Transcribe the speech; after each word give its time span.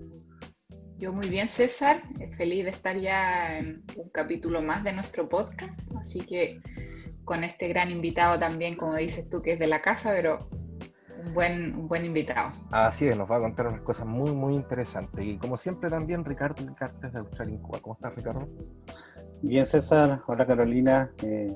Yo 1.02 1.12
muy 1.12 1.28
bien, 1.28 1.48
César. 1.48 2.00
Feliz 2.36 2.62
de 2.62 2.70
estar 2.70 2.96
ya 2.96 3.58
en 3.58 3.82
un 3.96 4.08
capítulo 4.10 4.62
más 4.62 4.84
de 4.84 4.92
nuestro 4.92 5.28
podcast. 5.28 5.80
Así 5.98 6.20
que 6.20 6.60
con 7.24 7.42
este 7.42 7.66
gran 7.66 7.90
invitado 7.90 8.38
también, 8.38 8.76
como 8.76 8.94
dices 8.94 9.28
tú, 9.28 9.42
que 9.42 9.54
es 9.54 9.58
de 9.58 9.66
la 9.66 9.82
casa, 9.82 10.12
pero 10.14 10.48
un 11.26 11.34
buen, 11.34 11.74
un 11.74 11.88
buen 11.88 12.04
invitado. 12.04 12.52
Así 12.70 13.08
es, 13.08 13.18
nos 13.18 13.28
va 13.28 13.38
a 13.38 13.40
contar 13.40 13.66
unas 13.66 13.80
cosas 13.80 14.06
muy, 14.06 14.32
muy 14.32 14.54
interesantes. 14.54 15.24
Y 15.24 15.38
como 15.38 15.56
siempre 15.56 15.90
también, 15.90 16.24
Ricardo 16.24 16.64
Cartes 16.76 17.12
de 17.12 17.18
Australia 17.18 17.58
¿Cómo 17.80 17.94
estás, 17.94 18.14
Ricardo? 18.14 18.48
Bien, 19.42 19.66
César. 19.66 20.22
Hola, 20.28 20.46
Carolina. 20.46 21.10
Eh, 21.24 21.52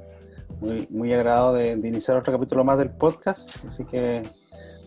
muy, 0.59 0.89
muy 0.91 1.13
agradado 1.13 1.55
de, 1.55 1.71
iniciar 1.71 2.17
otro 2.17 2.33
capítulo 2.33 2.65
más 2.65 2.79
del 2.79 2.91
podcast. 2.91 3.49
Así 3.65 3.85
que 3.85 4.25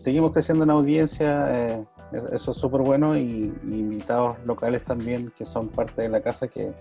seguimos 0.02 0.34
creciendo 0.34 0.64
en 0.64 0.70
audiencia. 0.70 1.48
Eh, 1.50 1.84
eso 2.12 2.50
es 2.50 2.56
súper 2.56 2.80
bueno 2.82 3.16
y, 3.16 3.52
invitados 3.62 4.36
locales 4.44 4.84
también 4.84 5.32
que 5.36 5.46
son 5.46 5.68
parte 5.68 6.02
de 6.02 6.08
la 6.08 6.20
casa 6.20 6.48
que 6.48 6.72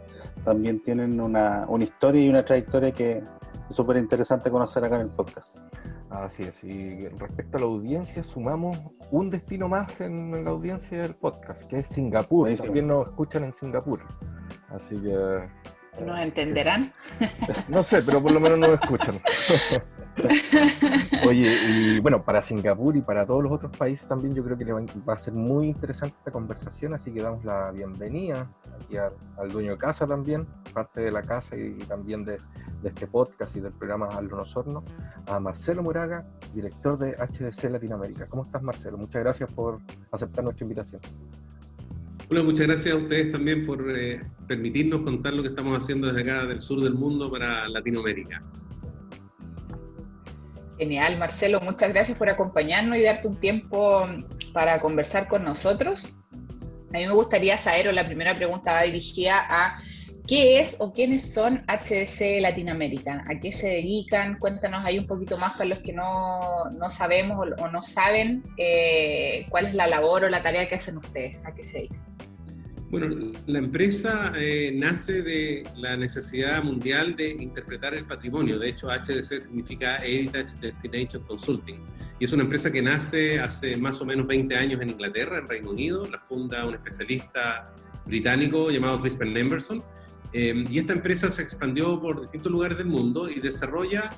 también 0.44 0.82
tienen 0.82 1.20
una, 1.20 1.66
una 1.68 1.84
historia 1.84 2.24
y 2.24 2.30
una 2.30 2.44
trayectoria 2.44 2.92
que 2.92 3.24
es 3.70 3.76
súper 3.76 3.98
interesante 3.98 4.50
conocer 4.50 4.84
acá 4.84 4.96
en 4.96 5.02
el 5.02 5.10
podcast. 5.10 5.58
Así 6.10 6.42
es, 6.42 6.64
y 6.64 7.08
respecto 7.08 7.58
a 7.58 7.62
la 7.62 7.68
audiencia, 7.68 8.24
sumamos 8.24 8.80
un 9.12 9.30
destino 9.30 9.68
más 9.68 10.02
en 10.02 10.44
la 10.44 10.50
audiencia 10.50 11.04
del 11.04 11.14
podcast, 11.14 11.70
que 11.70 11.78
es 11.78 11.90
Singapur. 11.90 12.52
También 12.56 12.88
nos 12.88 13.08
escuchan 13.08 13.44
en 13.44 13.54
Singapur. 13.54 14.02
Así 14.70 14.96
que 14.96 15.48
¿Nos 16.04 16.20
entenderán? 16.20 16.92
No 17.68 17.84
sé, 17.84 18.02
pero 18.02 18.22
por 18.22 18.32
lo 18.32 18.40
menos 18.40 18.58
nos 18.58 18.70
escuchan. 18.82 19.20
Oye, 21.28 21.58
y 21.70 22.00
bueno, 22.00 22.24
para 22.24 22.42
Singapur 22.42 22.96
y 22.96 23.02
para 23.02 23.26
todos 23.26 23.44
los 23.44 23.52
otros 23.52 23.76
países 23.78 24.08
también 24.08 24.34
yo 24.34 24.44
creo 24.44 24.58
que 24.58 24.66
va 24.66 25.14
a 25.14 25.18
ser 25.18 25.34
muy 25.34 25.68
interesante 25.68 26.16
esta 26.18 26.32
conversación, 26.32 26.94
así 26.94 27.12
que 27.12 27.22
damos 27.22 27.44
la 27.44 27.72
bienvenida 27.72 28.50
aquí 28.76 28.98
al, 28.98 29.50
dueño 29.50 29.72
de 29.72 29.78
casa 29.78 30.08
también, 30.08 30.48
parte 30.74 31.02
de 31.02 31.12
la 31.12 31.22
casa 31.22 31.56
y, 31.56 31.78
también 31.88 32.26
de, 32.26 32.38
este 32.84 33.08
podcast 33.08 33.56
y 33.56 33.60
del 33.60 33.74
programa 33.74 34.08
Aldo 34.08 34.44
Horno, 34.56 34.84
a 35.28 35.40
Marcelo 35.40 35.84
Moraga, 35.84 36.26
director 36.54 36.98
de 36.98 37.12
HDC 37.12 37.72
Latinoamérica. 37.72 38.28
¿Cómo 38.28 38.44
estás, 38.44 38.62
Marcelo? 38.62 38.98
Muchas 38.98 39.22
gracias 39.22 39.52
por 39.54 39.80
aceptar 40.12 40.44
nuestra 40.44 40.64
invitación. 40.64 41.02
Hola, 42.30 42.44
muchas 42.44 42.68
gracias 42.68 42.94
a 42.94 42.98
ustedes 42.98 43.32
también 43.32 43.66
por 43.66 43.84
eh, 43.90 44.22
permitirnos 44.48 45.02
contar 45.02 45.34
lo 45.34 45.42
que 45.42 45.50
estamos 45.50 45.76
haciendo 45.78 46.08
desde 46.08 46.22
acá 46.22 46.46
del 46.46 46.62
sur 46.62 46.80
del 46.82 46.94
mundo 46.94 47.32
para 47.32 47.68
Latinoamérica. 47.68 48.44
Genial, 50.80 51.18
Marcelo, 51.18 51.60
muchas 51.60 51.92
gracias 51.92 52.18
por 52.18 52.30
acompañarnos 52.30 52.98
y 52.98 53.02
darte 53.02 53.28
un 53.28 53.38
tiempo 53.38 54.08
para 54.54 54.80
conversar 54.80 55.28
con 55.28 55.44
nosotros. 55.44 56.16
A 56.94 56.98
mí 56.98 57.06
me 57.06 57.14
gustaría 57.14 57.58
saber, 57.58 57.90
o 57.90 57.92
la 57.92 58.06
primera 58.06 58.34
pregunta 58.34 58.72
va 58.72 58.84
dirigida 58.84 59.46
a 59.50 59.78
qué 60.26 60.62
es 60.62 60.78
o 60.80 60.94
quiénes 60.94 61.34
son 61.34 61.66
HDC 61.68 62.40
Latinoamérica, 62.40 63.26
a 63.30 63.40
qué 63.42 63.52
se 63.52 63.68
dedican, 63.68 64.40
cuéntanos 64.40 64.86
ahí 64.86 64.98
un 64.98 65.06
poquito 65.06 65.38
más 65.38 65.52
para 65.58 65.66
los 65.66 65.80
que 65.80 65.92
no, 65.92 66.70
no 66.72 66.88
sabemos 66.88 67.46
o, 67.60 67.68
no 67.68 67.84
saben 67.84 68.42
eh, 68.56 69.48
cuál 69.50 69.66
es 69.66 69.74
la 69.74 69.86
labor 69.86 70.24
o 70.24 70.30
la 70.30 70.42
tarea 70.42 70.70
que 70.70 70.76
hacen 70.76 70.96
ustedes, 70.96 71.38
a 71.44 71.54
qué 71.54 71.64
se 71.66 71.80
dedican. 71.80 72.29
Bueno, 72.90 73.32
la 73.46 73.60
empresa 73.60 74.34
eh, 74.36 74.72
nace 74.76 75.22
de 75.22 75.64
la 75.76 75.96
necesidad 75.96 76.64
mundial 76.64 77.16
de 77.16 77.30
interpretar 77.30 77.94
el 77.94 78.06
patrimonio. 78.06 78.58
De 78.58 78.70
hecho, 78.70 78.88
HDC 78.88 79.42
significa 79.42 79.98
Heritage 79.98 80.56
Destination 80.60 81.22
Consulting. 81.24 81.86
Y 82.20 82.26
es 82.26 82.34
una 82.34 82.42
empresa 82.42 82.72
que 82.72 82.82
nace 82.82 83.40
hace 83.40 83.78
más 83.78 84.02
o 84.02 84.06
menos 84.06 84.26
20 84.26 84.56
años 84.56 84.82
en 84.82 84.90
Inglaterra, 84.90 85.38
en 85.38 85.48
Reino 85.48 85.70
Unido. 85.70 86.08
La 86.10 86.18
funda 86.18 86.66
un 86.66 86.74
especialista 86.74 87.72
británico 88.08 88.72
llamado 88.72 89.00
Crispin 89.02 89.38
Emerson. 89.38 89.84
Eh, 90.34 90.66
y 90.68 90.80
esta 90.80 90.94
empresa 90.94 91.30
se 91.30 91.44
expandió 91.44 92.02
por 92.02 92.22
distintos 92.22 92.52
lugares 92.52 92.80
del 92.80 92.88
mundo 92.88 93.30
y 93.30 93.40
desarrolla 93.40 94.10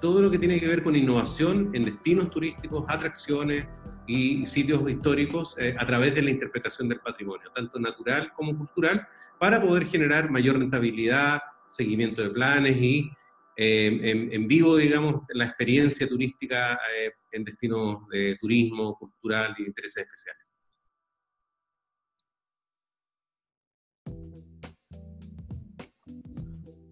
todo 0.00 0.22
lo 0.22 0.30
que 0.30 0.38
tiene 0.38 0.60
que 0.60 0.68
ver 0.68 0.84
con 0.84 0.94
innovación 0.94 1.70
en 1.74 1.84
destinos 1.84 2.30
turísticos, 2.30 2.84
atracciones, 2.86 3.66
y 4.06 4.44
sitios 4.46 4.88
históricos 4.88 5.56
eh, 5.58 5.74
a 5.78 5.86
través 5.86 6.14
de 6.14 6.22
la 6.22 6.30
interpretación 6.30 6.88
del 6.88 7.00
patrimonio, 7.00 7.50
tanto 7.54 7.78
natural 7.78 8.32
como 8.32 8.56
cultural, 8.56 9.06
para 9.38 9.60
poder 9.60 9.86
generar 9.86 10.30
mayor 10.30 10.58
rentabilidad, 10.58 11.40
seguimiento 11.66 12.22
de 12.22 12.30
planes 12.30 12.76
y 12.76 13.10
eh, 13.56 14.28
en, 14.32 14.46
vivo, 14.46 14.76
digamos, 14.76 15.22
la 15.34 15.44
experiencia 15.44 16.08
turística 16.08 16.80
eh, 16.96 17.12
en 17.32 17.44
destinos 17.44 18.08
de 18.08 18.36
turismo, 18.40 18.96
cultural 18.96 19.54
y 19.58 19.64
intereses 19.64 20.04
especiales. 20.04 20.46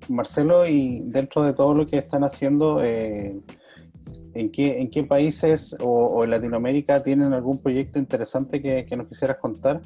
Marcelo, 0.09 0.67
y 0.67 1.03
dentro 1.05 1.43
de 1.43 1.53
todo 1.53 1.75
lo 1.75 1.87
que 1.87 1.99
están 1.99 2.25
haciendo, 2.25 2.83
¿En 4.35 4.51
qué, 4.51 4.81
¿En 4.81 4.91
qué 4.91 5.03
países 5.05 5.77
o, 5.81 6.23
en 6.25 6.31
Latinoamérica 6.31 7.03
tienen 7.03 7.33
algún 7.33 7.61
proyecto 7.61 7.99
interesante 7.99 8.61
que, 8.61 8.97
nos 8.97 9.09
quisieras 9.09 9.39
contar? 9.39 9.81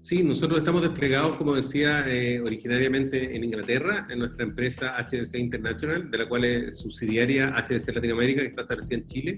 Sí, 0.00 0.24
nosotros 0.24 0.60
estamos 0.60 0.80
desplegados, 0.82 1.36
como 1.36 1.54
decía, 1.54 2.08
eh, 2.08 2.40
originariamente 2.40 3.36
en 3.36 3.44
Inglaterra, 3.44 4.06
en 4.08 4.20
nuestra 4.20 4.44
empresa 4.44 4.96
HDC 4.96 5.38
International, 5.38 6.10
de 6.10 6.18
la 6.18 6.28
cual 6.28 6.44
es 6.44 6.78
subsidiaria 6.78 7.50
HDC 7.50 7.94
Latinoamérica, 7.94 8.40
que 8.40 8.48
está 8.48 8.62
establecida 8.62 8.98
en 8.98 9.06
Chile. 9.06 9.36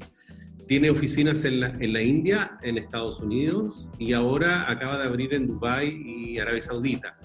Tiene 0.69 0.91
oficinas 0.91 1.45
en 1.45 1.61
la, 1.61 1.73
en 1.81 1.93
la 1.93 2.03
India, 2.03 2.59
en 2.63 2.79
Estados 2.79 3.21
Unidos 3.21 3.93
y 3.99 4.13
ahora 4.13 4.71
acaba 4.71 4.99
de 4.99 5.05
abrir 5.05 5.35
en 5.35 5.49
Dubái 5.49 6.01
y 6.05 6.39
Arabia 6.39 6.61
Saudita. 6.61 7.19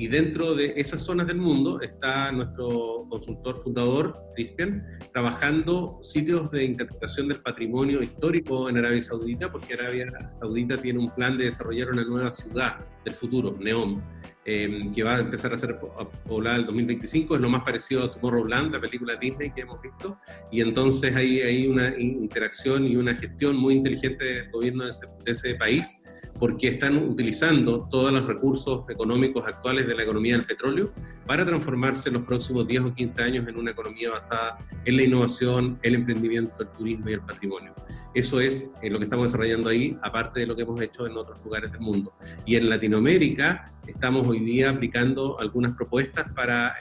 Y 0.00 0.08
dentro 0.08 0.54
de 0.54 0.72
esas 0.76 1.02
zonas 1.02 1.26
del 1.26 1.36
mundo 1.36 1.82
está 1.82 2.32
nuestro 2.32 3.06
consultor 3.10 3.58
fundador, 3.58 4.18
Cristian, 4.34 4.82
trabajando 5.12 5.98
sitios 6.00 6.50
de 6.50 6.64
interpretación 6.64 7.28
del 7.28 7.42
patrimonio 7.42 8.00
histórico 8.00 8.70
en 8.70 8.78
Arabia 8.78 9.02
Saudita, 9.02 9.52
porque 9.52 9.74
Arabia 9.74 10.06
Saudita 10.40 10.78
tiene 10.78 11.00
un 11.00 11.10
plan 11.10 11.36
de 11.36 11.44
desarrollar 11.44 11.90
una 11.90 12.02
nueva 12.02 12.30
ciudad 12.30 12.78
del 13.04 13.12
futuro, 13.12 13.54
Neom, 13.60 14.00
em, 14.46 14.90
que 14.90 15.02
va 15.02 15.16
a 15.16 15.20
empezar 15.20 15.52
a 15.52 15.58
ser 15.58 15.78
poblada 16.26 16.56
en 16.56 16.60
el 16.62 16.66
2025. 16.68 17.34
Es 17.34 17.40
lo 17.42 17.50
más 17.50 17.60
parecido 17.60 18.02
a 18.02 18.10
Tomorrowland, 18.10 18.72
la 18.72 18.80
película 18.80 19.16
Disney 19.16 19.50
que 19.50 19.60
hemos 19.60 19.82
visto. 19.82 20.18
Y 20.50 20.62
entonces 20.62 21.14
hay, 21.14 21.42
hay 21.42 21.66
una 21.66 21.94
interacción 22.00 22.86
y 22.86 22.96
una 22.96 23.14
gestión 23.14 23.54
muy 23.54 23.74
inteligente 23.74 24.24
del 24.24 24.50
gobierno 24.50 24.84
de 24.84 24.92
ese, 24.92 25.06
de 25.26 25.32
ese 25.32 25.54
país 25.56 26.00
porque 26.38 26.68
están 26.68 26.96
utilizando 26.96 27.88
todos 27.90 28.12
los 28.12 28.26
recursos 28.26 28.84
económicos 28.88 29.46
actuales 29.46 29.86
de 29.86 29.94
la 29.94 30.02
economía 30.02 30.36
del 30.36 30.46
petróleo 30.46 30.92
para 31.26 31.44
transformarse 31.44 32.08
en 32.08 32.14
los 32.14 32.24
próximos 32.24 32.66
10 32.66 32.82
o 32.82 32.94
15 32.94 33.22
años 33.22 33.48
en 33.48 33.56
una 33.56 33.72
economía 33.72 34.10
basada 34.10 34.58
en 34.84 34.96
la 34.96 35.02
innovación, 35.02 35.78
el 35.82 35.94
emprendimiento, 35.94 36.62
el 36.62 36.68
turismo 36.68 37.10
y 37.10 37.12
el 37.14 37.20
patrimonio. 37.20 37.74
Eso 38.12 38.40
es 38.40 38.72
eh, 38.82 38.90
lo 38.90 38.98
que 38.98 39.04
estamos 39.04 39.26
desarrollando 39.26 39.68
ahí, 39.68 39.96
aparte 40.02 40.40
de 40.40 40.46
lo 40.46 40.56
que 40.56 40.62
hemos 40.62 40.80
hecho 40.80 41.06
en 41.06 41.16
otros 41.16 41.42
lugares 41.44 41.70
del 41.70 41.80
mundo. 41.80 42.12
Y 42.44 42.56
en 42.56 42.68
Latinoamérica 42.68 43.72
estamos 43.86 44.26
hoy 44.26 44.40
día 44.40 44.70
aplicando 44.70 45.38
algunas 45.38 45.72
propuestas 45.76 46.32
para, 46.32 46.76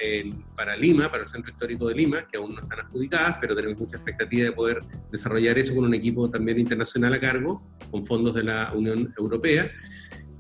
para 0.56 0.76
Lima, 0.76 1.10
para 1.10 1.24
el 1.24 1.30
Centro 1.30 1.52
Histórico 1.52 1.88
de 1.88 1.96
Lima, 1.96 2.28
que 2.28 2.38
aún 2.38 2.56
no 2.56 2.62
están 2.62 2.80
adjudicadas, 2.80 3.38
pero 3.40 3.56
tenemos 3.56 3.80
mucha 3.80 3.98
expectativa 3.98 4.46
de 4.46 4.52
poder 4.52 4.80
desarrollar 5.12 5.58
eso 5.58 5.76
con 5.76 5.86
un 5.86 5.94
equipo 5.94 6.30
también 6.30 6.60
internacional 6.60 7.14
a 7.14 7.20
cargo, 7.20 7.62
con 7.92 8.06
fondos 8.06 8.34
de 8.34 8.44
la 8.44 8.72
Unión 8.74 9.14
Europea 9.18 9.70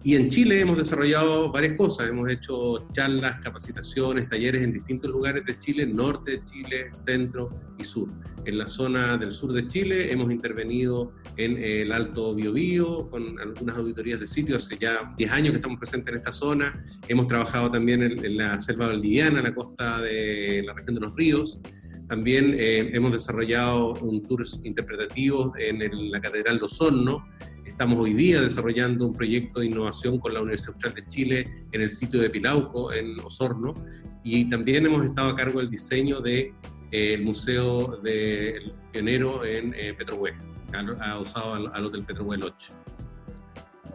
Y 0.01 0.15
en 0.15 0.29
Chile 0.29 0.61
hemos 0.61 0.77
desarrollado 0.77 1.51
varias 1.51 1.75
cosas, 1.75 2.07
hemos 2.07 2.29
hecho 2.29 2.87
charlas, 2.93 3.41
capacitaciones, 3.41 4.29
talleres 4.29 4.63
en 4.63 4.71
distintos 4.71 5.11
lugares 5.11 5.43
de 5.45 5.57
Chile, 5.57 5.85
norte 5.85 6.31
de 6.31 6.43
Chile, 6.45 6.87
centro 6.89 7.49
y 7.77 7.83
sur. 7.83 8.07
En 8.45 8.57
la 8.57 8.65
zona 8.65 9.17
del 9.17 9.33
sur 9.33 9.51
de 9.51 9.67
Chile 9.67 10.09
hemos 10.13 10.31
intervenido 10.31 11.11
en 11.35 11.61
el 11.61 11.91
Alto 11.91 12.33
Biobío 12.33 13.09
con 13.09 13.37
algunas 13.39 13.77
auditorías 13.77 14.21
de 14.21 14.27
sitios, 14.27 14.65
hace 14.65 14.77
ya 14.77 15.13
10 15.17 15.31
años 15.31 15.51
que 15.51 15.57
estamos 15.57 15.77
presentes 15.77 16.13
en 16.13 16.17
esta 16.19 16.31
zona. 16.31 16.81
Hemos 17.09 17.27
trabajado 17.27 17.69
también 17.69 18.01
en, 18.01 18.37
la 18.37 18.57
selva 18.57 18.87
valdiviana, 18.87 19.41
la 19.41 19.53
costa 19.53 19.99
de 19.99 20.63
la 20.65 20.73
región 20.75 20.95
de 20.95 21.01
los 21.01 21.13
ríos. 21.13 21.59
También 22.07 22.55
eh, 22.57 22.89
hemos 22.93 23.11
desarrollado 23.11 23.93
un 24.01 24.23
tour 24.23 24.43
interpretativo 24.63 25.53
en 25.59 26.09
la 26.09 26.21
Catedral 26.21 26.57
de 26.57 26.65
Osorno, 26.65 27.27
Estamos 27.69 27.99
hoy 27.99 28.13
día 28.13 28.41
desarrollando 28.41 29.05
un 29.05 29.13
proyecto 29.13 29.59
de 29.59 29.67
innovación 29.67 30.17
con 30.17 30.33
la 30.33 30.41
Universidad 30.41 30.73
Austral 30.73 30.93
de 30.95 31.03
Chile 31.03 31.65
en 31.71 31.81
el 31.81 31.91
sitio 31.91 32.19
de 32.19 32.29
Pilauco, 32.29 32.91
en 32.91 33.17
Osorno, 33.19 33.75
y 34.23 34.49
también 34.49 34.87
hemos 34.87 35.05
estado 35.05 35.29
a 35.29 35.35
cargo 35.35 35.59
del 35.59 35.69
diseño 35.69 36.19
del 36.19 36.51
de, 36.91 37.13
eh, 37.13 37.17
Museo 37.23 37.97
del 37.97 38.73
Pionero 38.91 39.45
en 39.45 39.75
eh, 39.77 39.93
Petrohue, 39.93 40.33
adosado 40.73 41.53
al, 41.53 41.71
al, 41.71 41.85
Hotel 41.85 42.03
Petrohue 42.03 42.37
Lodge. 42.37 42.73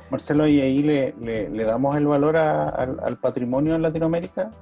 Marcelo, 0.09 0.47
¿y 0.47 0.61
ahí 0.61 0.83
le, 0.83 1.15
le, 1.21 1.65
damos 1.65 1.97
el 1.97 2.07
valor 2.07 2.37
al, 2.37 3.01
al 3.01 3.19
patrimonio 3.19 3.75
en 3.75 3.83
Latinoamérica? 3.83 4.53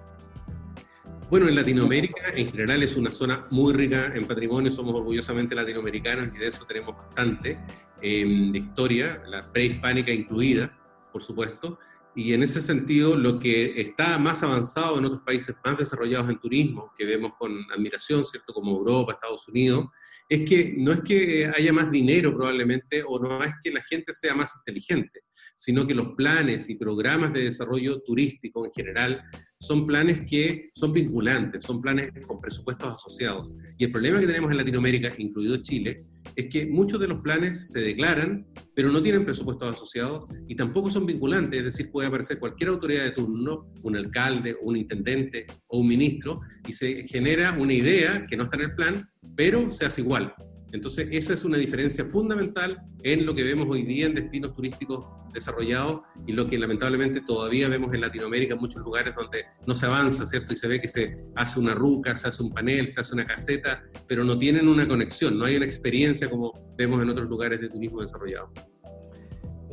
Bueno, 1.32 1.48
en 1.48 1.54
Latinoamérica 1.54 2.28
en 2.36 2.46
general 2.46 2.82
es 2.82 2.94
una 2.94 3.10
zona 3.10 3.46
muy 3.50 3.72
rica 3.72 4.12
en 4.14 4.26
patrimonio, 4.26 4.70
somos 4.70 4.94
orgullosamente 4.94 5.54
latinoamericanos 5.54 6.28
y 6.36 6.38
de 6.38 6.48
eso 6.48 6.66
tenemos 6.66 6.94
bastante 6.94 7.58
de 7.98 8.58
historia, 8.58 9.22
la 9.26 9.40
prehispánica 9.50 10.12
incluida, 10.12 10.78
por 11.10 11.22
supuesto, 11.22 11.78
y 12.14 12.34
en 12.34 12.42
ese 12.42 12.60
sentido 12.60 13.16
lo 13.16 13.38
que 13.38 13.80
está 13.80 14.18
más 14.18 14.42
avanzado 14.42 14.98
en 14.98 15.06
otros 15.06 15.22
países 15.22 15.56
más 15.64 15.78
desarrollados 15.78 16.28
en 16.28 16.38
turismo, 16.38 16.92
que 16.94 17.06
vemos 17.06 17.32
con 17.38 17.64
admiración, 17.72 18.26
¿cierto? 18.26 18.52
Como 18.52 18.76
Europa, 18.76 19.12
Estados 19.14 19.48
Unidos, 19.48 19.86
es 20.28 20.46
que 20.46 20.74
no 20.76 20.92
es 20.92 21.00
que 21.00 21.50
haya 21.56 21.72
más 21.72 21.90
dinero 21.90 22.36
probablemente 22.36 23.02
o 23.08 23.18
no 23.18 23.42
es 23.42 23.54
que 23.62 23.70
la 23.70 23.82
gente 23.82 24.12
sea 24.12 24.34
más 24.34 24.54
inteligente, 24.56 25.22
sino 25.56 25.86
que 25.86 25.94
los 25.94 26.08
planes 26.14 26.68
y 26.68 26.74
programas 26.74 27.32
de 27.32 27.44
desarrollo 27.44 28.02
turístico 28.02 28.66
en 28.66 28.72
general 28.72 29.22
son 29.62 29.86
planes 29.86 30.28
que 30.28 30.70
son 30.74 30.92
vinculantes, 30.92 31.62
son 31.62 31.80
planes 31.80 32.10
con 32.26 32.40
presupuestos 32.40 32.94
asociados. 32.94 33.54
Y 33.78 33.84
el 33.84 33.92
problema 33.92 34.18
que 34.18 34.26
tenemos 34.26 34.50
en 34.50 34.56
Latinoamérica, 34.56 35.10
incluido 35.18 35.56
Chile, 35.58 36.04
es 36.34 36.48
que 36.48 36.66
muchos 36.66 37.00
de 37.00 37.06
los 37.06 37.20
planes 37.20 37.70
se 37.70 37.80
declaran, 37.80 38.44
pero 38.74 38.90
no 38.90 39.00
tienen 39.00 39.24
presupuestos 39.24 39.76
asociados 39.76 40.26
y 40.48 40.56
tampoco 40.56 40.90
son 40.90 41.06
vinculantes, 41.06 41.60
es 41.60 41.64
decir, 41.64 41.92
puede 41.92 42.08
aparecer 42.08 42.40
cualquier 42.40 42.70
autoridad 42.70 43.04
de 43.04 43.12
turno, 43.12 43.72
un 43.84 43.96
alcalde, 43.96 44.56
un 44.60 44.76
intendente 44.76 45.46
o 45.68 45.78
un 45.78 45.86
ministro, 45.86 46.40
y 46.66 46.72
se 46.72 47.04
genera 47.04 47.56
una 47.56 47.72
idea 47.72 48.26
que 48.26 48.36
no 48.36 48.44
está 48.44 48.56
en 48.56 48.62
el 48.62 48.74
plan, 48.74 49.08
pero 49.36 49.70
se 49.70 49.84
hace 49.84 50.00
igual. 50.00 50.34
Entonces, 50.72 51.08
esa 51.12 51.34
es 51.34 51.44
una 51.44 51.58
diferencia 51.58 52.04
fundamental 52.04 52.82
en 53.02 53.26
lo 53.26 53.34
que 53.34 53.42
vemos 53.42 53.68
hoy 53.68 53.82
día 53.82 54.06
en 54.06 54.14
destinos 54.14 54.54
turísticos 54.54 55.06
desarrollados 55.32 56.00
y 56.26 56.32
lo 56.32 56.48
que 56.48 56.58
lamentablemente 56.58 57.20
todavía 57.20 57.68
vemos 57.68 57.92
en 57.92 58.00
Latinoamérica, 58.00 58.56
muchos 58.56 58.82
lugares 58.82 59.14
donde 59.14 59.44
no 59.66 59.74
se 59.74 59.86
avanza, 59.86 60.26
¿cierto? 60.26 60.52
Y 60.52 60.56
se 60.56 60.68
ve 60.68 60.80
que 60.80 60.88
se 60.88 61.14
hace 61.36 61.60
una 61.60 61.74
ruca, 61.74 62.16
se 62.16 62.28
hace 62.28 62.42
un 62.42 62.52
panel, 62.52 62.88
se 62.88 63.00
hace 63.00 63.14
una 63.14 63.26
caseta, 63.26 63.82
pero 64.08 64.24
no 64.24 64.38
tienen 64.38 64.66
una 64.66 64.88
conexión, 64.88 65.38
no 65.38 65.44
hay 65.44 65.56
una 65.56 65.66
experiencia 65.66 66.28
como 66.28 66.52
vemos 66.76 67.02
en 67.02 67.10
otros 67.10 67.28
lugares 67.28 67.60
de 67.60 67.68
turismo 67.68 68.00
desarrollado. 68.00 68.52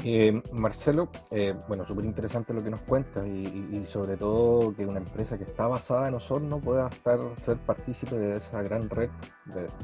Eh, 0.06 0.42
Marcelo, 0.54 1.10
eh, 1.30 1.54
bueno, 1.68 1.86
súper 1.86 2.06
interesante 2.06 2.54
lo 2.54 2.64
que 2.64 2.70
nos 2.70 2.82
cuentas 2.82 3.28
y, 3.28 3.86
sobre 3.86 4.16
todo 4.16 4.74
que 4.74 4.86
una 4.86 5.00
empresa 5.00 5.38
que 5.38 5.44
está 5.44 5.68
basada 5.68 6.08
en 6.08 6.14
Osorno 6.14 6.60
pueda 6.60 6.88
estar, 6.88 7.20
ser 7.36 7.58
partícipe 7.58 8.18
de 8.18 8.38
esa 8.38 8.62
gran 8.62 8.90
red 8.90 9.10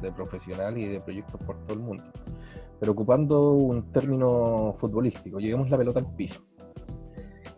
de, 0.01 0.11
profesionales 0.13 0.83
y 0.83 0.87
de 0.87 1.01
proyectos 1.01 1.41
por 1.41 1.57
todo 1.65 1.73
el 1.73 1.83
mundo. 1.83 2.03
Pero 2.79 2.93
ocupando 2.93 3.51
un 3.51 3.91
término 3.91 4.73
futbolístico, 4.77 5.39
lleguemos 5.39 5.69
la 5.69 5.77
pelota 5.77 5.99
al 5.99 6.15
piso. 6.15 6.45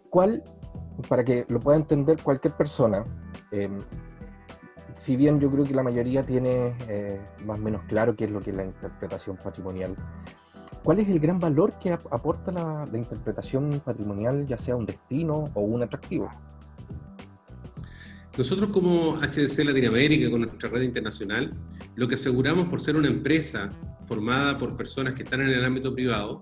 ¿Cuál, 0.10 0.44
para 1.08 1.24
que 1.24 1.46
lo 1.50 1.60
pueda 1.60 1.78
entender 1.78 2.18
cualquier 2.24 2.56
persona, 2.56 3.06
em, 3.52 3.80
si 4.96 5.16
bien 5.16 5.40
yo 5.40 5.52
creo 5.52 5.64
que 5.64 5.76
la 5.76 5.84
mayoría 5.84 6.24
tiene 6.24 6.76
eh, 6.88 7.22
más 7.46 7.60
o 7.60 7.62
menos 7.62 7.84
claro 7.84 8.16
qué 8.16 8.26
es 8.26 8.32
lo 8.32 8.42
que 8.42 8.50
es 8.50 8.58
la 8.58 8.66
interpretación 8.66 9.38
patrimonial, 9.38 9.96
¿Cuál 10.88 11.00
es 11.00 11.10
el 11.10 11.20
gran 11.20 11.38
valor 11.38 11.78
que 11.80 11.92
aporta 11.92 12.50
la, 12.50 12.98
interpretación 12.98 13.82
patrimonial, 13.84 14.48
ya 14.48 14.58
sea 14.58 14.78
un 14.78 14.86
destino 14.86 15.44
o 15.54 15.60
un 15.60 15.84
atractivo? 15.84 16.32
Nosotros 18.38 18.70
como 18.70 19.18
HDC 19.18 19.66
Latinoamérica, 19.66 20.32
con 20.32 20.44
nuestra 20.44 20.70
red 20.70 20.84
internacional, 20.84 21.54
lo 21.96 22.08
que 22.08 22.16
aseguramos 22.16 22.70
por 22.70 22.80
ser 22.80 22.96
una 22.96 23.10
empresa 23.10 23.70
formada 24.06 24.58
por 24.58 24.78
personas 24.78 25.14
que 25.14 25.24
están 25.24 25.42
en 25.42 25.50
el 25.50 25.66
ámbito 25.66 25.94
privado, 25.94 26.40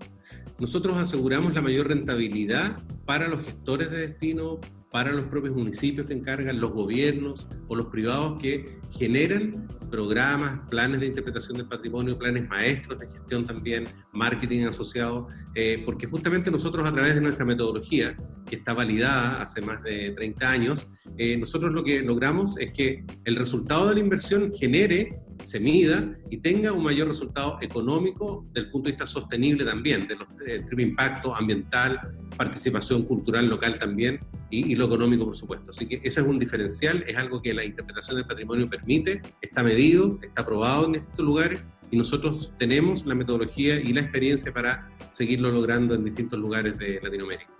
nosotros 0.60 0.96
aseguramos 0.96 1.52
la 1.52 1.60
mayor 1.60 1.88
rentabilidad 1.88 2.84
para 3.04 3.26
los 3.26 3.44
gestores 3.44 3.90
de 3.90 3.98
destino, 3.98 4.60
para 4.96 5.12
los 5.12 5.26
propios 5.26 5.54
municipios 5.54 6.06
que 6.06 6.14
encargan, 6.14 6.58
los 6.58 6.70
gobiernos 6.72 7.46
o 7.68 7.76
los 7.76 7.88
privados 7.88 8.40
que 8.40 8.78
generan 8.92 9.68
programas, 9.90 10.60
planes 10.70 11.02
de 11.02 11.08
interpretación 11.08 11.58
del 11.58 11.68
patrimonio, 11.68 12.18
planes 12.18 12.48
maestros 12.48 12.98
de 13.00 13.06
gestión 13.06 13.46
también, 13.46 13.84
marketing 14.14 14.64
asociado, 14.64 15.28
eh, 15.54 15.82
porque 15.84 16.06
justamente 16.06 16.50
nosotros 16.50 16.86
a 16.86 16.92
través 16.94 17.14
de 17.14 17.20
nuestra 17.20 17.44
metodología, 17.44 18.16
que 18.46 18.56
está 18.56 18.72
validada 18.72 19.42
hace 19.42 19.60
más 19.60 19.82
de 19.82 20.12
30 20.12 20.50
años, 20.50 20.88
eh, 21.18 21.36
nosotros 21.36 21.74
lo 21.74 21.84
que 21.84 22.00
logramos 22.00 22.58
es 22.58 22.72
que 22.72 23.04
el 23.26 23.36
resultado 23.36 23.88
de 23.90 23.96
la 23.96 24.00
inversión 24.00 24.50
genere 24.50 25.20
se 25.44 25.60
mida 25.60 26.16
y 26.30 26.38
tenga 26.38 26.72
un 26.72 26.82
mayor 26.82 27.08
resultado 27.08 27.58
económico 27.60 28.46
del 28.52 28.70
punto 28.70 28.86
de 28.86 28.92
vista 28.92 29.06
sostenible 29.06 29.64
también, 29.64 30.06
de 30.06 30.16
los 30.16 30.28
eh, 30.46 30.64
impacto 30.76 31.34
ambiental, 31.34 32.00
participación 32.36 33.02
cultural 33.02 33.48
local 33.48 33.78
también 33.78 34.20
y, 34.50 34.74
lo 34.76 34.86
económico, 34.86 35.24
por 35.24 35.36
supuesto. 35.36 35.70
Así 35.70 35.86
que 35.86 35.96
ese 36.02 36.20
es 36.20 36.26
un 36.26 36.38
diferencial, 36.38 37.04
es 37.06 37.16
algo 37.16 37.42
que 37.42 37.52
la 37.52 37.64
interpretación 37.64 38.16
del 38.16 38.26
patrimonio 38.26 38.66
permite, 38.68 39.22
está 39.40 39.62
medido, 39.62 40.18
está 40.22 40.42
aprobado 40.42 40.86
en 40.86 40.96
estos 40.96 41.24
lugares 41.24 41.64
y 41.90 41.96
nosotros 41.96 42.54
tenemos 42.58 43.06
la 43.06 43.14
metodología 43.14 43.80
y 43.80 43.92
la 43.92 44.02
experiencia 44.02 44.52
para 44.52 44.88
seguirlo 45.10 45.50
logrando 45.50 45.94
en 45.94 46.04
distintos 46.04 46.38
lugares 46.38 46.78
de 46.78 47.00
Latinoamérica. 47.02 47.50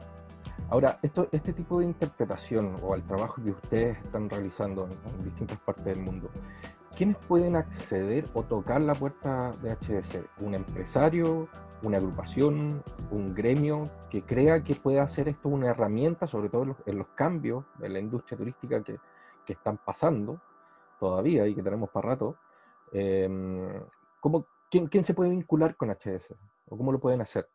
Ahora, 0.69 0.99
esto, 1.03 1.29
este 1.31 1.53
tipo 1.53 1.79
de 1.79 1.87
interpretación 1.87 2.77
o 2.83 2.95
el 2.97 3.05
trabajo 3.05 3.41
que 3.43 3.51
ustedes 3.51 3.99
están 3.99 4.29
realizando 4.29 4.89
en 5.19 5.25
distintas 5.25 5.59
partes 5.61 5.85
del 5.85 6.01
mundo, 6.01 6.29
¿quiénes 6.97 7.19
pueden 7.19 7.57
acceder 7.57 8.25
o 8.33 8.43
tocar 8.43 8.81
la 8.81 8.95
puerta 8.95 9.53
de 9.63 9.77
HDC? 9.77 10.41
¿Un 10.41 10.55
empresario, 10.55 11.49
una 11.83 11.99
agrupación, 11.99 12.83
un 13.11 13.35
gremio 13.35 13.85
que 14.11 14.23
crea 14.23 14.65
que 14.65 14.75
puede 14.75 14.99
hacer 14.99 15.29
esto 15.29 15.51
una 15.51 15.69
herramienta, 15.69 16.27
sobre 16.27 16.49
todo 16.49 16.77
en 16.87 16.99
los, 16.99 17.09
cambios 17.09 17.65
de 17.79 17.91
la 17.91 17.99
industria 17.99 18.39
turística 18.39 18.83
que, 18.83 18.99
están 19.47 19.77
pasando 19.77 20.41
todavía 20.99 21.47
y 21.47 21.55
que 21.55 21.63
tenemos 21.63 21.91
para 21.91 22.09
rato? 22.09 22.37
Em, 22.93 23.69
quién, 24.71 24.87
¿Quién 24.89 25.05
se 25.05 25.15
puede 25.15 25.31
vincular 25.31 25.77
con 25.77 25.91
HDC? 25.91 26.35
¿O 26.69 26.77
cómo 26.77 26.91
lo 26.91 26.99
pueden 26.99 27.21
hacer? 27.21 27.47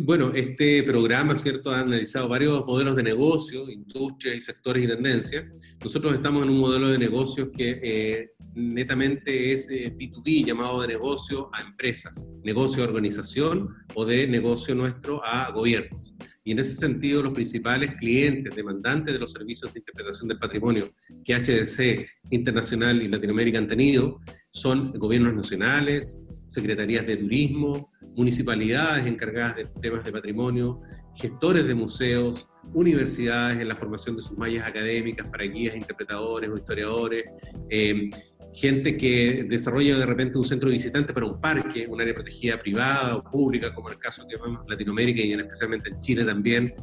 Bueno, 0.00 0.32
este 0.34 0.82
programa, 0.84 1.36
¿cierto?, 1.36 1.70
ha 1.70 1.80
analizado 1.80 2.26
varios 2.26 2.64
modelos 2.64 2.96
de 2.96 3.02
negocio, 3.02 3.68
industrias 3.68 4.36
y 4.36 4.40
sectores 4.40 4.84
y 4.84 4.88
tendencias. 4.88 5.44
Nosotros 5.84 6.14
estamos 6.14 6.44
en 6.44 6.48
un 6.48 6.60
modelo 6.60 6.88
de 6.88 6.96
negocios 6.96 7.50
que 7.54 7.78
eh, 7.82 8.30
netamente 8.54 9.52
es 9.52 9.68
B2B, 9.68 10.40
eh, 10.40 10.44
llamado 10.44 10.80
de 10.80 10.88
negocio 10.88 11.50
a 11.52 11.60
empresa, 11.60 12.10
negocio 12.42 12.82
a 12.82 12.86
organización 12.86 13.68
o 13.94 14.06
de 14.06 14.26
negocio 14.26 14.74
nuestro 14.74 15.22
a 15.22 15.50
gobiernos. 15.50 16.14
Y 16.42 16.52
en 16.52 16.60
ese 16.60 16.74
sentido, 16.74 17.22
los 17.22 17.34
principales 17.34 17.94
clientes, 17.98 18.56
demandantes 18.56 19.12
de 19.12 19.20
los 19.20 19.30
servicios 19.30 19.74
de 19.74 19.80
interpretación 19.80 20.26
del 20.26 20.38
patrimonio 20.38 20.90
que 21.22 21.34
HDC 21.34 22.08
Internacional 22.30 23.02
y 23.02 23.08
Latinoamérica 23.08 23.58
han 23.58 23.68
tenido, 23.68 24.20
son 24.48 24.90
gobiernos 24.92 25.34
nacionales, 25.34 26.22
secretarías 26.46 27.06
de 27.06 27.18
turismo, 27.18 27.91
municipalidades 28.16 29.06
encargadas 29.06 29.56
de 29.56 29.64
temas 29.80 30.04
de 30.04 30.12
patrimonio, 30.12 30.80
gestores 31.14 31.66
de 31.66 31.74
museos, 31.74 32.48
universidades 32.72 33.60
en 33.60 33.68
la 33.68 33.76
formación 33.76 34.16
de 34.16 34.22
sus 34.22 34.36
mallas 34.38 34.66
académicas 34.66 35.28
para 35.28 35.44
guías, 35.44 35.76
interpretadores 35.76 36.50
o 36.50 36.56
historiadores, 36.56 37.24
eh, 37.68 38.10
gente 38.54 38.96
que 38.96 39.46
desarrolla 39.48 39.98
de 39.98 40.06
repente 40.06 40.38
un 40.38 40.44
centro 40.44 40.68
de 40.68 40.74
visitantes 40.74 41.12
para 41.12 41.26
un 41.26 41.40
parque, 41.40 41.86
un 41.86 42.00
área 42.00 42.14
protegida 42.14 42.58
privada 42.58 43.16
o 43.16 43.24
pública, 43.24 43.74
como 43.74 43.88
el 43.88 43.98
caso 43.98 44.26
que 44.28 44.36
vemos 44.36 44.62
en 44.62 44.70
Latinoamérica 44.70 45.22
y 45.22 45.32
especialmente 45.32 45.90
en 45.90 46.00
Chile 46.00 46.24
también, 46.24 46.74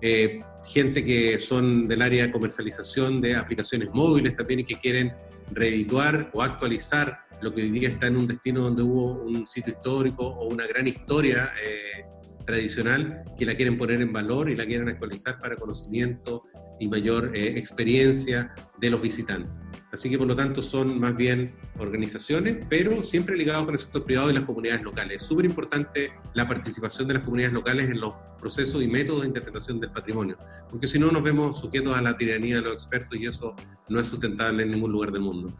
eh, 0.00 0.40
gente 0.64 1.04
que 1.04 1.38
son 1.38 1.86
del 1.86 2.02
área 2.02 2.26
de 2.26 2.32
comercialización 2.32 3.20
de 3.20 3.36
aplicaciones 3.36 3.88
móviles 3.92 4.36
también 4.36 4.60
y 4.60 4.64
que 4.64 4.76
quieren 4.76 5.12
reedituar 5.52 6.30
o 6.32 6.42
actualizar 6.42 7.18
lo 7.40 7.54
que 7.54 7.62
hoy 7.62 7.70
día 7.70 7.88
está 7.88 8.06
en 8.06 8.16
un 8.16 8.26
destino 8.26 8.62
donde 8.62 8.82
hubo 8.82 9.22
un 9.22 9.46
sitio 9.46 9.72
histórico 9.72 10.26
o 10.26 10.48
una 10.48 10.66
gran 10.66 10.86
historia 10.86 11.52
eh, 11.62 12.04
tradicional 12.48 13.24
que 13.38 13.44
la 13.44 13.54
quieren 13.54 13.76
poner 13.76 14.00
en 14.00 14.12
valor 14.12 14.48
y 14.48 14.56
la 14.56 14.64
quieren 14.64 14.88
actualizar 14.88 15.38
para 15.38 15.56
conocimiento 15.56 16.40
y 16.80 16.88
mayor 16.88 17.32
eh, 17.34 17.58
experiencia 17.58 18.54
de 18.78 18.90
los 18.90 19.02
visitantes. 19.02 19.60
Así 19.92 20.08
que 20.08 20.16
por 20.16 20.26
lo 20.26 20.34
tanto 20.34 20.62
son 20.62 20.98
más 20.98 21.16
bien 21.16 21.54
organizaciones, 21.78 22.64
pero 22.68 23.02
siempre 23.02 23.36
ligados 23.36 23.66
con 23.66 23.74
el 23.74 23.78
sector 23.78 24.04
privado 24.04 24.30
y 24.30 24.32
las 24.34 24.44
comunidades 24.44 24.82
locales. 24.82 25.22
Es 25.22 25.28
súper 25.28 25.44
importante 25.44 26.10
la 26.34 26.48
participación 26.48 27.08
de 27.08 27.14
las 27.14 27.22
comunidades 27.22 27.54
locales 27.54 27.90
en 27.90 28.00
los 28.00 28.14
procesos 28.38 28.82
y 28.82 28.88
métodos 28.88 29.22
de 29.22 29.28
interpretación 29.28 29.80
del 29.80 29.90
patrimonio, 29.90 30.38
porque 30.70 30.86
si 30.86 30.98
no 30.98 31.10
nos 31.10 31.22
vemos 31.22 31.58
sujetos 31.60 31.96
a 31.96 32.00
la 32.00 32.16
tiranía 32.16 32.56
de 32.56 32.62
los 32.62 32.72
expertos 32.72 33.18
y 33.18 33.26
eso 33.26 33.54
no 33.88 34.00
es 34.00 34.06
sustentable 34.06 34.62
en 34.62 34.70
ningún 34.70 34.92
lugar 34.92 35.12
del 35.12 35.22
mundo. 35.22 35.54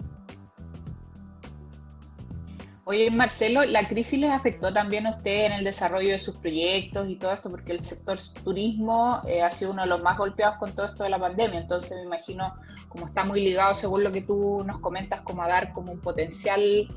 Oye, 2.91 3.11
Marcelo, 3.11 3.67
¿la 3.67 3.87
crisis 3.87 4.19
les 4.19 4.31
afectó 4.31 4.73
también 4.73 5.07
a 5.07 5.11
usted 5.11 5.45
en 5.45 5.53
el 5.53 5.63
desarrollo 5.63 6.09
de 6.09 6.19
sus 6.19 6.39
proyectos 6.39 7.07
y 7.07 7.17
todo 7.17 7.35
esto? 7.35 7.51
Porque 7.51 7.73
el 7.73 7.85
sector 7.85 8.19
turismo 8.43 9.21
eh, 9.27 9.43
ha 9.43 9.51
sido 9.51 9.73
uno 9.73 9.83
de 9.83 9.89
los 9.89 10.03
más 10.03 10.17
golpeados 10.17 10.57
con 10.57 10.73
todo 10.73 10.87
esto 10.87 11.05
de 11.05 11.11
la 11.11 11.19
pandemia. 11.19 11.61
Entonces, 11.61 11.99
me 11.99 12.05
imagino, 12.05 12.55
como 12.89 13.05
está 13.05 13.27
muy 13.27 13.43
ligado, 13.43 13.75
según 13.75 14.05
lo 14.05 14.11
que 14.11 14.23
tú 14.23 14.65
nos 14.65 14.81
comentas, 14.81 15.21
como 15.21 15.43
a 15.43 15.49
dar 15.49 15.75
como 15.75 15.93
un 15.93 16.01
potencial 16.01 16.89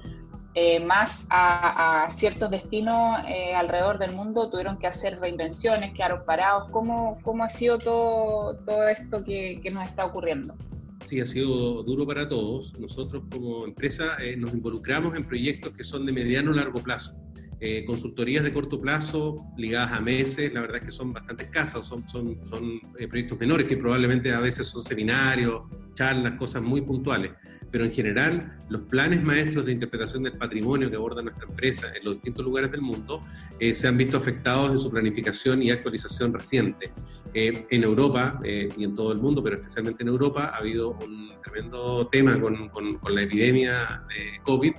eh, 0.54 0.80
más 0.80 1.28
a, 1.30 2.08
ciertos 2.10 2.50
destinos 2.50 3.20
eh, 3.28 3.54
alrededor 3.54 4.00
del 4.00 4.16
mundo, 4.16 4.50
tuvieron 4.50 4.78
que 4.78 4.88
hacer 4.88 5.20
reinvenciones, 5.20 5.94
quedaron 5.94 6.24
parados. 6.24 6.70
¿Cómo, 6.72 7.20
cómo 7.22 7.44
ha 7.44 7.50
sido 7.50 7.80
todo, 7.80 8.56
todo 8.60 8.88
esto 8.88 9.26
que, 9.26 9.60
que 9.62 9.72
nos 9.72 9.90
está 9.90 10.06
ocurriendo? 10.06 10.56
Sí, 11.05 11.20
ha 11.20 11.25
sido 11.25 11.84
duro 11.84 12.05
para 12.05 12.27
todos. 12.27 12.79
Nosotros 12.79 13.24
como 13.31 13.65
empresa 13.65 14.17
eh, 14.22 14.36
nos 14.38 14.53
involucramos 14.53 15.15
en 15.15 15.25
proyectos 15.25 15.74
que 15.74 15.84
son 15.84 16.05
de 16.05 16.12
mediano 16.12 16.51
o 16.51 16.53
largo 16.53 16.81
plazo. 16.81 17.13
Eh, 17.60 17.86
consultorías 17.86 18.43
de 18.43 18.51
corto 18.51 18.81
plazo 18.81 19.46
ligadas 19.55 19.91
a 19.91 20.00
meses, 20.00 20.51
la 20.51 20.62
verdad 20.62 20.77
es 20.77 20.86
que 20.86 20.91
son 20.91 21.13
bastante 21.13 21.43
escasas, 21.43 21.86
son, 21.86 22.03
eh, 22.98 23.08
proyectos 23.08 23.39
menores 23.39 23.67
que 23.67 23.77
probablemente 23.77 24.34
a 24.34 24.39
veces 24.39 24.65
son 24.65 24.81
seminarios, 24.81 25.62
charlas, 25.93 26.34
cosas 26.36 26.63
muy 26.63 26.81
puntuales. 26.81 27.34
Pero 27.70 27.86
en 27.86 27.91
general, 27.91 28.58
los 28.70 28.81
planes 28.81 29.24
maestros 29.24 29.67
de 29.67 29.74
interpretación 29.74 30.24
del 30.24 30.38
patrimonio 30.38 30.89
que 30.89 30.96
aborda 30.96 31.22
nuestra 31.22 31.48
empresa 31.48 31.91
en 31.96 32.03
los 32.03 32.15
distintos 32.15 32.43
lugares 32.43 32.72
del 32.72 32.81
mundo 32.81 33.22
se 33.74 33.88
han 33.88 33.96
visto 33.96 34.17
afectados 34.17 34.72
en 34.72 34.79
su 34.79 34.89
planificación 34.89 35.62
y 35.62 35.70
actualización 35.70 36.34
reciente. 36.34 36.91
En 37.34 37.84
Europa 37.84 38.40
y 38.44 38.84
en 38.84 38.96
todo 38.96 39.12
el 39.12 39.20
mundo, 39.20 39.44
pero 39.44 39.56
especialmente 39.56 40.04
en 40.04 40.10
Europa, 40.10 40.52
ha 40.54 40.58
habido 40.58 40.92
un 40.92 41.32
tremendo 41.44 42.08
tema 42.08 42.40
con, 42.40 42.70
con, 42.70 42.98
con 42.98 43.16
la 43.16 43.24
epidemia 43.24 44.04
de 44.10 44.40
COVID 44.44 44.74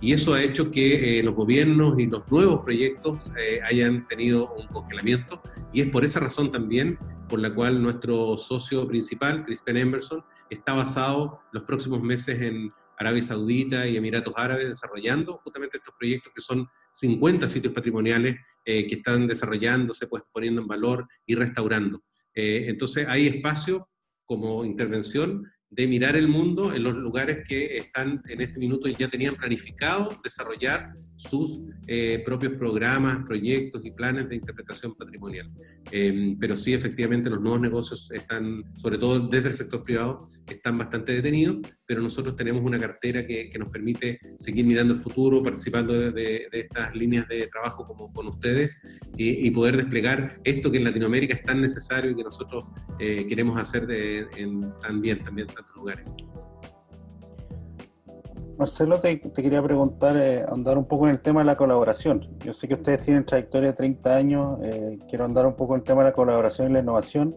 y 0.00 0.12
eso 0.12 0.34
ha 0.34 0.42
hecho 0.42 0.70
que 0.70 1.18
eh, 1.18 1.22
los 1.22 1.34
gobiernos 1.34 1.98
y 1.98 2.06
los 2.06 2.22
nuevos 2.30 2.62
proyectos 2.62 3.32
eh, 3.38 3.60
hayan 3.64 4.06
tenido 4.06 4.52
un 4.52 4.66
congelamiento 4.66 5.42
y 5.72 5.80
es 5.80 5.90
por 5.90 6.04
esa 6.04 6.20
razón 6.20 6.52
también 6.52 6.98
por 7.28 7.40
la 7.40 7.54
cual 7.54 7.82
nuestro 7.82 8.36
socio 8.36 8.86
principal, 8.86 9.44
Cristian 9.44 9.78
Emerson, 9.78 10.22
está 10.50 10.74
basado 10.74 11.40
los 11.52 11.62
próximos 11.64 12.02
meses 12.02 12.40
en 12.40 12.68
Arabia 12.98 13.22
Saudita 13.22 13.86
y 13.88 13.96
Emiratos 13.96 14.34
Árabes 14.36 14.68
desarrollando 14.68 15.38
justamente 15.38 15.78
estos 15.78 15.94
proyectos 15.98 16.32
que 16.34 16.40
son 16.40 16.68
50 16.96 17.48
sitios 17.48 17.74
patrimoniales 17.74 18.36
eh, 18.64 18.86
que 18.86 18.96
están 18.96 19.26
desarrollándose, 19.26 20.06
pues 20.06 20.22
poniendo 20.32 20.62
en 20.62 20.68
valor 20.68 21.06
y 21.26 21.34
restaurando. 21.34 22.02
entonces 22.34 23.06
hay 23.08 23.26
espacio 23.28 23.88
como 24.26 24.64
intervención 24.64 25.46
de 25.70 25.86
mirar 25.86 26.16
el 26.16 26.28
mundo 26.28 26.74
en 26.74 26.82
los 26.82 26.96
lugares 26.96 27.46
que 27.46 27.78
están 27.78 28.22
en 28.28 28.40
este 28.40 28.58
minuto 28.58 28.88
y 28.88 28.94
ya 28.94 29.08
tenían 29.08 29.36
planificado 29.36 30.10
desarrollar 30.22 30.94
sus 31.16 31.60
eh, 31.86 32.22
propios 32.24 32.52
programas, 32.54 33.24
proyectos 33.24 33.84
y 33.84 33.90
planes 33.90 34.28
de 34.28 34.36
interpretación 34.36 34.94
patrimonial. 34.94 35.50
Em, 35.90 36.38
pero 36.38 36.56
sí, 36.56 36.74
efectivamente, 36.74 37.30
los 37.30 37.40
nuevos 37.40 37.60
negocios 37.60 38.10
están, 38.12 38.64
sobre 38.74 38.98
todo 38.98 39.26
desde 39.28 39.48
el 39.48 39.54
sector 39.54 39.82
privado, 39.82 40.28
están 40.46 40.78
bastante 40.78 41.12
detenidos, 41.12 41.58
pero 41.86 42.02
nosotros 42.02 42.36
tenemos 42.36 42.62
una 42.62 42.78
cartera 42.78 43.26
que, 43.26 43.50
nos 43.56 43.70
permite 43.70 44.18
seguir 44.36 44.66
mirando 44.66 44.92
el 44.92 45.00
futuro, 45.00 45.42
participando 45.42 46.12
de, 46.12 46.46
estas 46.52 46.94
líneas 46.94 47.26
de 47.26 47.46
trabajo 47.46 47.86
como 47.86 48.12
con 48.12 48.26
ustedes 48.26 48.78
y, 49.16 49.50
poder 49.50 49.78
desplegar 49.78 50.38
esto 50.44 50.70
que 50.70 50.76
en 50.76 50.84
Latinoamérica 50.84 51.34
es 51.34 51.42
tan 51.42 51.62
necesario 51.62 52.10
y 52.10 52.14
que 52.14 52.24
nosotros 52.24 52.66
eh, 52.98 53.26
queremos 53.26 53.58
hacer 53.58 53.86
de, 53.86 54.26
en, 54.36 54.74
también, 54.78 55.24
también 55.24 55.48
en 55.48 55.54
tantos 55.54 55.74
lugares. 55.74 56.04
Marcelo, 58.58 58.98
te, 59.00 59.20
quería 59.20 59.62
preguntar, 59.62 60.16
eh, 60.16 60.42
andar 60.50 60.78
un 60.78 60.86
poco 60.86 61.04
en 61.06 61.10
el 61.10 61.20
tema 61.20 61.40
de 61.40 61.46
la 61.46 61.56
colaboración. 61.56 62.26
Yo 62.40 62.54
sé 62.54 62.66
que 62.66 62.74
ustedes 62.74 63.02
tienen 63.02 63.26
trayectoria 63.26 63.70
de 63.70 63.76
30 63.76 64.14
años, 64.14 64.58
eh, 64.62 64.98
quiero 65.10 65.26
andar 65.26 65.46
un 65.46 65.54
poco 65.54 65.74
en 65.74 65.80
el 65.80 65.84
tema 65.84 66.02
de 66.02 66.10
la 66.10 66.14
colaboración 66.14 66.70
y 66.70 66.72
la 66.72 66.80
innovación. 66.80 67.36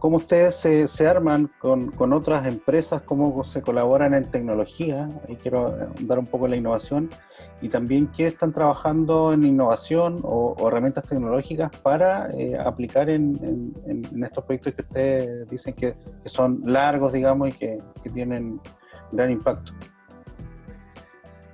¿Cómo 0.00 0.16
ustedes 0.16 0.56
se, 0.56 1.06
arman 1.06 1.50
con, 1.60 2.12
otras 2.12 2.46
empresas? 2.46 3.02
¿Cómo 3.02 3.44
se 3.44 3.62
colaboran 3.62 4.14
en 4.14 4.24
tecnología? 4.24 5.08
Ahí 5.28 5.36
quiero 5.36 5.76
andar 5.98 6.18
un 6.18 6.26
poco 6.26 6.46
en 6.46 6.52
la 6.52 6.56
innovación. 6.56 7.08
Y 7.60 7.68
también, 7.68 8.08
¿qué 8.08 8.26
están 8.26 8.52
trabajando 8.52 9.32
en 9.32 9.44
innovación 9.44 10.20
o, 10.22 10.56
herramientas 10.68 11.04
tecnológicas 11.04 11.70
para 11.82 12.30
eh, 12.30 12.56
aplicar 12.56 13.10
en, 13.10 13.72
estos 14.24 14.44
proyectos 14.44 14.74
que 14.74 14.82
ustedes 14.82 15.48
dicen 15.48 15.74
que, 15.74 15.94
son 16.26 16.62
largos, 16.64 17.12
digamos, 17.12 17.48
y 17.48 17.52
que 17.52 17.80
tienen 18.12 18.60
gran 19.12 19.30
impacto? 19.30 19.72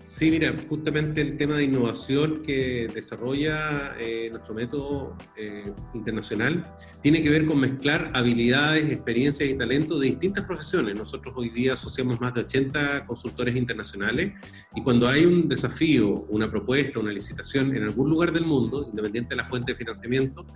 Sí, 0.05 0.31
mira, 0.31 0.55
justamente 0.69 1.23
el 1.23 1.39
tema 1.39 1.55
de 1.55 1.65
innovación 1.65 2.43
que 2.43 2.89
desarrolla 2.93 3.97
eh, 3.99 4.29
nuestro 4.31 4.55
método 4.55 5.17
eh, 5.35 5.73
internacional 5.95 6.63
tiene 7.01 7.23
que 7.23 7.31
ver 7.31 7.47
con 7.47 7.59
mezclar 7.59 8.11
habilidades, 8.13 8.93
experiencias 8.93 9.49
y 9.49 9.55
talentos 9.55 9.99
de 9.99 10.09
distintas 10.09 10.45
profesiones. 10.45 10.99
Nosotros 10.99 11.33
hoy 11.39 11.49
día 11.49 11.73
asociamos 11.73 12.21
más 12.21 12.35
de 12.35 12.43
80 12.43 13.07
consultores 13.07 13.57
internacionales 13.57 14.33
y 14.77 14.83
cuando 14.83 15.09
hay 15.09 15.25
un 15.25 15.49
desafío, 15.49 16.27
una 16.29 16.51
propuesta, 16.51 17.01
una 17.01 17.11
licitación 17.11 17.75
en 17.75 17.85
algún 17.85 18.11
lugar 18.11 18.31
del 18.31 18.45
mundo, 18.45 18.87
independiente 18.87 19.31
de 19.31 19.37
la 19.37 19.47
fuente 19.47 19.73
de 19.73 19.79
financiamiento, 19.79 20.47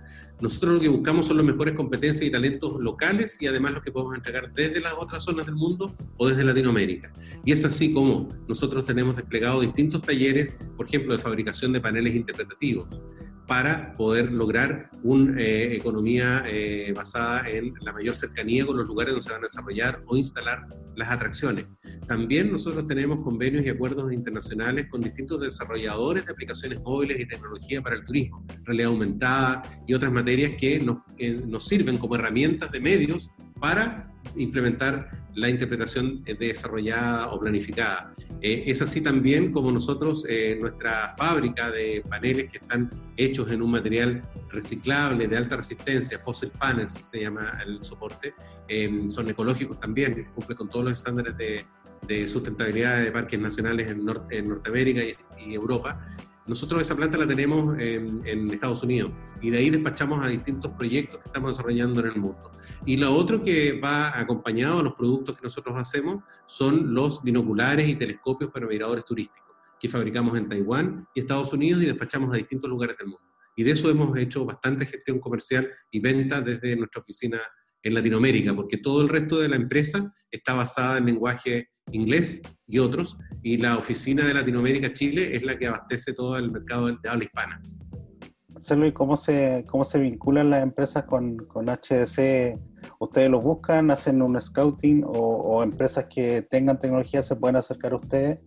nosotros 0.41 0.75
lo 0.75 0.79
que 0.79 0.87
buscamos 0.87 1.27
son 1.27 1.37
las 1.37 1.45
mejores 1.45 1.73
competencias 1.73 2.25
y 2.25 2.31
talentos 2.31 2.79
locales 2.79 3.41
y 3.41 3.47
además 3.47 3.73
los 3.73 3.83
que 3.83 3.91
podemos 3.91 4.15
entregar 4.15 4.53
desde 4.53 4.79
las 4.79 4.93
otras 4.93 5.23
zonas 5.23 5.45
del 5.45 5.55
mundo 5.55 5.95
o 6.17 6.27
desde 6.27 6.43
Latinoamérica. 6.43 7.11
Y 7.43 7.51
es 7.51 7.65
así 7.65 7.93
como 7.93 8.29
nosotros 8.47 8.85
tenemos 8.85 9.15
desplegado 9.15 9.61
distintos 9.61 10.01
talleres, 10.01 10.57
por 10.77 10.87
ejemplo, 10.87 11.15
de 11.15 11.21
fabricación 11.21 11.73
de 11.73 11.81
paneles 11.81 12.15
interpretativos, 12.15 13.01
para 13.49 13.97
poder 13.97 14.31
lograr 14.31 14.91
una 15.01 15.41
eh, 15.41 15.75
economía 15.75 16.43
eh, 16.45 16.93
basada 16.95 17.49
en 17.49 17.73
la 17.81 17.91
mayor 17.91 18.15
cercanía 18.15 18.63
con 18.63 18.77
los 18.77 18.85
lugares 18.85 19.13
donde 19.13 19.23
se 19.23 19.31
van 19.31 19.41
a 19.41 19.47
desarrollar 19.47 20.03
o 20.05 20.15
instalar 20.15 20.67
las 20.95 21.09
atracciones. 21.09 21.65
También 22.07 22.51
nosotros 22.51 22.85
tenemos 22.85 23.21
convenios 23.23 23.65
y 23.65 23.69
acuerdos 23.69 24.13
internacionales 24.13 24.85
con 24.91 25.01
distintos 25.01 25.41
desarrolladores 25.41 26.27
de 26.27 26.31
aplicaciones 26.31 26.79
móviles 26.81 27.19
y 27.19 27.25
tecnología 27.25 27.81
para 27.81 27.95
el 27.95 28.05
turismo, 28.05 28.45
realidad 28.65 28.91
aumentada 28.91 29.63
y 29.87 29.95
otras 29.95 30.11
materias 30.11 30.51
que 30.55 30.79
nos, 30.79 30.97
nos 31.47 31.65
sirven 31.65 31.97
como 31.97 32.15
herramientas 32.15 32.71
de 32.71 32.79
medios 32.79 33.31
para 33.59 34.13
implementar 34.35 35.09
la 35.35 35.49
interpretación 35.49 36.23
desarrollada 36.23 37.31
o 37.31 37.39
planificada. 37.39 38.13
Eh, 38.41 38.63
es 38.67 38.81
así 38.81 39.01
también 39.01 39.51
como 39.51 39.71
nosotros, 39.71 40.25
eh, 40.27 40.57
nuestra 40.59 41.13
fábrica 41.17 41.71
de 41.71 42.03
paneles 42.07 42.51
que 42.51 42.57
están 42.57 42.89
hechos 43.17 43.51
en 43.51 43.61
un 43.61 43.71
material 43.71 44.23
reciclable 44.49 45.27
de 45.27 45.37
alta 45.37 45.57
resistencia, 45.57 46.19
fossil 46.19 46.51
panels 46.57 46.93
se 46.93 47.21
llama 47.21 47.59
el 47.65 47.83
soporte, 47.83 48.33
em, 48.67 49.11
son 49.11 49.29
ecológicos 49.29 49.79
también, 49.79 50.27
cumple 50.33 50.55
con 50.55 50.69
todos 50.69 50.85
los 50.85 50.93
estándares 50.93 51.35
de, 51.37 51.65
sustentabilidad 52.27 53.03
de 53.03 53.11
parques 53.11 53.39
nacionales 53.39 53.87
en, 53.91 54.03
Norteamérica 54.03 55.01
y, 55.03 55.53
Europa. 55.53 56.07
Nosotros 56.49 56.81
esa 56.81 56.95
planta 56.95 57.15
la 57.15 57.27
tenemos 57.27 57.77
en, 57.77 58.49
Estados 58.49 58.81
Unidos 58.81 59.11
y 59.39 59.51
de 59.51 59.59
ahí 59.59 59.69
despachamos 59.69 60.25
a 60.25 60.29
distintos 60.29 60.71
proyectos 60.71 61.19
que 61.19 61.25
estamos 61.27 61.51
desarrollando 61.51 61.99
en 61.99 62.07
el 62.07 62.15
mundo. 62.15 62.51
Y 62.87 62.97
lo 62.97 63.13
otro 63.13 63.43
que 63.43 63.79
va 63.79 64.19
acompañado 64.19 64.79
a 64.79 64.83
los 64.83 64.95
productos 64.95 65.35
que 65.35 65.43
nosotros 65.43 65.77
hacemos 65.77 66.23
son 66.47 66.91
los 66.91 67.23
binoculares 67.23 67.87
y 67.87 67.95
telescopios 67.95 68.49
para 68.49 68.65
miradores 68.65 69.05
turísticos, 69.05 69.55
que 69.79 69.89
fabricamos 69.89 70.35
en 70.39 70.49
Taiwán 70.49 71.07
y 71.13 71.19
Estados 71.19 71.53
Unidos 71.53 71.83
y 71.83 71.85
despachamos 71.85 72.33
a 72.33 72.37
distintos 72.37 72.67
lugares 72.67 72.97
del 72.97 73.09
mundo. 73.09 73.29
Y 73.55 73.63
de 73.63 73.71
eso 73.71 73.87
hemos 73.87 74.17
hecho 74.17 74.43
bastante 74.43 74.87
gestión 74.87 75.19
comercial 75.19 75.69
y 75.91 75.99
venta 75.99 76.41
desde 76.41 76.75
nuestra 76.75 77.01
oficina 77.01 77.39
en 77.83 77.93
Latinoamérica, 77.93 78.55
porque 78.55 78.77
todo 78.77 79.01
el 79.01 79.09
resto 79.09 79.39
de 79.39 79.49
la 79.49 79.55
empresa 79.55 80.13
está 80.31 80.53
basada 80.53 80.97
en 80.97 81.05
lenguaje 81.05 81.69
inglés 81.91 82.41
y 82.67 82.79
otros, 82.79 83.17
y 83.41 83.57
la 83.57 83.77
oficina 83.77 84.25
de 84.25 84.33
Latinoamérica 84.33 84.93
Chile 84.93 85.35
es 85.35 85.43
la 85.43 85.57
que 85.57 85.67
abastece 85.67 86.13
todo 86.13 86.37
el 86.37 86.51
mercado 86.51 86.87
de 86.87 87.09
habla 87.09 87.23
hispana. 87.23 87.61
Marcelo, 88.59 88.85
¿y 88.85 88.91
cómo 88.91 89.15
se, 89.15 89.63
cómo 89.69 89.85
se 89.85 89.99
vinculan 89.99 90.49
las 90.49 90.61
empresas 90.61 91.05
con, 91.05 91.37
con 91.37 91.67
HDC? 91.67 92.59
¿Ustedes 92.99 93.29
los 93.29 93.41
buscan, 93.41 93.89
hacen 93.89 94.21
un 94.21 94.39
scouting 94.39 95.03
o, 95.05 95.63
empresas 95.63 96.07
que 96.13 96.41
tengan 96.41 96.79
tecnología 96.79 97.23
se 97.23 97.35
pueden 97.37 97.55
acercar 97.55 97.93
a 97.93 97.97
ustedes? 97.97 98.39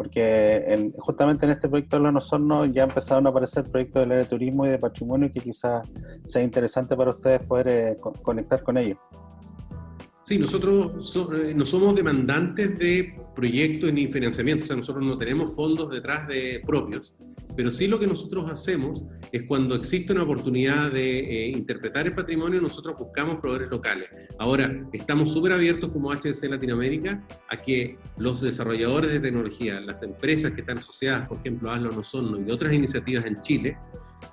Porque 0.00 0.90
justamente 0.96 1.44
en 1.44 1.52
este 1.52 1.68
proyecto 1.68 2.00
de 2.00 2.10
los 2.10 2.30
ya 2.72 2.84
empezaron 2.84 3.26
a 3.26 3.28
aparecer 3.28 3.64
proyectos 3.64 4.00
del 4.00 4.12
área 4.12 4.24
de 4.24 4.30
turismo 4.30 4.64
y 4.64 4.70
de 4.70 4.78
patrimonio 4.78 5.30
que 5.30 5.40
quizás 5.40 5.86
sea 6.26 6.42
interesante 6.42 6.96
para 6.96 7.10
ustedes 7.10 7.42
poder 7.42 7.68
eh, 7.68 7.98
conectar 8.22 8.62
con 8.62 8.78
ellos. 8.78 8.96
Sí, 10.22 10.38
nosotros 10.38 11.14
eh, 11.44 11.52
no 11.54 11.66
somos 11.66 11.94
demandantes 11.94 12.78
de 12.78 13.14
proyectos 13.36 13.92
ni 13.92 14.06
financiamiento, 14.06 14.64
o 14.64 14.68
sea, 14.68 14.76
nosotros 14.76 15.04
no 15.04 15.18
tenemos 15.18 15.54
fondos 15.54 15.90
detrás 15.90 16.26
de 16.28 16.62
propios, 16.66 17.14
pero 17.60 17.72
sí 17.72 17.88
lo 17.88 17.98
que 17.98 18.06
nosotros 18.06 18.50
hacemos 18.50 19.04
es 19.32 19.42
cuando 19.42 19.74
existe 19.74 20.14
una 20.14 20.22
oportunidad 20.22 20.90
de 20.92 21.18
eh, 21.18 21.48
interpretar 21.48 22.06
el 22.06 22.14
patrimonio, 22.14 22.58
nosotros 22.58 22.96
buscamos 22.98 23.36
proveedores 23.36 23.68
locales. 23.68 24.08
Ahora, 24.38 24.82
estamos 24.94 25.34
súper 25.34 25.52
abiertos 25.52 25.90
como 25.90 26.10
HDC 26.10 26.42
Latinoamérica 26.44 27.22
a 27.50 27.56
que 27.58 27.98
los 28.16 28.40
desarrolladores 28.40 29.12
de 29.12 29.20
tecnología, 29.20 29.78
las 29.78 30.02
empresas 30.02 30.52
que 30.52 30.62
están 30.62 30.78
asociadas, 30.78 31.28
por 31.28 31.36
ejemplo, 31.40 31.70
Aslo 31.70 31.90
Osorno 31.90 32.40
y 32.40 32.50
otras 32.50 32.72
iniciativas 32.72 33.26
en 33.26 33.38
Chile, 33.42 33.76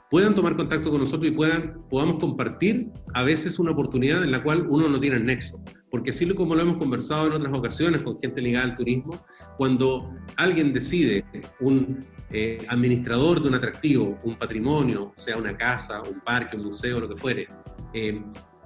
puedan 0.09 0.33
tomar 0.33 0.55
contacto 0.55 0.89
con 0.89 1.01
nosotros 1.01 1.29
y 1.29 1.35
puedan, 1.35 1.83
podamos 1.89 2.21
compartir 2.21 2.87
a 3.13 3.23
veces 3.23 3.59
una 3.59 3.71
oportunidad 3.71 4.23
en 4.23 4.31
la 4.31 4.41
cual 4.41 4.67
uno 4.69 4.87
no 4.87 5.01
tiene 5.01 5.17
el 5.17 5.25
nexo. 5.25 5.61
Porque 5.89 6.09
así 6.09 6.27
como 6.33 6.53
lo 6.53 6.61
hemos 6.61 6.77
conversado 6.77 7.27
en 7.27 7.33
otras 7.33 7.53
ocasiones 7.53 8.03
con 8.03 8.19
gente 8.19 8.41
ligada 8.41 8.65
al 8.65 8.75
turismo, 8.75 9.25
cuando 9.57 10.13
alguien 10.35 10.73
decide, 10.73 11.23
un 11.59 12.05
eh, 12.31 12.57
administrador 12.67 13.41
de 13.41 13.47
un 13.47 13.55
atractivo, 13.55 14.19
un 14.23 14.35
patrimonio, 14.35 15.13
sea 15.15 15.37
una 15.37 15.55
casa, 15.55 16.01
un 16.01 16.19
parque, 16.21 16.57
un 16.57 16.63
museo, 16.63 16.99
lo 16.99 17.07
que 17.07 17.15
fuere, 17.15 17.47
eh, 17.93 18.21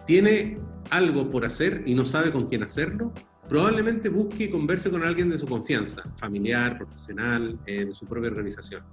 tiene 0.07 0.59
algo 0.89 1.29
por 1.29 1.45
hacer 1.45 1.83
y 1.85 1.93
no 1.93 2.03
sabe 2.03 2.31
con 2.31 2.47
quién 2.47 2.63
hacerlo, 2.63 3.13
probablemente 3.47 4.09
busque 4.09 4.45
y 4.45 4.49
converse 4.49 4.89
con 4.89 5.03
alguien 5.03 5.29
de 5.29 5.37
su 5.37 5.45
confianza, 5.45 6.01
familiar, 6.17 6.77
profesional, 6.77 7.59
eh, 7.67 7.87
su 7.91 8.05
propia 8.05 8.29
organización. 8.29 8.83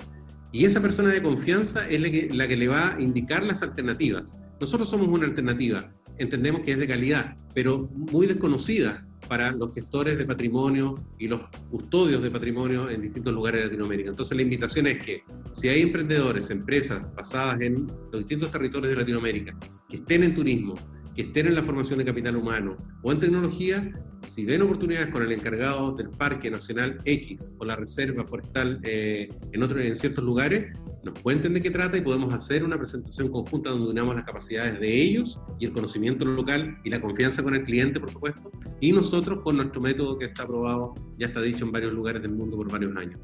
Y 0.52 0.64
esa 0.64 0.80
persona 0.80 1.10
de 1.10 1.22
confianza 1.22 1.88
es 1.88 2.00
la 2.00 2.10
que, 2.10 2.28
la 2.32 2.48
que, 2.48 2.56
le 2.56 2.68
va 2.68 2.94
a 2.94 3.00
indicar 3.00 3.44
las 3.44 3.62
alternativas. 3.62 4.36
Nosotros 4.60 4.88
somos 4.88 5.08
una 5.08 5.26
alternativa, 5.26 5.90
entendemos 6.18 6.60
que 6.62 6.72
es 6.72 6.78
de 6.78 6.86
calidad, 6.86 7.36
pero 7.54 7.88
muy 7.92 8.26
desconocida 8.26 9.04
para 9.28 9.52
los 9.52 9.74
gestores 9.74 10.16
de 10.16 10.24
patrimonio 10.24 10.94
y 11.18 11.28
los 11.28 11.40
custodios 11.70 12.22
de 12.22 12.30
patrimonio 12.30 12.88
en 12.88 13.02
distintos 13.02 13.32
lugares 13.34 13.60
de 13.60 13.66
Latinoamérica. 13.66 14.10
Entonces 14.10 14.36
la 14.36 14.42
invitación 14.42 14.86
es 14.86 15.04
que 15.04 15.22
si 15.52 15.68
hay 15.68 15.82
emprendedores, 15.82 16.50
empresas 16.50 17.14
basadas 17.14 17.60
en 17.60 17.86
los 18.12 18.20
distintos 18.22 18.50
territorios 18.50 18.90
de 18.90 18.96
Latinoamérica, 18.96 19.56
que 19.88 19.96
estén 19.96 20.22
en 20.22 20.34
turismo, 20.34 20.74
que 21.18 21.24
estén 21.24 21.48
en 21.48 21.56
la 21.56 21.64
formación 21.64 21.98
de 21.98 22.04
capital 22.04 22.36
humano 22.36 22.76
o 23.02 23.10
en 23.10 23.18
tecnología, 23.18 23.92
si 24.22 24.44
ven 24.44 24.62
oportunidades 24.62 25.08
con 25.08 25.24
el 25.24 25.32
encargado 25.32 25.92
del 25.96 26.10
Parque 26.10 26.48
Nacional 26.48 26.96
X 27.04 27.52
o 27.58 27.64
la 27.64 27.74
Reserva 27.74 28.24
Forestal 28.24 28.78
eh, 28.84 29.28
en, 29.50 29.62
otros, 29.64 29.84
en 29.84 29.96
ciertos 29.96 30.22
lugares, 30.22 30.72
nos 31.02 31.20
cuenten 31.20 31.54
de 31.54 31.60
qué 31.60 31.72
trata 31.72 31.96
y 31.96 32.02
podemos 32.02 32.32
hacer 32.32 32.62
una 32.62 32.78
presentación 32.78 33.32
conjunta 33.32 33.70
donde 33.70 33.90
unamos 33.90 34.14
las 34.14 34.22
capacidades 34.22 34.78
de 34.78 34.94
ellos 34.94 35.40
y 35.58 35.64
el 35.64 35.72
conocimiento 35.72 36.24
local 36.24 36.78
y 36.84 36.90
la 36.90 37.00
confianza 37.00 37.42
con 37.42 37.56
el 37.56 37.64
cliente, 37.64 37.98
por 37.98 38.12
supuesto, 38.12 38.52
y 38.80 38.92
nosotros 38.92 39.40
con 39.42 39.56
nuestro 39.56 39.80
método 39.80 40.16
que 40.18 40.26
está 40.26 40.44
aprobado, 40.44 40.94
ya 41.18 41.26
está 41.26 41.42
dicho 41.42 41.64
en 41.64 41.72
varios 41.72 41.94
lugares 41.94 42.22
del 42.22 42.30
mundo 42.30 42.56
por 42.56 42.70
varios 42.70 42.96
años. 42.96 43.18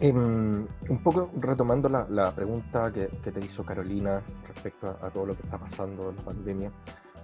Em, 0.00 0.64
un 0.88 1.02
poco 1.02 1.28
retomando 1.40 1.88
la, 1.88 2.32
pregunta 2.32 2.92
que, 2.92 3.08
te 3.08 3.40
hizo 3.40 3.64
Carolina 3.64 4.22
respecto 4.46 4.96
a, 5.02 5.10
todo 5.10 5.26
lo 5.26 5.34
que 5.36 5.42
está 5.42 5.58
pasando 5.58 6.10
en 6.10 6.16
la 6.16 6.22
pandemia, 6.22 6.72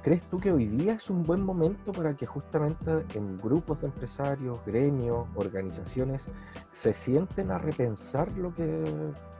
¿crees 0.03 0.23
tú 0.23 0.41
que 0.41 0.51
hoy 0.51 0.67
día 0.67 0.95
es 0.95 1.09
un 1.09 1.23
buen 1.23 1.45
momento 1.45 1.93
para 1.93 2.17
que 2.17 2.27
justamente 2.27 3.05
en 3.15 3.39
grupos 3.39 3.83
de 3.83 3.87
empresarios, 3.87 4.59
gremios, 4.67 5.29
organizaciones 5.37 6.27
se 6.73 6.95
sienten 6.95 7.53
a 7.53 7.59
repensar 7.59 8.33
lo 8.33 8.53
que, 8.53 8.83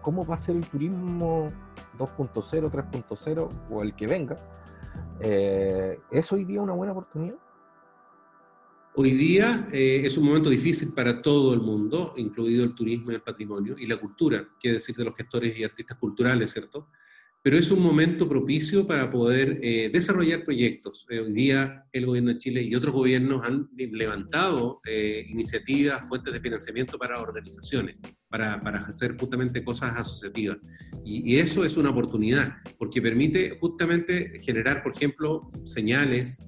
cómo 0.01 0.25
va 0.25 0.37
a 0.37 0.39
ser 0.39 0.55
el 0.55 0.69
turismo 0.69 1.49
2.0, 1.99 2.71
3.0 2.71 3.49
o 3.69 3.83
el 3.83 3.97
que 3.97 4.07
venga? 4.07 4.37
Eh, 5.19 5.99
¿Es 6.13 6.33
hoy 6.33 6.45
día 6.45 6.63
una 6.63 6.75
buena 6.75 6.93
oportunidad? 6.93 7.44
Hoy 8.97 9.11
día 9.11 9.69
eh, 9.73 10.03
es 10.05 10.17
un 10.17 10.27
momento 10.27 10.49
difícil 10.49 10.95
para 10.95 11.21
todo 11.21 11.53
el 11.53 11.61
mundo, 11.61 12.15
incluido 12.17 12.63
el 12.63 12.77
turismo 12.77 13.11
y 13.11 13.17
el 13.17 13.23
patrimonio 13.23 13.75
y 13.77 13.87
la 13.87 13.97
cultura, 13.97 14.49
quiere 14.61 14.75
decir 14.75 14.95
de 14.95 15.05
los 15.05 15.17
gestores 15.17 15.59
y 15.59 15.65
artistas 15.65 15.99
culturales, 15.99 16.53
¿cierto? 16.53 16.91
Pero 17.43 17.59
es 17.59 17.73
un 17.73 17.83
momento 17.83 18.29
propicio 18.29 18.87
para 18.87 19.11
poder 19.11 19.59
eh, 19.63 19.91
desarrollar 19.93 20.45
proyectos. 20.45 21.09
Eh, 21.11 21.19
hoy 21.19 21.33
día 21.33 21.85
el 21.91 22.07
gobierno 22.07 22.31
de 22.31 22.39
Chile 22.39 22.63
y 22.63 22.73
otros 22.77 22.95
gobiernos 22.95 23.45
han 23.45 23.69
levantado 23.75 24.81
iniciativas, 25.27 26.07
fuentes 26.07 26.33
de 26.33 26.41
financiamiento 26.41 26.97
para 26.97 27.21
organizaciones, 27.21 28.01
para, 28.29 28.61
para 28.61 28.79
hacer 28.83 29.17
justamente 29.19 29.65
cosas 29.65 29.97
asociativas. 29.97 30.59
Y, 31.05 31.35
y 31.35 31.39
eso 31.39 31.65
es 31.65 31.77
una 31.77 31.91
oportunidad, 31.91 32.59
porque 32.79 33.03
permite 33.03 33.59
justamente 33.59 34.39
generar, 34.39 34.85
por 34.85 34.95
ejemplo, 34.95 35.51
señales, 35.65 36.39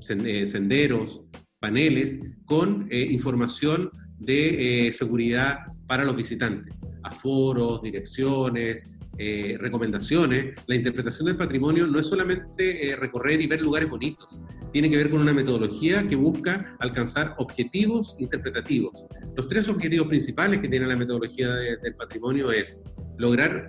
senderos, 0.00 1.22
paneles 1.60 2.18
con 2.44 2.86
eh, 2.90 3.06
información 3.10 3.90
de 4.18 4.88
eh, 4.88 4.92
seguridad 4.92 5.58
para 5.86 6.04
los 6.04 6.16
visitantes, 6.16 6.82
aforos, 7.02 7.82
direcciones, 7.82 8.90
eh, 9.18 9.56
recomendaciones. 9.58 10.54
La 10.66 10.74
interpretación 10.74 11.26
del 11.26 11.36
patrimonio 11.36 11.86
no 11.86 11.98
es 11.98 12.06
solamente 12.06 12.96
recorrer 13.00 13.40
y 13.40 13.46
ver 13.46 13.62
lugares 13.62 13.88
bonitos, 13.88 14.42
tiene 14.72 14.90
que 14.90 14.96
ver 14.96 15.10
con 15.10 15.20
una 15.20 15.32
metodología 15.32 16.06
que 16.06 16.16
busca 16.16 16.76
alcanzar 16.80 17.34
objetivos 17.38 18.16
interpretativos. 18.18 19.06
Los 19.34 19.48
tres 19.48 19.68
objetivos 19.68 20.08
principales 20.08 20.60
que 20.60 20.68
tiene 20.68 20.86
la 20.86 20.96
metodología 20.96 21.48
del 21.54 21.94
patrimonio 21.94 22.52
es 22.52 22.82
lograr 23.18 23.68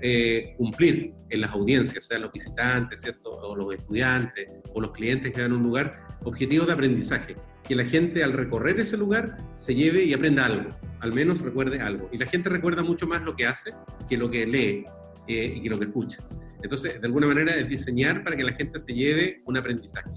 cumplir 0.57 1.13
en 1.29 1.41
las 1.41 1.51
audiencias, 1.51 2.05
sean 2.05 2.23
los 2.23 2.31
visitantes, 2.31 3.01
¿cierto? 3.01 3.29
o 3.31 3.55
los 3.55 3.73
estudiantes, 3.73 4.47
o 4.73 4.81
los 4.81 4.91
clientes 4.91 5.31
que 5.31 5.41
dan 5.41 5.53
un 5.53 5.63
lugar, 5.63 5.91
objetivos 6.23 6.67
de 6.67 6.73
aprendizaje 6.73 7.36
que 7.67 7.75
la 7.75 7.86
gente 7.86 8.23
al 8.23 8.33
recorrer 8.33 8.79
ese 8.79 8.97
lugar 8.97 9.38
se 9.55 9.75
lleve 9.75 10.03
y 10.05 10.13
aprenda 10.13 10.45
algo, 10.45 10.71
al 11.01 11.13
menos 11.13 11.41
recuerde 11.41 11.81
algo. 11.81 12.10
Y 12.12 12.17
la 12.17 12.25
gente 12.25 12.49
recuerda 12.49 12.81
mucho 12.81 13.07
más 13.07 13.21
lo 13.23 13.36
que 13.36 13.45
hace 13.45 13.73
que 14.10 14.17
lo 14.17 14.31
que 14.31 14.47
lee 14.47 14.86
eh, 15.27 15.53
y 15.57 15.62
que 15.62 15.69
lo 15.69 15.77
que 15.77 15.86
escucha. 15.86 16.19
Entonces, 16.63 16.99
de 16.99 17.05
alguna 17.05 17.27
manera 17.27 17.53
es 17.53 17.67
diseñar 17.67 18.23
para 18.23 18.36
que 18.36 18.43
la 18.43 18.53
gente 18.53 18.79
se 18.79 18.93
lleve 18.93 19.41
un 19.45 19.57
aprendizaje. 19.57 20.10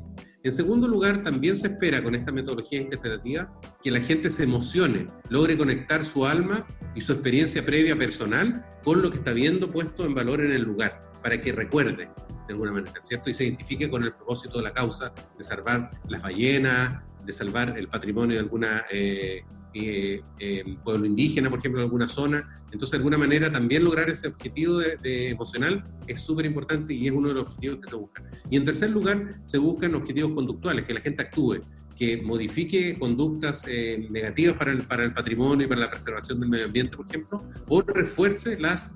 En 0.43 0.53
segundo 0.53 0.89
lugar, 0.89 1.23
también 1.23 1.59
se 1.59 1.67
espera 1.67 2.03
con 2.03 2.15
esta 2.15 2.33
metodología 2.33 2.81
interpretativa 2.81 3.53
que 3.83 3.91
la 3.91 4.01
gente 4.01 4.31
se 4.31 4.45
emocione, 4.45 5.07
logre 5.29 5.59
conectar 5.59 6.03
su 6.03 6.25
alma 6.25 6.67
y 6.95 7.03
su 7.03 7.13
experiencia 7.13 7.65
previa 7.65 7.95
personal 7.97 8.65
con 8.83 9.03
lo 9.03 9.11
que 9.11 9.19
está 9.19 9.33
viendo 9.33 9.69
puesto 9.69 10.07
en 10.07 10.15
valor 10.15 10.41
en 10.41 10.53
el 10.53 10.63
lugar, 10.63 11.11
para 11.23 11.43
que 11.43 11.53
recuerde 11.53 12.09
de 12.47 12.55
alguna 12.55 12.73
manera, 12.73 13.03
¿cierto? 13.03 13.29
Y 13.29 13.35
se 13.35 13.45
identifique 13.45 13.91
con 13.91 14.03
el 14.03 14.13
propósito 14.15 14.59
de 14.59 14.65
la 14.65 14.73
causa 14.73 15.13
de 15.37 15.45
salvar 15.45 15.91
las 16.09 16.23
ballenas, 16.23 16.99
de 17.25 17.33
salvar 17.35 17.79
el 17.79 17.89
patrimonio 17.89 18.37
de 18.37 18.41
alguna 18.41 18.85
eh, 18.91 19.43
eh, 19.75 20.23
eh, 20.39 20.77
pueblo 20.83 21.07
indígena, 21.07 21.49
por 21.49 21.59
ejemplo, 21.59 21.81
en 21.81 21.85
alguna 21.85 22.09
zona. 22.09 22.49
Entonces, 22.73 22.93
de 22.93 22.97
alguna 22.99 23.19
manera, 23.19 23.51
también 23.51 23.85
lograr 23.85 24.11
ese 24.11 24.29
objetivo 24.29 24.79
de, 24.79 25.31
emocional 25.31 25.85
es 26.07 26.21
súper 26.21 26.47
importante 26.47 26.95
y 26.95 27.07
es 27.07 27.13
uno 27.13 27.29
de 27.29 27.35
los 27.35 27.45
objetivos 27.45 27.79
que 27.83 27.91
se 27.91 27.97
buscan. 27.97 28.31
Y 28.51 28.57
en 28.57 28.65
tercer 28.65 28.91
lugar, 28.91 29.41
se 29.43 29.59
buscan 29.59 29.95
objetivos 29.95 30.33
conductuales, 30.33 30.85
que 30.85 30.95
la 30.95 31.01
gente 31.01 31.23
actúe, 31.23 31.61
que 31.97 32.21
modifique 32.23 32.99
conductas 32.99 33.67
negativas 34.11 34.57
para 34.57 34.73
el, 34.73 34.83
para 34.83 35.05
el 35.05 35.13
patrimonio 35.13 35.67
y 35.67 35.69
para 35.69 35.83
la 35.83 35.91
preservación 35.91 36.41
del 36.41 36.49
medio 36.49 36.65
ambiente, 36.65 36.97
por 36.97 37.07
ejemplo, 37.07 37.45
o 37.69 37.83
refuerce 37.83 38.59
las 38.59 38.95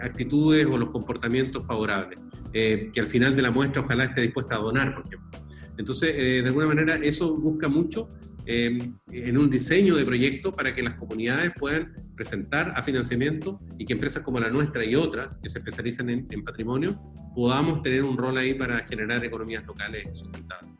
actitudes 0.00 0.66
o 0.66 0.78
los 0.78 0.90
comportamientos 0.90 1.66
favorables, 1.66 2.18
que 2.52 2.92
al 2.96 3.06
final 3.06 3.36
de 3.36 3.42
la 3.42 3.50
muestra 3.50 3.82
ojalá 3.82 4.04
esté 4.04 4.22
dispuesta 4.22 4.56
a 4.56 4.58
donar, 4.58 4.94
por 4.94 5.06
ejemplo. 5.06 5.46
Entonces, 5.78 6.14
eh, 6.16 6.42
de 6.42 6.48
alguna 6.48 6.66
manera, 6.66 6.96
eso 6.96 7.36
busca 7.36 7.68
mucho 7.68 8.08
eh, 8.46 8.78
en 9.10 9.38
un 9.38 9.50
diseño 9.50 9.96
de 9.96 10.04
proyecto 10.04 10.52
para 10.52 10.72
que 10.72 10.82
las 10.82 10.94
comunidades 10.94 11.50
puedan 11.58 11.92
presentar 12.14 12.72
a 12.76 12.82
financiamiento 12.82 13.60
y 13.76 13.84
que 13.84 13.94
empresas 13.94 14.22
como 14.22 14.38
la 14.38 14.50
nuestra 14.50 14.84
y 14.84 14.94
otras 14.94 15.38
que 15.38 15.50
se 15.50 15.58
especializan 15.58 16.10
en, 16.10 16.44
patrimonio 16.44 16.96
podamos 17.34 17.82
tener 17.82 18.04
un 18.04 18.16
rol 18.16 18.38
ahí 18.38 18.54
para 18.54 18.78
generar 18.86 19.24
economías 19.24 19.66
locales 19.66 20.16
sustentables. 20.16 20.70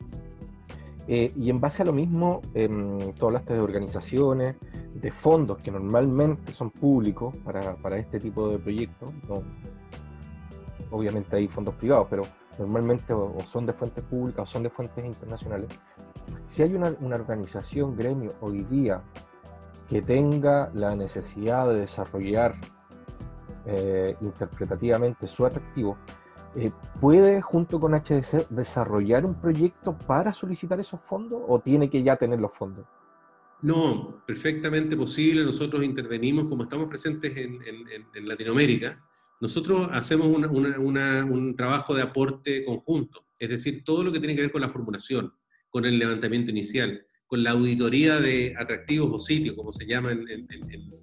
Eh, 1.09 1.31
y 1.37 1.49
en 1.49 1.59
base 1.59 1.83
a 1.83 1.85
lo 1.85 1.93
mismo, 1.93 2.41
eh, 2.53 2.69
tú 3.17 3.25
hablaste 3.25 3.53
de 3.53 3.59
organizaciones, 3.59 4.55
de 4.93 5.11
fondos 5.11 5.57
que 5.59 5.69
normalmente 5.69 6.53
son 6.53 6.71
públicos 6.71 7.35
para, 7.43 7.75
para 7.75 7.97
este 7.97 8.19
tipo 8.19 8.49
de 8.49 8.59
proyectos. 8.59 9.11
Obviamente 10.89 11.35
hay 11.35 11.47
fondos 11.49 11.75
privados, 11.75 12.07
pero 12.09 12.23
normalmente 12.59 13.13
o, 13.13 13.39
son 13.41 13.65
de 13.65 13.73
fuentes 13.73 14.03
públicas 14.03 14.49
o 14.49 14.51
son 14.51 14.63
de 14.63 14.69
fuentes 14.69 15.05
internacionales, 15.05 15.69
si 16.45 16.63
hay 16.63 16.73
una, 16.75 17.15
organización, 17.15 17.95
gremio 17.95 18.33
hoy 18.41 18.63
día 18.63 19.03
que 19.87 20.01
tenga 20.01 20.71
la 20.73 20.95
necesidad 20.95 21.67
de 21.69 21.81
desarrollar 21.81 22.55
eh, 23.65 24.15
interpretativamente 24.21 25.27
su 25.27 25.45
atractivo, 25.45 25.97
eh, 26.55 26.71
¿puede 26.99 27.41
junto 27.41 27.79
con 27.79 27.93
HDC 27.93 28.49
desarrollar 28.49 29.25
un 29.25 29.35
proyecto 29.35 29.97
para 29.97 30.33
solicitar 30.33 30.79
esos 30.79 31.01
fondos 31.01 31.41
o 31.47 31.59
tiene 31.59 31.89
que 31.89 32.01
ya 32.03 32.15
tener 32.15 32.39
los 32.39 32.53
fondos? 32.53 32.85
No, 33.61 34.23
perfectamente 34.25 34.95
posible. 34.95 35.43
Nosotros 35.43 35.83
intervenimos, 35.83 36.45
como 36.45 36.63
estamos 36.63 36.87
presentes 36.87 37.35
en, 37.35 38.27
Latinoamérica, 38.27 39.03
nosotros 39.39 39.89
hacemos 39.91 40.27
un 40.27 41.55
trabajo 41.55 41.93
de 41.93 42.01
aporte 42.01 42.65
conjunto, 42.65 43.25
es 43.37 43.49
decir, 43.49 43.83
todo 43.83 44.03
lo 44.03 44.11
que 44.11 44.19
tiene 44.19 44.35
que 44.35 44.41
ver 44.41 44.51
con 44.51 44.61
la 44.61 44.69
formulación, 44.69 45.33
con 45.77 45.85
el 45.85 45.99
levantamiento 45.99 46.49
inicial, 46.49 47.05
con 47.27 47.43
la 47.43 47.51
auditoría 47.51 48.19
de 48.19 48.55
atractivos 48.57 49.11
o 49.13 49.19
sitios, 49.19 49.55
como 49.55 49.71
se 49.71 49.85
llama 49.85 50.11
en, 50.11 50.47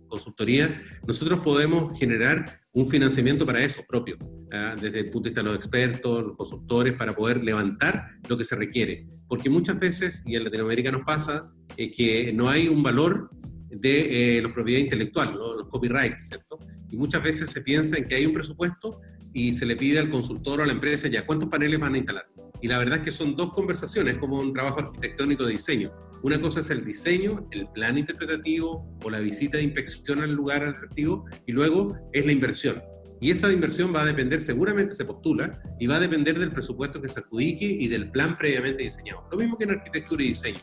consultoría, 0.09 0.83
nosotros 1.07 1.39
podemos 1.39 1.97
generar 1.97 2.61
un 2.73 2.85
financiamiento 2.85 3.47
para 3.47 3.63
eso 3.63 3.85
propio, 3.87 4.19
¿ah? 4.53 4.75
desde 4.75 4.99
el 4.99 5.11
punto 5.11 5.29
de 5.29 5.31
vista 5.31 5.43
de 5.43 5.49
los 5.49 5.57
expertos, 5.57 6.25
los 6.25 6.37
consultores, 6.37 6.95
para 6.95 7.13
poder 7.13 7.45
levantar 7.45 8.19
lo 8.29 8.37
que 8.37 8.43
se 8.43 8.57
requiere. 8.57 9.07
Porque 9.29 9.49
muchas 9.49 9.79
veces, 9.79 10.25
y 10.27 10.35
en 10.35 10.43
Latinoamérica 10.43 10.91
nos 10.91 11.03
pasa, 11.03 11.53
eh, 11.77 11.93
que 11.93 12.33
no 12.33 12.49
hay 12.49 12.67
un 12.67 12.83
valor 12.83 13.31
de 13.71 14.39
eh, 14.39 14.43
la 14.43 14.53
propiedad 14.53 14.81
intelectual, 14.81 15.35
los 15.35 15.69
copyrights, 15.69 16.31
¿cierto? 16.31 16.59
Y 16.91 16.97
muchas 16.97 17.23
veces 17.23 17.49
se 17.49 17.61
piensa 17.61 17.97
en 17.97 18.07
que 18.07 18.17
hay 18.17 18.27
un 18.27 18.33
presupuesto 18.33 19.01
y 19.33 19.53
se 19.53 19.67
le 19.67 19.77
pide 19.77 20.01
al 20.01 20.11
consultor 20.11 20.59
o 20.59 20.63
a 20.65 20.67
la 20.67 20.73
empresa 20.73 21.07
ya 21.07 21.25
cuántos 21.25 21.49
paneles 21.49 21.79
van 21.79 21.95
a 21.95 21.99
instalar. 21.99 22.34
Y 22.65 22.67
la 22.67 22.79
verdad 22.79 23.01
es 23.01 23.05
que 23.05 23.11
son 23.11 23.37
dos 23.37 23.53
conversaciones, 23.53 24.17
como 24.17 24.39
un 24.41 24.55
trabajo 24.55 24.81
arquitectónico 24.81 25.45
de 25.45 25.53
diseño. 25.53 25.93
Una 26.23 26.41
cosa 26.41 26.61
es 26.61 26.71
el 26.71 26.83
diseño, 26.83 27.47
el 27.51 27.69
plan 27.75 27.99
interpretativo 27.99 28.91
o 29.05 29.11
la 29.11 29.21
visita 29.21 29.59
de 29.59 29.65
inspección 29.65 30.23
al 30.23 30.33
lugar 30.33 30.65
atractivo, 30.65 31.27
y 31.45 31.53
luego 31.53 31.95
es 32.15 32.25
la 32.25 32.33
inversión. 32.33 32.83
Y 33.21 33.31
esa 33.33 33.53
inversión 33.53 33.95
va 33.95 34.01
a 34.01 34.07
depender, 34.07 34.41
seguramente 34.41 34.95
se 34.95 35.05
postula, 35.05 35.61
y 35.79 35.87
va 35.87 35.97
a 35.97 36.01
depender 36.01 36.39
del 36.39 36.53
presupuesto 36.53 37.03
que 37.03 37.09
se 37.11 37.21
adjudique 37.21 37.67
y 37.67 37.87
del 37.89 38.11
plan 38.11 38.39
previamente 38.39 38.83
diseñado. 38.83 39.29
Lo 39.31 39.37
mismo 39.37 39.59
que 39.59 39.65
en 39.65 39.73
arquitectura 39.73 40.23
y 40.23 40.29
diseño. 40.29 40.61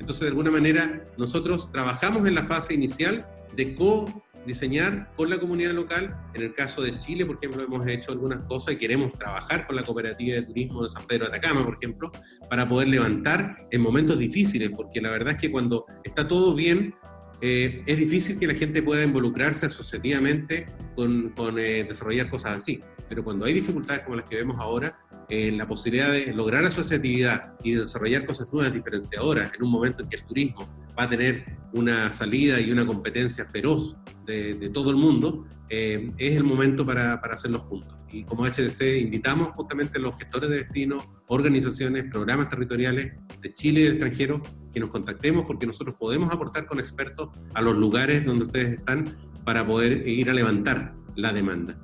Entonces, 0.00 0.22
de 0.22 0.28
alguna 0.30 0.50
manera, 0.50 1.06
nosotros 1.18 1.70
trabajamos 1.70 2.26
en 2.26 2.34
la 2.34 2.48
fase 2.48 2.74
inicial 2.74 3.24
de 3.54 3.76
co 3.76 4.23
diseñar 4.46 5.10
con 5.16 5.30
la 5.30 5.38
comunidad 5.38 5.72
local. 5.72 6.16
En 6.34 6.42
el 6.42 6.54
caso 6.54 6.82
de 6.82 6.98
Chile, 6.98 7.26
por 7.26 7.36
ejemplo, 7.36 7.62
hemos 7.62 7.86
hecho 7.86 8.12
algunas 8.12 8.40
cosas 8.40 8.74
y 8.74 8.76
queremos 8.76 9.12
trabajar 9.14 9.66
con 9.66 9.76
la 9.76 9.82
cooperativa 9.82 10.36
de 10.36 10.42
turismo 10.42 10.82
de 10.82 10.88
San 10.88 11.06
Pedro 11.06 11.26
de 11.26 11.36
Atacama, 11.36 11.64
por 11.64 11.74
ejemplo, 11.74 12.10
para 12.48 12.68
poder 12.68 12.88
levantar 12.88 13.66
en 13.70 13.80
momentos 13.80 14.18
difíciles, 14.18 14.70
porque 14.74 15.00
la 15.00 15.10
verdad 15.10 15.34
es 15.34 15.40
que 15.40 15.50
cuando 15.50 15.86
está 16.04 16.26
todo 16.26 16.54
bien, 16.54 16.94
eh, 17.40 17.82
es 17.86 17.98
difícil 17.98 18.38
que 18.38 18.46
la 18.46 18.54
gente 18.54 18.82
pueda 18.82 19.02
involucrarse 19.02 19.66
asociativamente 19.66 20.66
con, 20.94 21.30
con 21.30 21.58
eh, 21.58 21.84
desarrollar 21.84 22.30
cosas 22.30 22.58
así. 22.58 22.80
Pero 23.08 23.22
cuando 23.22 23.44
hay 23.44 23.52
dificultades 23.52 24.02
como 24.02 24.16
las 24.16 24.28
que 24.28 24.36
vemos 24.36 24.56
ahora, 24.58 24.98
eh, 25.28 25.50
la 25.52 25.66
posibilidad 25.66 26.12
de 26.12 26.32
lograr 26.34 26.64
asociatividad 26.64 27.54
y 27.62 27.72
desarrollar 27.72 28.26
cosas 28.26 28.52
nuevas, 28.52 28.72
diferenciadoras, 28.72 29.54
en 29.54 29.62
un 29.62 29.70
momento 29.70 30.02
en 30.02 30.08
que 30.08 30.16
el 30.16 30.24
turismo 30.24 30.68
va 30.98 31.04
a 31.04 31.10
tener 31.10 31.44
una 31.72 32.10
salida 32.12 32.60
y 32.60 32.70
una 32.70 32.86
competencia 32.86 33.44
feroz 33.46 33.96
de, 34.24 34.70
todo 34.70 34.90
el 34.90 34.96
mundo, 34.96 35.46
eh, 35.68 36.12
es 36.18 36.36
el 36.36 36.44
momento 36.44 36.84
para, 36.84 37.20
para, 37.20 37.34
hacerlo 37.34 37.58
juntos. 37.60 37.96
Y 38.10 38.24
como 38.24 38.44
HDC 38.44 39.00
invitamos 39.00 39.48
justamente 39.50 39.98
a 39.98 40.02
los 40.02 40.16
gestores 40.16 40.50
de 40.50 40.56
destino, 40.58 41.02
organizaciones, 41.28 42.04
programas 42.04 42.48
territoriales 42.48 43.12
de 43.40 43.54
Chile 43.54 43.80
y 43.80 43.82
del 43.84 43.92
extranjero 43.94 44.40
que 44.72 44.80
nos 44.80 44.90
contactemos 44.90 45.44
porque 45.46 45.66
nosotros 45.66 45.96
podemos 45.98 46.32
aportar 46.32 46.66
con 46.66 46.78
expertos 46.78 47.30
a 47.54 47.62
los 47.62 47.76
lugares 47.76 48.24
donde 48.24 48.44
ustedes 48.44 48.78
están 48.78 49.16
para 49.44 49.64
poder 49.64 50.06
ir 50.06 50.30
a 50.30 50.34
levantar 50.34 50.94
la 51.16 51.32
demanda. 51.32 51.76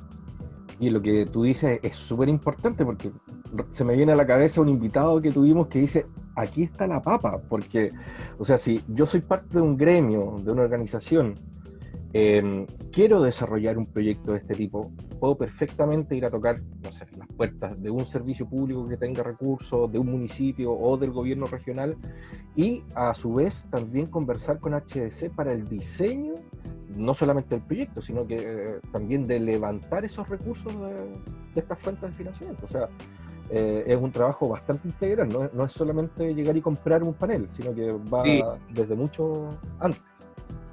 Y 0.80 0.88
lo 0.88 1.02
que 1.02 1.26
tú 1.26 1.42
dices 1.42 1.78
es 1.82 1.96
súper 1.96 2.28
importante 2.28 2.84
porque 2.86 3.12
se 3.68 3.84
me 3.84 3.94
viene 3.94 4.12
a 4.12 4.16
la 4.16 4.26
cabeza 4.26 4.62
un 4.62 4.68
invitado 4.70 5.20
que 5.20 5.30
tuvimos 5.30 5.68
que 5.68 5.78
dice, 5.78 6.06
aquí 6.34 6.62
está 6.62 6.86
la 6.86 7.02
papa, 7.02 7.40
porque, 7.48 7.90
o 8.38 8.44
sea, 8.44 8.56
si 8.56 8.80
yo 8.88 9.04
soy 9.04 9.20
parte 9.20 9.58
de 9.58 9.60
un 9.60 9.76
gremio, 9.76 10.36
de 10.42 10.52
una 10.52 10.62
organización, 10.62 11.34
em, 12.12 12.66
quiero 12.92 13.22
desarrollar 13.22 13.78
un 13.78 13.86
proyecto 13.86 14.32
de 14.32 14.38
este 14.38 14.54
tipo, 14.54 14.92
puedo 15.18 15.36
perfectamente 15.36 16.16
ir 16.16 16.24
a 16.24 16.30
tocar, 16.30 16.60
no 16.82 16.92
sé, 16.92 17.06
las 17.16 17.28
puertas 17.28 17.80
de 17.80 17.90
un 17.90 18.06
servicio 18.06 18.48
público 18.48 18.88
que 18.88 18.96
tenga 18.96 19.22
recursos, 19.22 19.90
de 19.90 19.98
un 19.98 20.10
municipio 20.10 20.72
o 20.72 20.96
del 20.96 21.10
gobierno 21.10 21.46
regional, 21.46 21.96
y 22.56 22.82
a 22.94 23.14
su 23.14 23.34
vez 23.34 23.66
también 23.70 24.06
conversar 24.06 24.58
con 24.58 24.72
HDC 24.72 25.30
para 25.34 25.52
el 25.52 25.68
diseño 25.68 26.34
no 26.96 27.14
solamente 27.14 27.54
del 27.54 27.64
proyecto, 27.64 28.02
sino 28.02 28.26
que 28.26 28.36
eh, 28.38 28.80
también 28.92 29.26
de 29.26 29.40
levantar 29.40 30.04
esos 30.04 30.28
recursos 30.28 30.72
de, 30.80 31.60
estas 31.60 31.78
fuentes 31.78 32.10
de 32.10 32.16
financiamiento. 32.16 32.66
O 32.66 32.68
sea, 32.68 32.88
eh, 33.50 33.84
es 33.86 33.96
un 33.96 34.10
trabajo 34.10 34.48
bastante 34.48 34.88
integral, 34.88 35.28
no, 35.28 35.64
es 35.64 35.72
solamente 35.72 36.34
llegar 36.34 36.56
y 36.56 36.60
comprar 36.60 37.02
un 37.02 37.14
panel, 37.14 37.48
sino 37.50 37.74
que 37.74 37.92
va 37.92 38.22
desde 38.70 38.94
mucho 38.94 39.50
antes. 39.78 40.02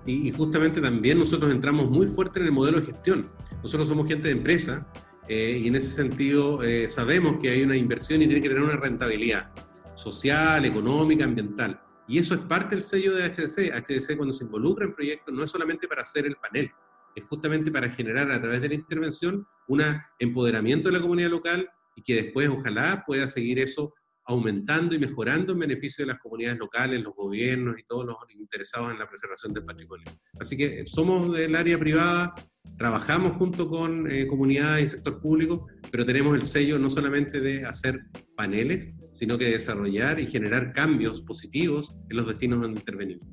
Y, 0.08 0.32
justamente 0.32 0.82
también 0.82 1.20
nosotros 1.20 1.52
entramos 1.52 1.90
muy 1.90 2.08
fuerte 2.08 2.40
en 2.40 2.48
el 2.48 2.52
modelo 2.52 2.80
de 2.80 2.88
gestión. 2.88 3.30
Nosotros 3.62 3.88
somos 3.88 4.08
gente 4.08 4.30
de 4.30 4.34
empresa 4.34 4.92
eh, 5.28 5.62
y 5.62 5.68
en 5.68 5.76
ese 5.76 5.94
sentido 5.94 6.62
sabemos 6.88 7.38
que 7.42 7.50
hay 7.50 7.62
una 7.62 7.76
inversión 7.76 8.22
y 8.22 8.26
tiene 8.26 8.42
que 8.42 8.48
tener 8.48 8.64
una 8.64 8.78
rentabilidad 8.78 9.52
social, 9.96 10.64
económica, 10.66 11.26
ambiental. 11.26 11.82
Y 12.08 12.20
eso 12.20 12.36
es 12.36 12.40
parte 12.42 12.76
del 12.76 12.84
sello 12.84 13.16
de 13.16 13.28
HDC. 13.28 13.74
HDC 13.74 14.16
cuando 14.16 14.34
se 14.34 14.46
involucra 14.46 14.86
en 14.86 14.94
proyectos 14.94 15.34
no 15.36 15.44
es 15.44 15.52
solamente 15.52 15.88
para 15.88 16.04
hacer 16.04 16.26
el 16.26 16.38
panel, 16.38 16.72
es 17.16 17.24
justamente 17.26 17.72
para 17.72 17.90
generar 17.90 18.32
a 18.32 18.40
través 18.40 18.62
de 18.62 18.70
la 18.70 18.76
intervención 18.76 19.46
un 19.68 19.82
empoderamiento 20.20 20.88
de 20.88 20.94
la 20.94 21.02
comunidad 21.02 21.30
local 21.30 21.70
y 21.96 22.02
que 22.02 22.16
después 22.16 22.48
ojalá 22.48 23.04
pueda 23.06 23.28
seguir 23.28 23.60
eso 23.60 23.94
aumentando 24.28 24.96
y 24.96 25.00
mejorando 25.00 25.54
en 25.54 25.60
beneficio 25.60 26.06
de 26.06 26.12
las 26.12 26.20
comunidades 26.20 26.60
locales, 26.60 27.02
los 27.02 27.16
gobiernos 27.16 27.80
y 27.80 27.84
todos 27.84 28.06
los 28.06 28.18
interesados 28.38 28.92
en 28.92 29.00
la 29.00 29.08
preservación 29.08 29.54
del 29.54 29.64
patrimonio. 29.64 30.06
Así 30.40 30.58
que 30.58 30.86
somos 30.86 31.32
del 31.32 31.56
área 31.56 31.80
privada, 31.80 32.36
trabajamos 32.78 33.34
junto 33.34 33.70
con 33.70 34.12
eh, 34.12 34.28
comunidades 34.28 34.84
y 34.84 34.88
sector 34.96 35.22
público, 35.22 35.68
pero 35.90 36.06
tenemos 36.06 36.36
el 36.36 36.44
sello 36.44 36.78
no 36.78 36.90
solamente 36.90 37.40
de 37.40 37.66
hacer 37.66 38.02
paneles, 38.36 38.94
sino 39.14 39.38
que 39.38 39.46
de 39.46 39.52
desarrollar 39.52 40.20
y 40.20 40.28
generar 40.28 40.74
cambios 40.74 41.22
positivos 41.22 41.96
en 42.10 42.18
los 42.18 42.28
destinos 42.28 42.62
donde 42.62 42.80
intervenimos. 42.82 43.28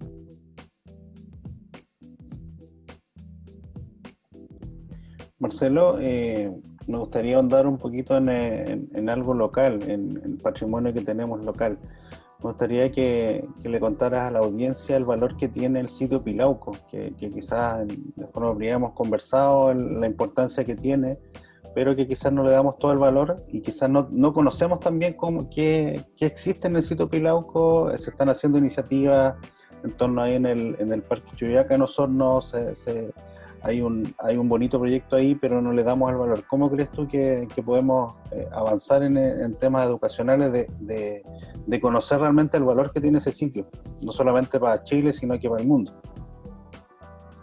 Marcelo, 5.41 5.99
eh, 6.01 6.51
me 6.87 6.99
gustaría 6.99 7.37
ahondar 7.37 7.67
un 7.67 7.79
poquito 7.79 8.17
en, 8.17 9.09
algo 9.09 9.35
local, 9.35 9.81
en, 9.89 10.21
el 10.25 10.37
patrimonio 10.39 10.93
que 10.93 11.01
tenemos 11.01 11.45
local. 11.45 11.79
Me 12.43 12.51
gustaría 12.51 12.93
que, 12.93 13.47
le 13.63 13.81
contaras 13.81 14.29
a 14.29 14.31
la 14.31 14.41
audiencia 14.41 14.97
el 14.97 15.05
valor 15.05 15.37
que 15.37 15.49
tiene 15.49 15.81
el 15.81 15.89
sitio 15.89 16.23
Pilauco, 16.23 16.73
que, 16.91 17.13
quizás 17.17 17.87
después 18.17 18.47
habríamos 18.47 18.93
conversado, 18.93 19.73
la 19.73 20.07
importancia 20.07 20.65
que 20.65 20.77
tiene, 20.77 21.19
pero 21.75 21.97
que 21.97 22.07
quizás 22.07 22.33
no 22.33 22.45
le 22.45 22.51
damos 22.51 22.79
todo 22.79 22.93
el 22.93 22.99
valor 22.99 23.37
y 23.49 23.61
quizás 23.61 23.89
no, 23.89 24.09
no 24.11 24.33
conocemos 24.33 24.81
también 24.81 25.15
cómo, 25.15 25.49
qué, 25.51 26.01
qué, 26.17 26.27
existe 26.27 26.69
en 26.69 26.77
el 26.77 26.83
sitio 26.83 27.09
Pilauco. 27.09 27.97
Se 27.99 28.11
están 28.11 28.29
haciendo 28.29 28.59
iniciativas 28.59 29.35
en 29.83 29.93
torno 29.93 30.23
ahí 30.23 30.35
en 30.35 30.47
el, 30.47 30.77
en 30.79 30.93
el 30.93 31.03
Parque 31.03 31.31
Chuyaca, 31.35 31.75
en 31.75 31.83
Osorno, 31.83 32.41
se, 32.41 32.75
se 32.75 33.13
hay 33.65 33.81
un, 33.81 34.15
hay 34.19 34.37
un 34.37 34.49
bonito 34.49 34.79
proyecto 34.79 35.17
ahí, 35.17 35.35
pero 35.35 35.61
no 35.63 35.73
le 35.73 35.83
damos 35.83 36.11
el 36.11 36.19
valor. 36.19 36.45
¿Cómo 36.47 36.71
crees 36.71 36.93
tú 36.93 37.09
que, 37.09 37.49
podemos 37.65 38.15
eh, 38.31 38.47
avanzar 38.53 39.03
en, 39.03 39.55
temas 39.55 39.87
educacionales 39.87 40.53
de, 40.53 41.23
de, 41.67 41.81
conocer 41.81 42.21
realmente 42.21 42.59
el 42.59 42.65
valor 42.65 42.93
que 42.93 43.01
tiene 43.01 43.19
ese 43.19 43.33
sitio? 43.33 43.69
No 44.03 44.13
solamente 44.13 44.61
para 44.61 44.85
Chile, 44.85 45.13
sino 45.15 45.41
que 45.41 45.49
para 45.49 45.63
el 45.63 45.69
mundo. 45.69 45.93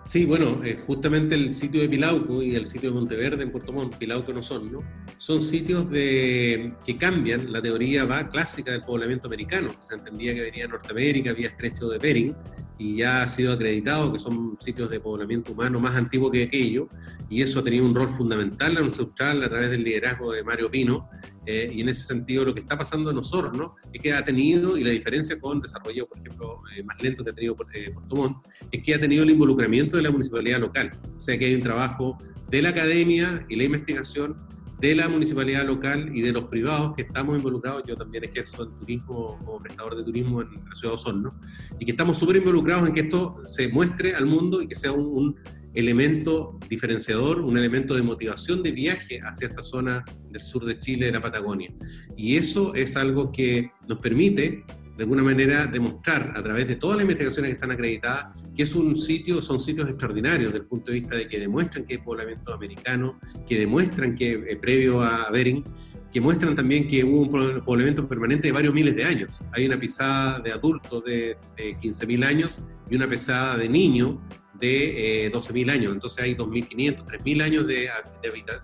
Sí, 0.03 0.25
bueno, 0.25 0.62
eh, 0.63 0.77
justamente 0.86 1.36
el 1.36 1.53
sitio 1.53 1.81
de 1.81 1.88
Pilauco 1.88 2.43
y 2.43 2.55
el 2.55 2.65
sitio 2.65 2.89
de 2.89 2.95
Monteverde 2.95 3.43
en 3.43 3.51
Puerto 3.51 3.71
Montt, 3.71 3.95
Pilauco 3.95 4.34
no 4.34 4.43
son, 4.43 4.71
¿no? 4.71 4.84
Son 5.17 5.41
sitios 5.41 5.89
de, 5.89 6.73
que 6.86 6.97
cambian 6.97 7.51
la 7.51 7.62
teoría 7.62 8.03
va 8.03 8.27
clásica 8.27 8.73
del 8.73 8.81
poblamiento 8.81 9.27
americano. 9.27 9.69
Se 9.79 9.95
entendía 9.95 10.36
que 10.36 10.41
venía 10.41 10.63
de 10.63 10.69
Norteamérica, 10.69 11.29
había 11.29 11.47
estrecho 11.47 11.88
de 11.88 11.97
Bering, 11.97 12.36
y 12.82 12.96
ya 12.96 13.22
ha 13.22 13.28
sido 13.28 13.54
acreditado 13.54 14.12
que 14.12 14.17
son 14.17 14.58
sitios 14.60 14.89
de 14.89 15.00
poblamiento 15.00 15.52
humano 15.52 15.80
más 15.80 15.96
antiguos 15.96 16.32
que 16.32 16.44
aquello, 16.44 16.89
y 17.30 17.44
eso 17.44 17.60
ha 17.60 17.63
tenido 17.63 17.86
un 17.86 17.94
rol 17.94 18.10
fundamental 18.10 18.72
en 18.72 18.86
Austral 18.86 19.44
a 19.44 19.50
través 19.50 19.70
del 19.70 19.84
liderazgo 19.84 20.32
de 20.32 20.44
Mario 20.44 20.72
Pino, 20.72 21.08
eh, 21.46 21.72
y 21.72 21.82
en 21.82 21.89
ese 21.89 22.08
sentido 22.08 22.44
lo 22.44 22.56
que 22.56 22.62
está 22.62 22.76
pasando 22.76 23.12
en 23.12 23.17
Osorno 23.20 23.76
es 23.94 24.02
que 24.02 24.12
ha 24.12 24.26
tenido, 24.26 24.78
y 24.78 24.84
la 24.84 24.89
diferencia 24.89 25.39
con 25.39 25.62
desarrollo, 25.62 26.08
por 26.08 26.17
ejemplo, 26.17 26.62
eh, 26.76 26.82
más 26.84 27.00
lento 27.04 27.24
que 27.24 27.30
ha 27.30 27.34
tenido 27.34 27.56
eh, 27.72 27.91
Puerto 27.91 28.15
Montt, 28.15 28.48
es 28.72 28.82
que 28.82 28.96
ha 28.96 29.00
tenido 29.00 29.24
el 29.24 29.30
involucramiento 29.30 29.98
de 29.98 30.04
la 30.04 30.10
municipalidad 30.10 30.60
local, 30.60 30.91
o 31.15 31.22
sea 31.22 31.38
que 31.38 31.46
hay 31.46 31.54
un 31.54 31.62
trabajo 31.62 32.17
de 32.50 32.63
la 32.63 32.70
academia 32.70 33.46
y 33.48 33.58
la 33.58 33.65
investigación 33.65 34.38
de 34.82 34.96
la 34.96 35.08
municipalidad 35.08 35.65
local 35.65 36.10
y 36.13 36.22
de 36.22 36.34
los 36.34 36.46
privados 36.46 36.96
que 36.96 37.04
estamos 37.04 37.36
involucrados, 37.36 37.84
yo 37.88 37.96
también 37.96 38.24
ejerzo 38.24 38.63
en 38.63 38.80
turismo 38.80 39.38
como 39.46 39.60
prestador 39.60 39.96
de 39.96 40.04
turismo 40.04 40.41
en 40.41 40.50
la 40.67 40.76
ciudad 40.76 40.94
de 40.94 41.00
Osorno, 41.00 41.39
y 41.80 41.86
que 41.86 41.91
estamos 41.91 42.17
súper 42.17 42.38
involucrados 42.38 42.88
en 42.88 42.94
que 42.94 43.02
esto 43.02 43.38
se 43.44 43.67
muestre 43.67 44.15
al 44.15 44.26
mundo 44.26 44.62
y 44.62 44.67
que 44.67 44.76
sea 44.76 44.91
un, 44.91 45.38
elemento 45.74 46.60
diferenciador, 46.70 47.39
un 47.41 47.58
elemento 47.58 47.96
de 47.96 48.02
motivación 48.02 48.62
de 48.62 48.72
viaje 48.72 49.22
hacia 49.24 49.48
esta 49.48 49.63
zona 49.63 50.04
del 50.30 50.44
sur 50.44 50.65
de 50.65 50.78
Chile, 50.80 51.06
de 51.06 51.13
la 51.13 51.22
Patagonia. 51.22 51.74
Y 52.17 52.36
eso 52.36 52.76
es 52.76 52.98
algo 52.98 53.32
que 53.32 53.72
nos 53.88 54.00
permite, 54.00 54.65
de 55.02 55.06
alguna 55.06 55.24
manera 55.24 55.66
demostrar 55.66 56.32
a 56.36 56.44
través 56.44 56.68
de 56.68 56.76
todas 56.76 56.98
las 56.98 57.02
investigaciones 57.02 57.50
que 57.50 57.56
están 57.56 57.72
acreditadas 57.72 58.48
que 58.56 58.62
es 58.62 58.76
un 58.76 58.96
sitio, 58.96 59.42
son 59.42 59.60
sitios 59.60 59.90
extraordinarios 59.90 60.52
desde 60.52 60.62
el 60.62 60.68
punto 60.68 60.92
de 60.92 61.00
vista 61.00 61.16
de 61.16 61.28
que 61.28 61.40
demuestran 61.40 61.86
que 61.86 61.94
hay 61.94 61.98
poblamiento 61.98 62.54
americano, 62.54 63.20
que 63.48 63.58
demuestran 63.58 64.14
que 64.14 64.34
eh, 64.48 64.56
previo 64.58 65.02
a 65.02 65.32
Bering, 65.32 65.64
que 66.12 66.22
muestran 66.22 66.56
también 66.56 66.88
que 66.88 67.04
hubo 67.04 67.22
un 67.22 67.64
poblamiento 67.64 68.08
permanente 68.08 68.50
de 68.50 68.52
varios 68.52 68.76
miles 68.76 68.96
de 68.96 69.04
años. 69.04 69.42
Hay 69.54 69.66
una 69.66 69.80
pisada 69.80 70.40
de 70.40 70.52
adultos 70.52 71.04
de, 71.04 71.36
de 71.58 71.76
15.000 71.80 72.24
años 72.24 72.64
y 72.88 72.96
una 72.96 73.10
pisada 73.10 73.58
de 73.58 73.70
niños 73.70 74.18
de 74.62 75.26
eh, 75.26 75.32
12.000 75.32 75.71
años. 75.71 75.93
Entonces 75.93 76.24
hay 76.24 76.36
2.500, 76.36 77.06
3.000 77.06 77.43
años 77.43 77.67
de, 77.67 77.89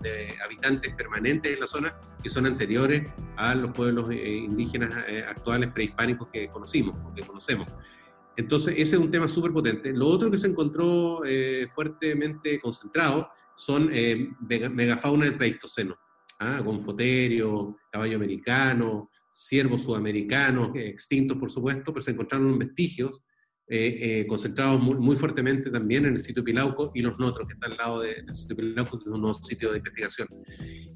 de, 0.00 0.34
habitantes 0.42 0.94
permanentes 0.94 1.52
en 1.52 1.60
la 1.60 1.66
zona 1.66 1.94
que 2.22 2.30
son 2.30 2.46
anteriores 2.46 3.02
a 3.36 3.54
los 3.54 3.72
pueblos 3.72 4.10
eh, 4.12 4.34
indígenas 4.34 4.92
eh, 5.08 5.24
actuales 5.28 5.70
prehispánicos 5.72 6.28
que 6.32 6.48
conocimos 6.48 6.94
que 7.14 7.22
conocemos. 7.22 7.68
Entonces, 8.36 8.74
ese 8.78 8.94
es 8.94 9.02
un 9.02 9.10
tema 9.10 9.26
súper 9.26 9.52
potente. 9.52 9.92
Lo 9.92 10.06
otro 10.06 10.30
que 10.30 10.38
se 10.38 10.46
encontró 10.46 11.22
eh, 11.24 11.66
fuertemente 11.74 12.60
concentrado 12.60 13.30
son 13.56 13.90
megafauna 13.90 15.24
del 15.24 15.36
Pleistoceno. 15.36 15.98
¿ah? 16.38 16.60
Gonfoterio, 16.60 17.76
caballo 17.90 18.14
americano, 18.14 19.10
ciervos 19.28 19.82
sudamericanos, 19.82 20.70
extintos 20.76 21.36
por 21.36 21.50
supuesto, 21.50 21.92
pero 21.92 22.00
se 22.00 22.12
encontraron 22.12 22.56
vestigios 22.56 23.24
eh, 23.70 24.20
eh, 24.20 24.26
concentrados 24.26 24.80
muy, 24.80 25.14
fuertemente 25.16 25.70
también 25.70 26.06
en 26.06 26.14
el 26.14 26.20
sitio 26.20 26.42
Pilauco 26.42 26.90
y 26.94 27.02
los 27.02 27.18
Notros, 27.18 27.46
que 27.46 27.52
está 27.52 27.66
al 27.66 27.76
lado 27.76 28.00
del 28.00 28.34
sitio 28.34 28.56
Pilauco, 28.56 28.98
que 28.98 29.10
es 29.10 29.14
un 29.14 29.20
nuevo 29.20 29.34
sitio 29.34 29.70
de 29.70 29.76
investigación. 29.76 30.28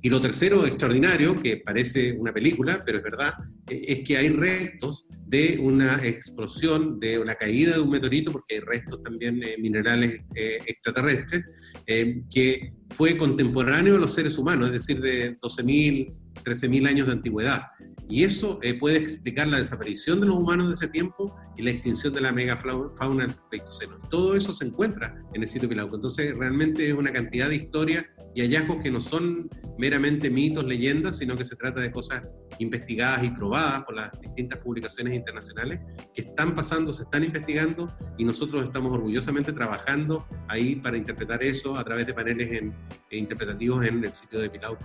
Y 0.01 0.09
lo 0.09 0.21
tercero 0.23 0.65
extraordinario, 0.65 1.37
que 1.37 1.59
parece 1.59 2.13
una 2.13 2.33
película, 2.33 2.83
pero 2.85 2.97
es 2.97 3.05
verdad, 3.05 3.35
eh, 3.69 3.85
es 3.89 4.01
que 4.01 4.17
hay 4.17 4.31
restos 4.31 5.07
de 5.27 5.59
una 5.61 6.03
explosión, 6.03 6.99
de 6.99 7.19
una 7.19 7.35
caída 7.35 7.75
de 7.75 7.81
un 7.81 7.91
meteorito, 7.91 8.33
porque 8.33 8.55
hay 8.55 8.61
restos 8.61 9.03
también 9.03 9.41
minerales 9.59 10.21
extraterrestres, 10.35 11.51
que 11.87 12.75
fue 12.91 13.17
contemporáneo 13.17 13.97
a 13.97 13.99
los 13.99 14.15
seres 14.15 14.37
humanos, 14.37 14.67
es 14.69 14.75
decir, 14.75 15.01
de 15.01 15.39
12.000, 15.41 16.15
13.000 16.45 16.87
años 16.87 17.07
de 17.07 17.13
antigüedad. 17.15 17.63
Y 18.12 18.25
eso 18.25 18.59
eh, 18.61 18.75
puede 18.75 18.98
explicar 18.98 19.48
la 19.48 19.57
desaparición 19.57 20.20
de 20.20 20.27
los 20.27 20.37
humanos 20.37 20.68
de 20.68 20.75
ese 20.75 20.88
tiempo 20.88 21.35
y 21.57 21.62
la 21.62 21.70
extinción 21.70 22.12
de 22.12 22.20
la 22.20 22.31
megafauna 22.31 23.25
del 23.25 23.35
Pleistoceno. 23.48 23.98
Todo 24.11 24.37
eso 24.37 24.53
se 24.53 24.66
encuentra 24.66 25.18
en 25.33 25.40
el 25.40 25.48
sitio 25.48 25.66
Pilauco. 25.66 25.94
Entonces, 25.94 26.37
realmente 26.37 26.87
es 26.87 26.92
una 26.92 27.11
cantidad 27.11 27.48
de 27.48 27.57
historias 27.57 28.05
y 28.35 28.42
hallazgos 28.42 28.83
que 28.83 28.90
no 28.90 29.01
son 29.01 29.48
meramente 29.79 30.29
mitos, 30.29 30.66
leyendas, 30.66 31.16
sino 31.16 31.37
que 31.37 31.46
se 31.46 31.57
trata 31.57 31.81
de 31.81 31.90
cosas 31.90 32.31
investigadas 32.59 33.25
y 33.25 33.31
probadas 33.31 33.83
por 33.85 33.94
las 33.94 34.20
distintas 34.20 34.59
publicaciones 34.59 35.14
internacionales 35.14 35.81
que 36.12 36.20
están 36.20 36.55
pasando, 36.55 36.92
se 36.92 37.05
están 37.05 37.25
investigando 37.25 37.96
y 38.18 38.27
nosotros 38.27 38.62
estamos 38.62 38.92
orgullosamente 38.92 39.55
trabajando 39.55 40.27
ahí 40.48 40.77
para 40.77 40.98
interpretar 40.98 41.42
eso 41.42 41.79
a 41.79 41.85
través 41.85 42.07
de 42.07 42.12
paneles 42.12 42.61
en, 42.61 42.75
interpretativos 43.11 43.87
en 43.87 44.05
el 44.05 44.12
sitio 44.12 44.38
de 44.38 44.51
Pilauco. 44.51 44.85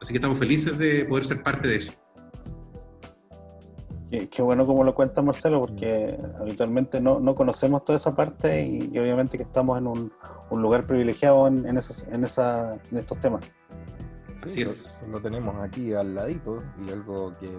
Así 0.00 0.12
que 0.12 0.16
estamos 0.16 0.38
felices 0.38 0.78
de 0.78 1.04
poder 1.04 1.26
ser 1.26 1.42
parte 1.42 1.68
de 1.68 1.76
eso. 1.76 2.07
Qué, 4.10 4.42
bueno 4.42 4.64
como 4.64 4.84
lo 4.84 4.94
cuenta 4.94 5.20
Marcelo, 5.20 5.60
porque 5.60 6.18
habitualmente 6.40 7.00
no, 7.00 7.20
no, 7.20 7.34
conocemos 7.34 7.84
toda 7.84 7.98
esa 7.98 8.14
parte 8.14 8.66
y, 8.66 8.98
obviamente 8.98 9.36
que 9.36 9.42
estamos 9.42 9.76
en 9.78 9.86
un, 9.86 10.12
un 10.50 10.62
lugar 10.62 10.86
privilegiado 10.86 11.46
en, 11.46 11.66
en, 11.66 11.76
esos, 11.76 12.04
en, 12.04 12.24
esa, 12.24 12.78
en 12.90 12.98
estos 12.98 13.20
temas. 13.20 13.52
Así 14.42 14.62
es. 14.62 15.04
Lo, 15.08 15.20
tenemos 15.20 15.54
aquí 15.56 15.92
al 15.94 16.14
ladito 16.14 16.62
y 16.86 16.90
algo 16.90 17.36
que 17.38 17.50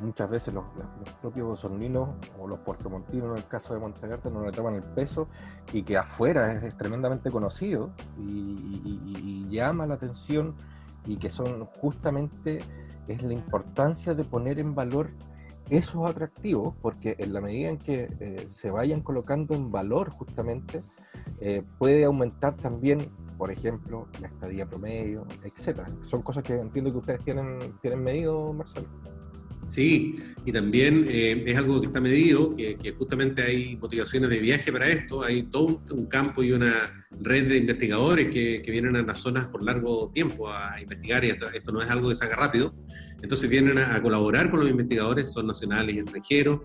muchas 0.00 0.28
veces 0.28 0.52
los, 0.52 0.64
los 0.98 1.12
propios 1.14 1.60
sorninos 1.60 2.10
o 2.38 2.48
los 2.48 2.58
puertomontinos 2.60 3.30
en 3.30 3.36
el 3.36 3.46
caso 3.46 3.74
de 3.74 3.80
Montegarte 3.80 4.30
no 4.30 4.44
le 4.44 4.50
toman 4.50 4.74
el 4.74 4.82
peso 4.82 5.28
y 5.72 5.82
que 5.82 5.96
afuera 5.96 6.52
es, 6.52 6.76
tremendamente 6.76 7.30
conocido 7.30 7.90
y, 8.18 9.46
llama 9.48 9.86
la 9.86 9.94
atención 9.94 10.54
y 11.06 11.16
que 11.16 11.30
son 11.30 11.64
justamente 11.66 12.58
es 13.06 13.22
la 13.22 13.32
importancia 13.32 14.12
de 14.12 14.24
poner 14.24 14.58
en 14.58 14.74
valor 14.74 15.08
esos 15.70 16.08
atractivos, 16.08 16.74
porque 16.80 17.16
en 17.18 17.32
la 17.32 17.40
medida 17.40 17.70
en 17.70 17.78
que 17.78 18.08
eh, 18.20 18.46
se 18.48 18.70
vayan 18.70 19.00
colocando 19.00 19.54
en 19.54 19.70
valor 19.70 20.10
justamente, 20.10 20.82
eh, 21.40 21.62
puede 21.78 22.04
aumentar 22.04 22.56
también, 22.56 22.98
por 23.36 23.50
ejemplo, 23.50 24.08
la 24.20 24.28
estadía 24.28 24.66
promedio, 24.66 25.26
etcétera. 25.44 25.88
Son 26.02 26.22
cosas 26.22 26.42
que 26.42 26.54
entiendo 26.54 26.92
que 26.92 26.98
ustedes 26.98 27.24
tienen, 27.24 27.58
tienen 27.80 28.02
medido, 28.02 28.52
Marcelo. 28.52 28.88
Sí, 29.68 30.16
y 30.44 30.52
también 30.52 31.06
eh, 31.08 31.42
es 31.44 31.56
algo 31.56 31.80
que 31.80 31.88
está 31.88 32.00
medido, 32.00 32.54
que, 32.54 32.94
justamente 32.96 33.42
hay 33.42 33.76
motivaciones 33.76 34.30
de 34.30 34.38
viaje 34.38 34.70
para 34.70 34.88
esto, 34.88 35.22
hay 35.24 35.42
todo 35.44 35.82
un, 35.90 36.06
campo 36.06 36.44
y 36.44 36.52
una 36.52 36.72
red 37.20 37.48
de 37.48 37.56
investigadores 37.56 38.28
que, 38.28 38.62
vienen 38.70 38.94
a 38.94 39.02
las 39.02 39.18
zonas 39.18 39.48
por 39.48 39.64
largo 39.64 40.10
tiempo 40.14 40.48
a 40.48 40.80
investigar, 40.80 41.24
y 41.24 41.30
esto, 41.30 41.72
no 41.72 41.82
es 41.82 41.90
algo 41.90 42.08
que 42.08 42.14
se 42.14 42.24
haga 42.24 42.36
rápido, 42.36 42.74
entonces 43.20 43.50
vienen 43.50 43.78
a, 43.78 44.00
colaborar 44.00 44.50
con 44.50 44.60
los 44.60 44.70
investigadores, 44.70 45.32
son 45.32 45.48
nacionales 45.48 45.96
y 45.96 45.98
extranjeros, 45.98 46.60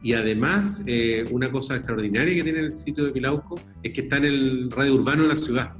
y 0.00 0.12
además 0.12 0.82
eh, 0.86 1.24
una 1.30 1.50
cosa 1.50 1.74
extraordinaria 1.74 2.34
que 2.34 2.44
tiene 2.44 2.60
el 2.60 2.72
sitio 2.72 3.04
de 3.04 3.10
Pilauco 3.10 3.58
es 3.82 3.92
que 3.92 4.02
está 4.02 4.18
en 4.18 4.26
el 4.26 4.70
radio 4.70 4.94
urbano 4.94 5.22
de 5.22 5.30
la 5.30 5.36
ciudad. 5.36 5.74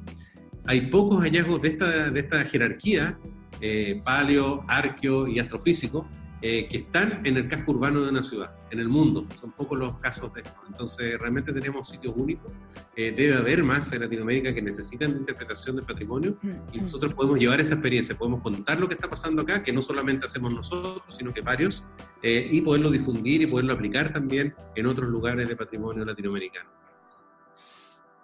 Hay 0.66 0.88
pocos 0.88 1.22
hallazgos 1.22 1.60
de 1.60 1.68
esta, 1.68 2.10
de 2.10 2.20
esta 2.20 2.42
jerarquía, 2.44 3.18
eh, 3.60 4.00
paleo, 4.02 4.64
arqueo 4.66 5.28
y 5.28 5.38
astrofísico, 5.38 6.08
eh, 6.42 6.68
que 6.68 6.78
están 6.78 7.24
en 7.24 7.36
el 7.36 7.48
casco 7.48 7.72
urbano 7.72 8.02
de 8.02 8.10
una 8.10 8.22
ciudad, 8.22 8.54
en 8.70 8.80
el 8.80 8.88
mundo. 8.88 9.26
Son 9.40 9.52
pocos 9.52 9.78
los 9.78 9.98
casos 9.98 10.32
de 10.34 10.42
esto. 10.42 10.60
Entonces, 10.68 11.18
realmente 11.18 11.52
tenemos 11.52 11.88
sitios 11.88 12.14
únicos. 12.16 12.52
Eh, 12.96 13.12
debe 13.12 13.34
haber 13.34 13.62
más 13.62 13.92
en 13.92 14.02
Latinoamérica 14.02 14.54
que 14.54 14.62
necesitan 14.62 15.12
de 15.12 15.20
interpretación 15.20 15.76
del 15.76 15.84
patrimonio 15.84 16.38
y 16.72 16.80
nosotros 16.80 17.14
podemos 17.14 17.38
llevar 17.38 17.60
esta 17.60 17.74
experiencia, 17.74 18.16
podemos 18.16 18.42
contar 18.42 18.78
lo 18.78 18.88
que 18.88 18.94
está 18.94 19.08
pasando 19.08 19.42
acá, 19.42 19.62
que 19.62 19.72
no 19.72 19.82
solamente 19.82 20.26
hacemos 20.26 20.52
nosotros, 20.52 21.16
sino 21.16 21.32
que 21.32 21.40
varios, 21.40 21.86
eh, 22.22 22.48
y 22.50 22.60
poderlo 22.60 22.90
difundir 22.90 23.42
y 23.42 23.46
poderlo 23.46 23.72
aplicar 23.72 24.12
también 24.12 24.54
en 24.76 24.86
otros 24.86 25.08
lugares 25.08 25.48
de 25.48 25.56
patrimonio 25.56 26.04
latinoamericano. 26.04 26.68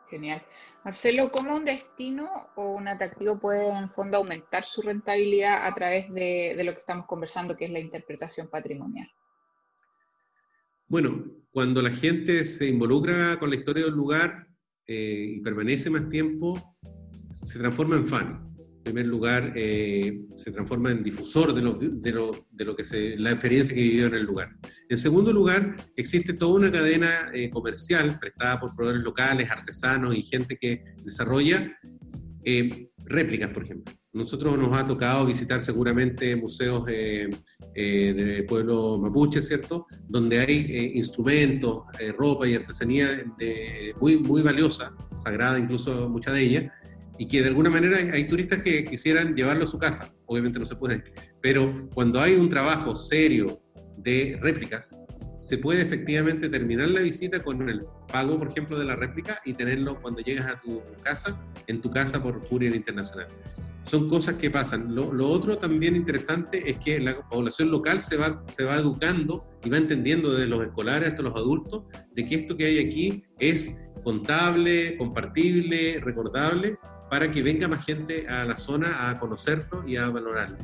Genial. 0.08 0.42
Marcelo, 0.84 1.30
¿cómo 1.30 1.56
un 1.56 1.64
destino 1.64 2.28
o 2.56 2.74
un 2.74 2.88
atractivo 2.88 3.38
puede 3.38 3.68
en 3.68 3.90
fondo 3.90 4.16
aumentar 4.16 4.64
su 4.64 4.80
rentabilidad 4.82 5.66
a 5.66 5.74
través 5.74 6.12
de, 6.12 6.60
lo 6.64 6.72
que 6.72 6.80
estamos 6.80 7.06
conversando, 7.06 7.56
que 7.56 7.66
es 7.66 7.70
la 7.70 7.80
interpretación 7.80 8.48
patrimonial? 8.48 9.08
Bueno, 10.88 11.24
cuando 11.50 11.82
la 11.82 11.90
gente 11.90 12.44
se 12.44 12.66
involucra 12.66 13.38
con 13.38 13.50
la 13.50 13.56
historia 13.56 13.84
del 13.84 13.94
lugar 13.94 14.46
eh, 14.86 15.34
y 15.36 15.40
permanece 15.40 15.90
más 15.90 16.08
tiempo, 16.08 16.76
se 17.30 17.58
transforma 17.58 17.96
en 17.96 18.06
fan 18.06 18.49
primer 18.92 19.06
lugar, 19.06 19.52
eh, 19.54 20.22
se 20.34 20.50
transforma 20.50 20.90
en 20.90 21.02
difusor 21.02 21.54
de 21.54 21.62
lo, 21.62 21.74
de 21.74 22.12
lo, 22.12 22.32
de 22.50 22.64
lo 22.64 22.74
que 22.74 22.84
se, 22.84 23.16
la 23.16 23.30
experiencia 23.30 23.74
que 23.74 23.82
vivió 23.82 24.06
en 24.06 24.14
el 24.14 24.24
lugar. 24.24 24.50
En 24.88 24.98
segundo 24.98 25.32
lugar, 25.32 25.76
existe 25.94 26.32
toda 26.32 26.54
una 26.54 26.72
cadena 26.72 27.30
eh, 27.32 27.50
comercial 27.50 28.18
prestada 28.18 28.58
por 28.58 28.74
proveedores 28.74 29.04
locales, 29.04 29.48
artesanos 29.48 30.16
y 30.16 30.22
gente 30.22 30.56
que 30.56 30.82
desarrolla 31.04 31.78
eh, 32.44 32.88
réplicas, 33.04 33.50
por 33.50 33.64
ejemplo. 33.64 33.94
Nosotros 34.12 34.58
nos 34.58 34.76
ha 34.76 34.84
tocado 34.84 35.24
visitar 35.24 35.62
seguramente 35.62 36.34
museos 36.34 36.84
de 36.84 38.44
pueblo 38.48 38.98
mapuche, 38.98 39.40
¿cierto? 39.40 39.86
Donde 40.08 40.40
hay 40.40 40.92
instrumentos, 40.96 41.84
ropa 42.18 42.48
y 42.48 42.56
artesanía 42.56 43.06
de, 43.38 43.94
muy, 44.00 44.16
muy 44.16 44.42
valiosa, 44.42 44.96
sagrada 45.16 45.60
incluso 45.60 46.08
mucha 46.08 46.32
de 46.32 46.42
ella, 46.42 46.72
y 47.20 47.28
que 47.28 47.42
de 47.42 47.48
alguna 47.48 47.68
manera 47.68 47.98
hay, 47.98 48.26
turistas 48.26 48.62
que 48.62 48.82
quisieran 48.82 49.36
llevarlo 49.36 49.64
a 49.64 49.66
su 49.66 49.78
casa, 49.78 50.10
obviamente 50.24 50.58
no 50.58 50.64
se 50.64 50.74
puede, 50.74 51.04
pero 51.42 51.86
cuando 51.92 52.18
hay 52.18 52.32
un 52.32 52.48
trabajo 52.48 52.96
serio 52.96 53.60
de 53.98 54.38
réplicas, 54.40 54.98
se 55.38 55.58
puede 55.58 55.82
efectivamente 55.82 56.48
terminar 56.48 56.88
la 56.88 57.00
visita 57.00 57.42
con 57.42 57.68
el 57.68 57.82
pago, 58.10 58.38
por 58.38 58.48
ejemplo, 58.48 58.78
de 58.78 58.86
la 58.86 58.96
réplica 58.96 59.38
y 59.44 59.52
tenerlo 59.52 60.00
cuando 60.00 60.22
llegas 60.22 60.46
a 60.46 60.58
tu 60.58 60.82
casa, 61.02 61.38
en 61.66 61.82
tu 61.82 61.90
casa 61.90 62.22
por 62.22 62.40
courier 62.48 62.74
internacional. 62.74 63.28
Son 63.84 64.08
cosas 64.08 64.36
que 64.36 64.50
pasan. 64.50 64.94
Lo, 64.94 65.12
lo, 65.12 65.28
otro 65.28 65.58
también 65.58 65.96
interesante 65.96 66.70
es 66.70 66.78
que 66.78 67.00
la 67.00 67.20
población 67.28 67.70
local 67.70 68.00
se 68.00 68.16
va, 68.16 68.42
se 68.48 68.64
va 68.64 68.76
educando 68.76 69.44
y 69.62 69.68
va 69.68 69.76
entendiendo 69.76 70.32
desde 70.32 70.46
los 70.46 70.62
escolares 70.62 71.10
hasta 71.10 71.22
los 71.22 71.36
adultos 71.36 71.84
de 72.14 72.26
que 72.26 72.34
esto 72.36 72.56
que 72.56 72.64
hay 72.64 72.78
aquí 72.78 73.24
es 73.38 73.76
contable, 74.02 74.96
compartible, 74.96 75.98
recordable 76.00 76.78
para 77.10 77.30
que 77.30 77.42
venga 77.42 77.68
más 77.68 77.84
gente 77.84 78.28
a 78.28 78.44
la 78.44 78.56
zona 78.56 79.10
a 79.10 79.18
conocerlo 79.18 79.84
y 79.86 79.96
a 79.96 80.08
valorarlo. 80.08 80.56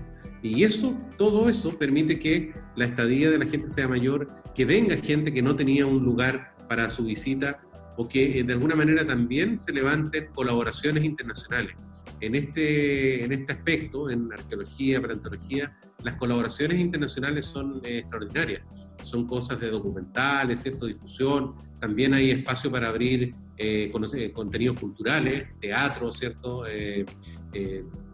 Y 0.42 0.62
eso, 0.62 0.98
todo 1.18 1.48
eso 1.48 1.76
permite 1.76 2.18
que 2.20 2.54
la 2.76 2.85
estadía 2.85 3.30
de 3.30 3.38
la 3.38 3.46
gente 3.46 3.68
sea 3.68 3.88
mayor, 3.88 4.28
que 4.54 4.64
venga 4.64 4.96
gente 4.96 5.32
que 5.32 5.42
no 5.42 5.56
tenía 5.56 5.87
un 5.87 6.04
lugar 6.04 6.54
para 6.68 6.88
su 6.88 7.04
visita 7.04 7.61
o 7.96 8.06
que 8.06 8.38
eh, 8.38 8.44
de 8.44 8.52
alguna 8.52 8.76
manera 8.76 9.06
también 9.06 9.59
se 9.59 9.72
levanten 9.72 10.28
colaboraciones 10.32 11.04
internacionales. 11.04 11.74
En 12.20 12.35
este, 12.35 13.24
en 13.24 13.32
este 13.32 13.52
aspecto, 13.52 14.09
en 14.09 14.32
arqueología, 14.32 15.00
paleontología, 15.00 15.76
las 16.02 16.14
colaboraciones 16.14 16.78
internacionales 16.78 17.46
son 17.46 17.80
eh, 17.85 17.98
extraordinarias. 17.98 18.62
Son 19.02 19.26
cosas 19.26 19.61
de 19.61 19.70
documentales, 19.70 20.62
¿cierto? 20.62 20.87
Difusión. 20.87 21.54
También 21.80 22.14
hay 22.14 22.30
espacio 22.30 22.70
para 22.70 22.88
abrir 22.88 23.35
eh, 23.58 23.90
eh, 24.14 24.32
contenidos 24.32 24.80
culturales, 24.80 25.48
teatro, 25.60 26.12
¿cierto? 26.12 26.64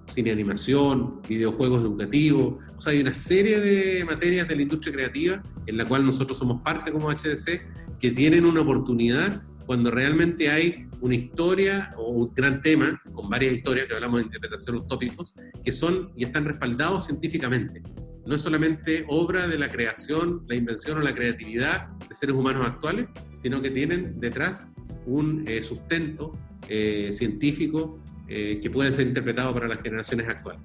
cine 0.06 0.30
animación, 0.30 1.22
videojuegos 1.26 1.82
educativos. 1.82 2.56
O 2.76 2.80
sea, 2.80 2.92
hay 2.92 3.00
una 3.00 3.14
serie 3.14 3.60
de 3.60 4.04
materias 4.04 4.46
de 4.48 4.56
la 4.56 4.62
industria 4.62 4.92
creativa 4.92 5.42
en 5.66 5.76
la 5.76 5.84
cual 5.84 6.04
nosotros 6.04 6.38
somos 6.38 6.60
parte 6.62 6.92
como 6.92 7.10
HDC 7.10 7.98
que 7.98 8.10
tienen 8.10 8.44
una 8.44 8.60
oportunidad 8.60 9.42
cuando 9.64 9.90
realmente 9.90 10.50
hay 10.50 10.86
una 11.00 11.14
historia 11.14 11.92
o 11.96 12.10
un 12.10 12.34
gran 12.34 12.62
tema, 12.62 13.00
con 13.12 13.28
varias 13.28 13.54
historias 13.54 13.86
que 13.86 13.94
hablamos 13.94 14.20
de 14.20 14.26
interpretación 14.26 14.76
los 14.76 14.86
tópicos, 14.86 15.34
que 15.64 15.72
son 15.72 16.10
y 16.16 16.24
están 16.24 16.44
respaldados 16.44 17.06
científicamente. 17.06 17.82
No 18.24 18.36
es 18.36 18.42
solamente 18.42 19.04
obra 19.08 19.48
de 19.48 19.58
la 19.58 19.68
creación, 19.68 20.44
la 20.46 20.54
invención 20.54 20.98
o 20.98 21.00
la 21.00 21.12
creatividad 21.12 21.88
de 22.08 22.14
seres 22.14 22.36
humanos 22.36 22.64
actuales, 22.64 23.08
sino 23.36 23.60
que 23.60 23.70
tienen 23.70 24.20
detrás 24.20 24.66
un 25.06 25.44
eh, 25.46 25.62
sustento 25.62 26.32
eh, 26.68 27.10
científico 27.12 27.98
eh, 28.28 28.60
que 28.62 28.70
puede 28.70 28.92
ser 28.92 29.08
interpretado 29.08 29.52
para 29.52 29.68
las 29.68 29.82
generaciones 29.82 30.28
actuales. 30.28 30.62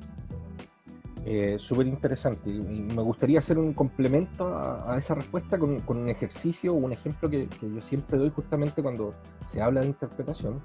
Eh, 1.25 1.57
Súper 1.59 1.87
interesante. 1.87 2.49
Me 2.49 3.01
gustaría 3.01 3.39
hacer 3.39 3.57
un 3.57 3.73
complemento 3.73 4.47
a, 4.57 4.95
esa 4.97 5.15
respuesta 5.15 5.59
con, 5.59 5.83
un 5.85 6.09
ejercicio 6.09 6.73
o 6.73 6.77
un 6.77 6.93
ejemplo 6.93 7.29
que, 7.29 7.49
yo 7.61 7.81
siempre 7.81 8.17
doy 8.17 8.29
justamente 8.29 8.81
cuando 8.81 9.13
se 9.49 9.61
habla 9.61 9.81
de 9.81 9.87
interpretación, 9.87 10.61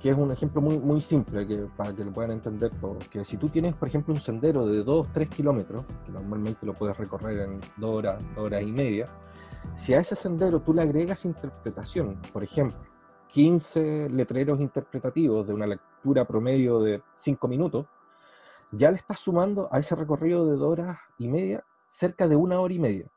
que 0.00 0.08
es 0.08 0.16
un 0.16 0.32
ejemplo 0.32 0.62
muy, 0.62 0.78
muy 0.78 1.02
simple 1.02 1.46
que, 1.46 1.66
para 1.76 1.94
que 1.94 2.02
lo 2.02 2.12
puedan 2.12 2.30
entender 2.30 2.70
todos. 2.80 3.06
Que 3.08 3.24
si 3.26 3.36
tú 3.36 3.50
tienes, 3.50 3.74
por 3.74 3.88
ejemplo, 3.88 4.14
un 4.14 4.20
sendero 4.20 4.66
de 4.66 4.82
2-3 4.82 5.28
kilómetros, 5.28 5.84
que 6.06 6.12
normalmente 6.12 6.64
lo 6.64 6.72
puedes 6.72 6.96
recorrer 6.96 7.40
en 7.40 7.60
2 7.76 7.90
horas, 7.90 8.24
2 8.36 8.44
horas 8.46 8.62
y 8.62 8.72
media, 8.72 9.06
si 9.74 9.94
a 9.94 10.00
ese 10.00 10.16
sendero 10.16 10.60
tú 10.60 10.72
le 10.72 10.82
agregas 10.82 11.24
interpretación, 11.24 12.20
por 12.32 12.42
ejemplo, 12.44 12.78
15 13.28 14.10
letreros 14.10 14.60
interpretativos 14.60 15.46
de 15.46 15.54
una 15.54 15.66
lectura 15.66 16.24
promedio 16.24 16.80
de 16.80 17.02
5 17.16 17.48
minutos, 17.48 17.86
ya 18.70 18.90
le 18.90 18.96
estás 18.96 19.20
sumando 19.20 19.68
a 19.72 19.78
ese 19.78 19.94
recorrido 19.94 20.46
de 20.46 20.56
dos 20.56 20.72
horas 20.72 20.98
y 21.18 21.28
media 21.28 21.64
cerca 21.88 22.28
de 22.28 22.36
una 22.36 22.60
hora 22.60 22.74
y 22.74 22.78
media. 22.78 23.10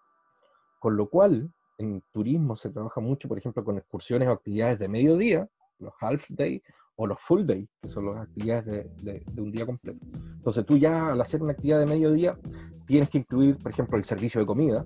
Con 0.80 0.98
lo 0.98 1.10
cual, 1.10 1.52
en 1.78 2.04
turismo 2.12 2.56
se 2.56 2.70
trabaja 2.70 3.02
mucho, 3.02 3.28
por 3.28 3.38
ejemplo, 3.38 3.64
con 3.64 3.78
excursiones 3.78 4.28
o 4.28 4.32
actividades 4.32 4.80
de 4.80 4.88
mediodía, 4.88 5.50
los 5.80 5.94
half 6.00 6.26
day 6.30 6.62
o 6.96 7.06
los 7.06 7.20
full 7.20 7.44
day, 7.44 7.68
que 7.82 7.88
son 7.88 8.08
las 8.08 8.24
actividades 8.24 9.04
de, 9.04 9.24
un 9.38 9.52
día 9.52 9.66
completo. 9.66 10.00
Entonces 10.14 10.66
tú 10.66 10.78
ya 10.78 11.12
al 11.12 11.22
hacer 11.22 11.42
una 11.42 11.54
actividad 11.54 11.80
de 11.80 11.86
mediodía 11.86 12.38
tienes 12.86 13.10
que 13.10 13.20
incluir, 13.20 13.58
por 13.58 13.72
ejemplo, 13.72 13.98
el 13.98 14.04
servicio 14.04 14.42
de 14.42 14.48
comida, 14.48 14.86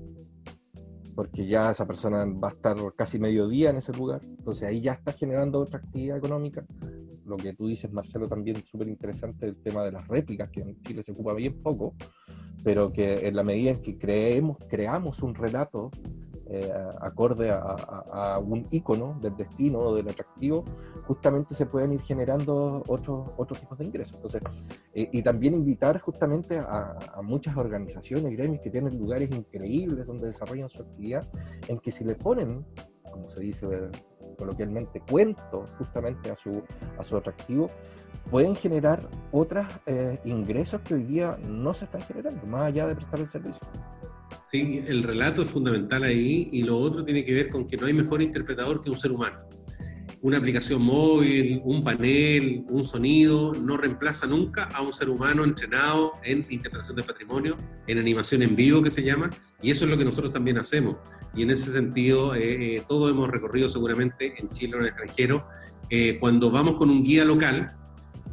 porque 1.21 1.45
ya 1.45 1.69
esa 1.69 1.85
persona 1.85 2.25
va 2.25 2.47
a 2.47 2.51
estar 2.51 2.75
casi 2.95 3.19
mediodía 3.19 3.69
en 3.69 3.77
ese 3.77 3.93
lugar, 3.93 4.21
entonces 4.23 4.67
ahí 4.67 4.81
ya 4.81 4.93
está 4.93 5.13
generando 5.13 5.59
otra 5.59 5.77
actividad 5.77 6.17
económica. 6.17 6.65
Lo 7.27 7.37
que 7.37 7.53
tú 7.53 7.67
dices, 7.67 7.93
Marcelo, 7.93 8.27
también 8.27 8.57
súper 8.65 8.87
interesante 8.87 9.45
el 9.45 9.55
tema 9.57 9.85
de 9.85 9.91
las 9.91 10.07
réplicas, 10.07 10.49
que 10.49 10.61
en 10.61 10.81
Chile 10.81 11.03
se 11.03 11.11
ocupa 11.11 11.35
bien 11.35 11.61
poco, 11.61 11.93
pero 12.63 12.91
que 12.91 13.27
en 13.27 13.35
la 13.35 13.43
medida 13.43 13.69
en 13.69 13.83
que 13.83 13.99
creemos, 13.99 14.57
creamos 14.67 15.21
un 15.21 15.35
relato 15.35 15.91
eh, 16.51 16.71
acorde 16.99 17.49
a, 17.49 18.39
un 18.39 18.67
icono 18.71 19.17
del 19.21 19.35
destino 19.37 19.79
o 19.79 19.95
del 19.95 20.09
atractivo, 20.09 20.65
justamente 21.05 21.55
se 21.55 21.65
pueden 21.65 21.93
ir 21.93 22.01
generando 22.01 22.83
otros 22.87 23.29
otros 23.37 23.59
tipos 23.59 23.77
de 23.77 23.85
ingresos. 23.85 24.15
Entonces, 24.15 24.41
eh, 24.93 25.09
y 25.11 25.21
también 25.23 25.53
invitar 25.53 25.99
justamente 26.01 26.59
a, 26.59 26.97
a, 27.13 27.21
muchas 27.21 27.55
organizaciones, 27.55 28.31
gremios 28.35 28.61
que 28.61 28.69
tienen 28.69 28.97
lugares 28.97 29.29
increíbles 29.31 30.05
donde 30.05 30.27
desarrollan 30.27 30.67
su 30.67 30.81
actividad, 30.81 31.27
en 31.67 31.79
que 31.79 31.91
si 31.91 32.03
le 32.03 32.15
ponen, 32.15 32.65
como 33.09 33.29
se 33.29 33.41
dice 33.41 33.67
coloquialmente 34.41 35.01
cuento 35.01 35.65
justamente 35.77 36.31
a 36.31 36.35
su, 36.35 36.63
a 36.97 37.03
su 37.03 37.15
atractivo, 37.15 37.67
pueden 38.29 38.55
generar 38.55 39.07
otros 39.31 39.67
eh, 39.85 40.19
ingresos 40.25 40.81
que 40.81 40.95
hoy 40.95 41.03
día 41.03 41.37
no 41.47 41.73
se 41.73 41.85
están 41.85 42.01
generando, 42.01 42.45
más 42.47 42.63
allá 42.63 42.87
de 42.87 42.95
prestar 42.95 43.19
el 43.19 43.29
servicio. 43.29 43.67
Sí, 44.45 44.83
el 44.87 45.03
relato 45.03 45.41
es 45.41 45.49
fundamental 45.49 46.03
ahí 46.03 46.49
y 46.51 46.63
lo 46.63 46.77
otro 46.77 47.03
tiene 47.03 47.23
que 47.25 47.33
ver 47.33 47.49
con 47.49 47.67
que 47.67 47.77
no 47.77 47.85
hay 47.85 47.93
mejor 47.93 48.21
interpretador 48.21 48.81
que 48.81 48.89
un 48.89 48.97
ser 48.97 49.11
humano 49.11 49.37
una 50.21 50.37
aplicación 50.37 50.83
móvil, 50.83 51.61
un 51.63 51.83
panel, 51.83 52.63
un 52.69 52.83
sonido, 52.83 53.53
no 53.53 53.77
reemplaza 53.77 54.27
nunca 54.27 54.65
a 54.65 54.81
un 54.81 54.93
ser 54.93 55.09
humano 55.09 55.43
entrenado 55.43 56.13
en 56.23 56.45
interpretación 56.49 56.95
de 56.95 57.03
patrimonio, 57.03 57.57
en 57.87 57.97
animación 57.97 58.43
en 58.43 58.55
vivo 58.55 58.83
que 58.83 58.91
se 58.91 59.03
llama, 59.03 59.31
y 59.61 59.71
eso 59.71 59.85
es 59.85 59.91
lo 59.91 59.97
que 59.97 60.05
nosotros 60.05 60.31
también 60.31 60.57
hacemos. 60.57 60.97
Y 61.35 61.41
en 61.41 61.49
ese 61.49 61.71
sentido, 61.71 62.35
eh, 62.35 62.77
eh, 62.77 62.83
todos 62.87 63.09
hemos 63.09 63.29
recorrido 63.29 63.67
seguramente 63.67 64.35
en 64.37 64.49
Chile 64.49 64.75
o 64.75 64.77
en 64.77 64.83
el 64.83 64.89
extranjero, 64.89 65.47
eh, 65.89 66.17
cuando 66.19 66.51
vamos 66.51 66.75
con 66.75 66.89
un 66.89 67.03
guía 67.03 67.25
local, 67.25 67.75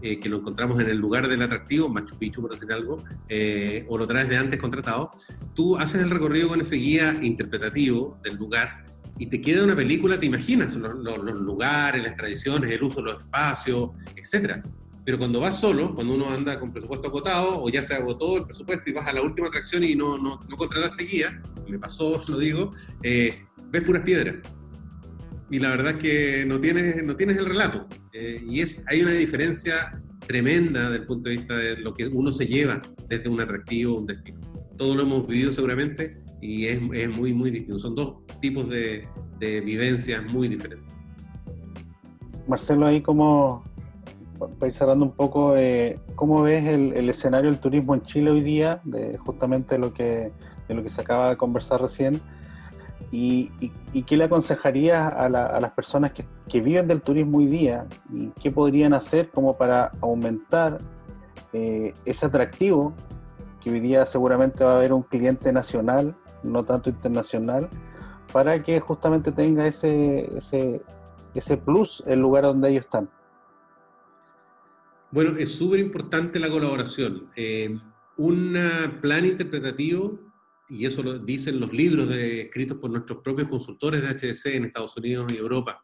que 0.01 0.29
lo 0.29 0.39
encontramos 0.39 0.79
en 0.81 0.89
el 0.89 0.97
lugar 0.97 1.29
del 1.29 1.43
atractivo, 1.43 1.89
Machu 1.89 2.17
Picchu 2.17 2.41
por 2.41 2.53
decir 2.53 2.73
algo, 2.73 3.05
o 3.89 3.99
lo 3.99 4.07
traes 4.07 4.29
de 4.29 4.37
antes 4.37 4.61
contratado, 4.61 5.11
tú 5.55 5.77
haces 5.77 6.03
el 6.03 6.11
recorrido 6.11 6.49
con 6.49 6.61
ese 6.61 6.77
guía 6.77 7.17
interpretativo 7.21 8.19
del 8.23 8.37
lugar 8.37 8.85
y 9.19 9.27
te 9.27 9.41
queda 9.41 9.65
una 9.65 9.75
película, 9.75 10.19
te 10.19 10.27
imaginas 10.27 10.77
los, 10.77 10.95
lugares, 10.95 12.03
las 12.03 12.17
tradiciones, 12.17 12.71
el 12.71 12.83
uso 12.83 13.03
de 13.03 13.13
los 13.13 13.21
espacios, 13.21 13.91
etc. 14.15 14.63
Pero 15.05 15.19
cuando 15.19 15.41
vas 15.41 15.61
solo, 15.61 15.95
cuando 15.95 16.15
uno 16.15 16.31
anda 16.31 16.59
con 16.59 16.73
presupuesto 16.73 17.09
acotado 17.09 17.63
o 17.63 17.69
ya 17.69 17.83
se 17.83 17.95
agotó 17.95 18.39
el 18.39 18.45
presupuesto 18.45 18.89
y 18.89 18.93
vas 18.93 19.09
a 19.09 19.13
la 19.13 19.23
última 19.23 19.49
atracción 19.49 19.83
y 19.83 19.97
no, 19.97 20.17
no, 20.17 20.39
no 20.49 20.57
contrataste 20.57 21.05
guía, 21.05 21.43
me 21.67 21.79
pasó, 21.79 22.23
lo 22.29 22.39
digo, 22.39 22.71
eh, 23.03 23.45
ves 23.71 23.85
puras 23.85 24.03
piedras. 24.03 24.37
Y 25.51 25.59
la 25.61 25.71
verdad 25.71 25.93
es 25.93 25.99
que 25.99 26.45
no 26.47 26.61
tienes, 26.61 27.03
no 27.05 27.17
tienes 27.17 27.39
el 27.39 27.47
relato. 27.47 27.87
Eh, 28.13 28.43
y 28.47 28.61
es, 28.61 28.85
hay 28.87 29.03
una 29.03 29.13
diferencia 29.13 30.01
tremenda 30.27 30.91
desde 30.91 30.97
el 30.97 31.07
punto 31.07 31.31
de 31.31 31.37
vista 31.37 31.57
de 31.57 31.77
lo 31.79 31.95
que 31.95 32.07
uno 32.07 32.31
se 32.33 32.47
lleva 32.47 32.83
desde 33.09 33.29
un 33.29 33.41
atractivo 33.41 33.99
un 33.99 34.07
destino. 34.07 34.41
Todos 34.77 34.97
lo 34.97 35.03
hemos 35.03 35.27
vivido 35.27 35.51
seguramente 35.51 36.23
y 36.43 36.67
es, 36.67 36.79
es 36.93 37.09
muy, 37.09 37.33
muy 37.33 37.51
distinto. 37.51 37.79
Son 37.79 37.95
dos 37.95 38.17
tipos 38.41 38.69
de, 38.69 39.09
vivencias 39.41 40.25
muy 40.27 40.49
diferentes. 40.49 40.87
Marcelo, 42.47 42.87
ahí 42.87 43.01
como, 43.01 43.65
ir 44.65 44.73
cerrando 44.73 45.07
un 45.07 45.13
poco, 45.13 45.57
eh, 45.57 45.99
¿cómo 46.15 46.43
ves 46.43 46.67
el, 46.67 46.93
el, 46.95 47.09
escenario 47.09 47.51
del 47.51 47.61
turismo 47.61 47.95
en 47.95 48.03
Chile 48.03 48.31
hoy 48.31 48.41
día, 48.43 48.81
de 48.85 49.17
justamente 49.19 49.79
lo 49.79 49.93
que, 49.93 50.33
de 50.69 50.75
lo 50.75 50.83
que 50.83 50.89
se 50.89 51.01
acaba 51.01 51.31
de 51.31 51.37
conversar 51.37 51.81
recién? 51.81 52.21
¿Y, 53.11 53.51
y, 53.93 54.03
qué 54.03 54.17
le 54.19 54.25
aconsejarías 54.25 55.11
a, 55.13 55.25
a 55.27 55.61
las 55.61 55.71
personas 55.71 56.13
que, 56.13 56.27
que, 56.49 56.61
viven 56.61 56.89
del 56.89 57.01
turismo 57.01 57.39
hoy 57.39 57.47
día 57.47 57.87
y 58.13 58.29
qué 58.41 58.51
podrían 58.51 58.93
hacer 58.93 59.31
como 59.31 59.57
para 59.57 59.93
aumentar 60.03 60.79
eh, 61.55 61.95
ese 62.05 62.27
atractivo 62.27 62.93
que 63.63 63.71
hoy 63.71 63.81
día 63.81 64.05
seguramente 64.05 64.63
va 64.63 64.75
a 64.75 64.77
haber 64.77 64.93
un 64.93 65.03
cliente 65.03 65.53
nacional 65.53 66.15
no 66.43 66.65
tanto 66.65 66.91
internacional, 66.91 67.69
para 68.33 68.63
que 68.63 68.81
justamente 68.81 69.33
tenga 69.33 69.67
ese, 69.67 70.37
ese, 70.37 70.83
ese 71.35 71.57
plus 71.57 72.03
el 72.07 72.21
lugar 72.21 72.45
donde 72.45 72.71
ellos 72.71 72.85
están. 72.85 73.09
Bueno, 75.11 75.39
es 75.39 75.55
súper 75.55 75.81
importante 75.81 76.39
la 76.39 76.51
colaboración. 76.51 77.31
Eh, 77.35 77.79
un 78.17 78.57
plan 79.01 79.25
interpretativo, 79.25 80.19
y 80.71 80.87
eso 80.87 81.03
lo 81.03 81.19
dicen 81.19 81.61
los 81.61 81.73
libros 81.73 82.11
escritos 82.11 82.79
por 82.79 82.91
nuestros 82.91 83.21
propios 83.23 83.49
consultores 83.49 84.03
de 84.03 84.09
HDC 84.09 84.47
en 84.55 84.65
Estados 84.67 84.97
Unidos 84.97 85.33
y 85.33 85.37
Europa, 85.37 85.83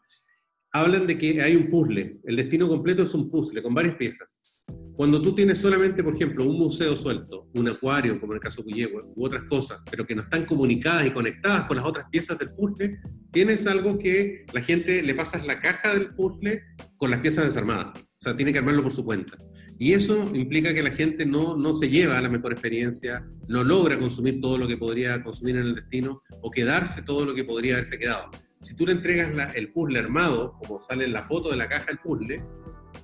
hablan 0.73 1.07
de 1.07 1.17
que 1.17 1.41
hay 1.41 1.57
un 1.57 1.69
puzzle. 1.69 2.19
El 2.25 2.37
destino 2.37 2.69
completo 2.69 3.03
es 3.03 3.15
un 3.15 3.31
puzzle 3.31 3.63
con 3.63 3.75
varias 3.75 3.97
piezas. 3.97 4.61
Cuando 4.97 5.21
tú 5.21 5.35
tienes 5.35 5.59
solamente, 5.59 6.03
por 6.03 6.15
ejemplo, 6.15 6.45
un 6.45 6.57
museo 6.57 6.97
suelto, 6.97 7.49
un 7.55 7.69
acuario, 7.69 8.19
como 8.21 8.33
en 8.33 8.37
el 8.37 8.43
caso 8.43 8.63
de 8.63 8.71
Cuyehue, 8.71 9.03
u 9.15 9.25
otras 9.25 9.43
cosas, 9.45 9.83
pero 9.91 10.07
que 10.07 10.15
no 10.15 10.23
están 10.23 10.47
comunicadas 10.47 11.07
y 11.07 11.11
conectadas 11.11 11.67
con 11.67 11.77
las 11.77 11.87
otras 11.87 12.07
piezas 12.11 12.39
del 12.39 12.51
puzzle, 12.55 12.99
tienes 13.33 13.67
algo 13.67 13.99
que 13.99 14.47
la 14.53 14.61
gente 14.61 15.03
le 15.03 15.15
pasas 15.15 15.47
la 15.47 15.61
caja 15.61 15.95
del 15.95 16.15
puzzle 16.15 16.63
con 16.97 17.11
las 17.11 17.21
piezas 17.21 17.47
desarmadas. 17.47 18.01
O 18.01 18.23
sea, 18.23 18.37
tiene 18.37 18.53
que 18.53 18.59
armarlo 18.59 18.83
por 18.83 18.93
su 18.93 19.05
cuenta. 19.05 19.37
Y 19.85 19.93
eso 19.93 20.35
implica 20.35 20.73
que 20.73 20.83
la 20.83 20.93
gente 20.93 21.27
no, 21.27 21.59
no 21.59 21.75
se 21.75 21.91
lleva 21.91 22.17
a 22.17 22.23
la 22.23 22.31
mejor 22.31 22.53
experiencia, 22.53 23.23
no 23.49 23.63
logra 23.63 23.99
consumir 23.99 24.41
todo 24.41 24.57
lo 24.57 24.67
que 24.67 24.79
podría 24.79 25.23
consumir 25.23 25.57
en 25.57 25.67
el 25.67 25.75
destino 25.75 26.23
o 26.41 26.51
quedarse 26.51 27.03
todo 27.03 27.27
lo 27.27 27.35
que 27.35 27.45
podría 27.45 27.75
haberse 27.75 27.99
quedado. 27.99 28.31
Si 28.59 28.75
tú 28.77 28.87
le 28.87 28.93
entregas 28.93 29.55
el 29.55 29.73
puzzle 29.73 29.99
armado, 29.99 30.55
como 30.59 30.81
sale 30.81 31.05
en 31.05 31.13
la 31.13 31.23
foto 31.23 31.51
de 31.51 31.59
la 31.59 31.69
caja 31.69 31.85
del 31.89 31.99
puzzle, 31.99 32.43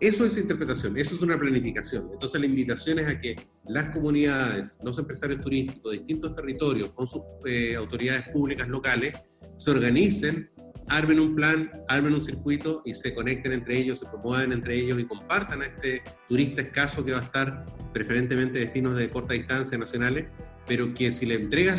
eso 0.01 0.25
es 0.25 0.39
interpretación, 0.39 0.97
eso 0.97 1.17
es 1.17 1.21
una 1.21 1.39
planificación. 1.39 2.09
Entonces 2.15 2.41
la 2.41 2.47
invitación 2.47 2.99
es 2.99 3.09
a 3.09 3.21
que 3.21 3.37
las 3.67 3.91
comunidades, 3.91 4.79
los 4.83 4.99
empresarios 4.99 5.43
turísticos 5.43 5.93
distintos 5.93 6.35
territorios, 6.35 6.93
con 6.93 7.07
sus 7.07 7.21
eh, 7.45 7.77
autoridades 7.77 8.27
públicas 8.31 8.67
locales, 8.67 9.19
se 9.55 9.71
organicen 9.71 10.51
armen 10.91 11.21
un 11.21 11.35
plan, 11.35 11.71
armen 11.89 12.15
un 12.15 12.21
circuito 12.21 12.83
y 12.85 12.93
se 12.93 13.15
conecten 13.15 13.53
entre 13.53 13.79
ellos, 13.79 14.01
se 14.01 14.07
promuevan 14.07 14.53
entre 14.53 14.75
ellos 14.75 14.99
y 14.99 15.05
compartan 15.05 15.63
a 15.63 15.67
este 15.67 16.03
turista 16.29 16.63
escaso 16.63 17.05
que 17.05 17.13
va 17.13 17.19
a 17.19 17.23
estar 17.23 17.65
preferentemente 17.93 18.59
destinos 18.59 18.97
de 18.97 19.09
corta 19.09 19.35
distancia 19.35 19.79
nacionales, 19.79 20.27
pero 20.67 20.93
que 20.93 21.13
si 21.13 21.27
le 21.27 21.37
entregas 21.37 21.79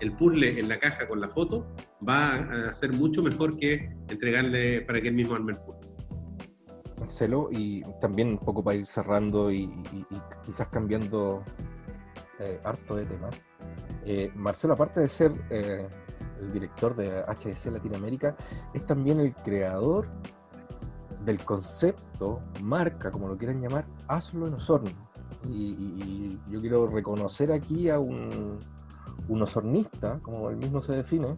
el 0.00 0.12
puzzle 0.12 0.58
en 0.58 0.68
la 0.68 0.78
caja 0.78 1.06
con 1.08 1.20
la 1.20 1.28
foto, 1.28 1.74
va 2.08 2.36
a 2.68 2.74
ser 2.74 2.92
mucho 2.92 3.22
mejor 3.22 3.56
que 3.56 3.90
entregarle 4.08 4.82
para 4.82 5.00
que 5.00 5.08
él 5.08 5.14
mismo 5.14 5.34
arme 5.34 5.52
el 5.52 5.58
puzzle. 5.58 5.92
Marcelo, 7.00 7.48
y 7.50 7.82
también 8.00 8.28
un 8.28 8.38
poco 8.38 8.62
para 8.62 8.76
ir 8.76 8.86
cerrando 8.86 9.52
y, 9.52 9.68
quizás 10.44 10.68
cambiando 10.68 11.44
eh, 12.38 12.60
harto 12.64 12.96
de 12.96 13.04
tema. 13.04 13.30
Eh, 14.06 14.30
Marcelo, 14.34 14.74
aparte 14.74 15.00
de 15.00 15.08
ser 15.08 15.32
eh, 15.50 15.86
el 16.44 16.52
director 16.52 16.94
de 16.94 17.22
HDC 17.22 17.72
Latinoamérica, 17.72 18.36
es 18.72 18.86
también 18.86 19.20
el 19.20 19.34
creador 19.34 20.06
del 21.24 21.42
concepto, 21.44 22.40
marca, 22.62 23.10
como 23.10 23.28
lo 23.28 23.36
quieran 23.36 23.60
llamar, 23.60 23.86
Hazlo 24.08 24.46
en 24.46 24.54
Osorno. 24.54 24.90
Y, 25.48 26.38
yo 26.50 26.60
quiero 26.60 26.86
reconocer 26.86 27.52
aquí 27.52 27.90
a 27.90 27.98
un, 27.98 28.58
osornista, 29.28 30.20
como 30.20 30.50
él 30.50 30.56
mismo 30.56 30.80
se 30.80 30.92
define, 30.92 31.34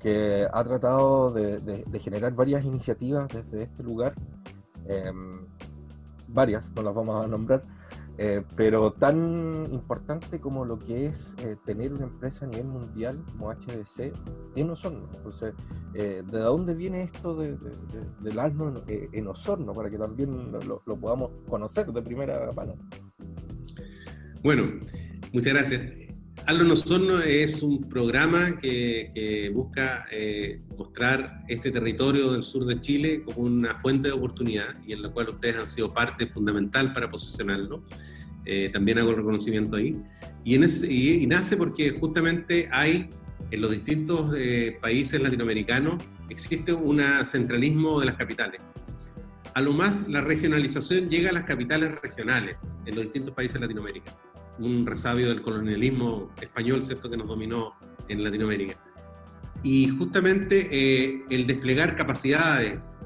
que 0.00 0.46
ha 0.52 0.64
tratado 0.64 1.30
de, 1.30 2.00
generar 2.00 2.34
varias 2.34 2.64
iniciativas 2.64 3.28
desde 3.28 3.64
este 3.64 3.82
lugar, 3.82 4.14
em, 4.86 5.46
varias, 6.28 6.72
no 6.74 6.82
las 6.82 6.94
vamos 6.94 7.24
a 7.24 7.28
nombrar, 7.28 7.62
eh, 8.22 8.42
pero 8.54 8.92
tan 8.92 9.64
importante 9.72 10.40
como 10.40 10.66
lo 10.66 10.78
que 10.78 11.06
es 11.06 11.34
eh, 11.38 11.56
tener 11.64 11.94
una 11.94 12.04
empresa 12.04 12.44
a 12.44 12.48
nivel 12.48 12.66
mundial 12.66 13.24
como 13.32 13.50
HDC 13.50 14.12
en 14.56 14.68
Osorno. 14.68 15.08
Entonces, 15.16 15.54
eh, 15.94 16.22
¿de 16.30 16.38
dónde 16.38 16.74
viene 16.74 17.04
esto 17.04 17.34
de, 17.34 17.56
del 18.20 18.38
asno 18.38 18.74
en, 18.86 19.26
Osorno? 19.26 19.72
Para 19.72 19.88
que 19.88 19.96
también 19.96 20.52
lo, 20.52 20.82
podamos 21.00 21.30
conocer 21.48 21.86
de 21.86 22.02
primera 22.02 22.52
mano. 22.52 22.74
Bueno, 24.42 24.64
muchas 25.32 25.54
gracias. 25.54 26.09
Aldo 26.46 26.64
en 26.64 26.70
Osorno 26.70 27.20
es 27.20 27.62
un 27.62 27.88
programa 27.88 28.58
que, 28.60 29.50
busca 29.54 30.06
mostrar 30.76 31.42
este 31.48 31.70
territorio 31.70 32.32
del 32.32 32.42
sur 32.42 32.64
de 32.64 32.80
Chile 32.80 33.22
como 33.24 33.46
una 33.46 33.74
fuente 33.76 34.08
de 34.08 34.14
oportunidad 34.14 34.74
y 34.86 34.92
en 34.92 35.02
la 35.02 35.10
cual 35.10 35.30
ustedes 35.30 35.56
han 35.56 35.68
sido 35.68 35.92
parte 35.92 36.26
fundamental 36.26 36.92
para 36.92 37.10
posicionarlo. 37.10 37.84
Eh, 38.46 38.70
también 38.72 38.98
hago 38.98 39.10
el 39.10 39.16
reconocimiento 39.16 39.76
ahí. 39.76 40.00
Y, 40.44 40.56
y, 40.56 41.26
nace 41.26 41.56
porque 41.56 41.90
justamente 41.90 42.68
hay 42.72 43.10
en 43.50 43.60
los 43.60 43.70
distintos 43.70 44.34
eh, 44.36 44.78
países 44.80 45.20
latinoamericanos 45.20 46.02
existe 46.28 46.72
un 46.72 47.00
centralismo 47.24 48.00
de 48.00 48.06
las 48.06 48.14
capitales. 48.14 48.62
A 49.54 49.60
lo 49.60 49.72
más 49.72 50.08
la 50.08 50.20
regionalización 50.20 51.08
llega 51.08 51.30
a 51.30 51.32
las 51.32 51.44
capitales 51.44 52.00
regionales 52.00 52.60
en 52.86 52.94
los 52.94 53.04
distintos 53.04 53.34
países 53.34 53.54
de 53.54 53.60
Latinoamérica. 53.60 54.16
Un 54.60 54.86
resabio 54.86 55.28
del 55.28 55.42
colonialismo 55.42 56.30
español, 56.40 56.82
¿cierto?, 56.82 57.10
que 57.10 57.16
nos 57.16 57.26
dominó 57.26 57.74
en 58.08 58.22
Latinoamérica. 58.22 58.78
Y 59.62 59.88
justamente 59.88 60.68
eh, 60.70 61.24
el 61.30 61.46
desplegar 61.46 61.96
capacidades, 61.96 62.96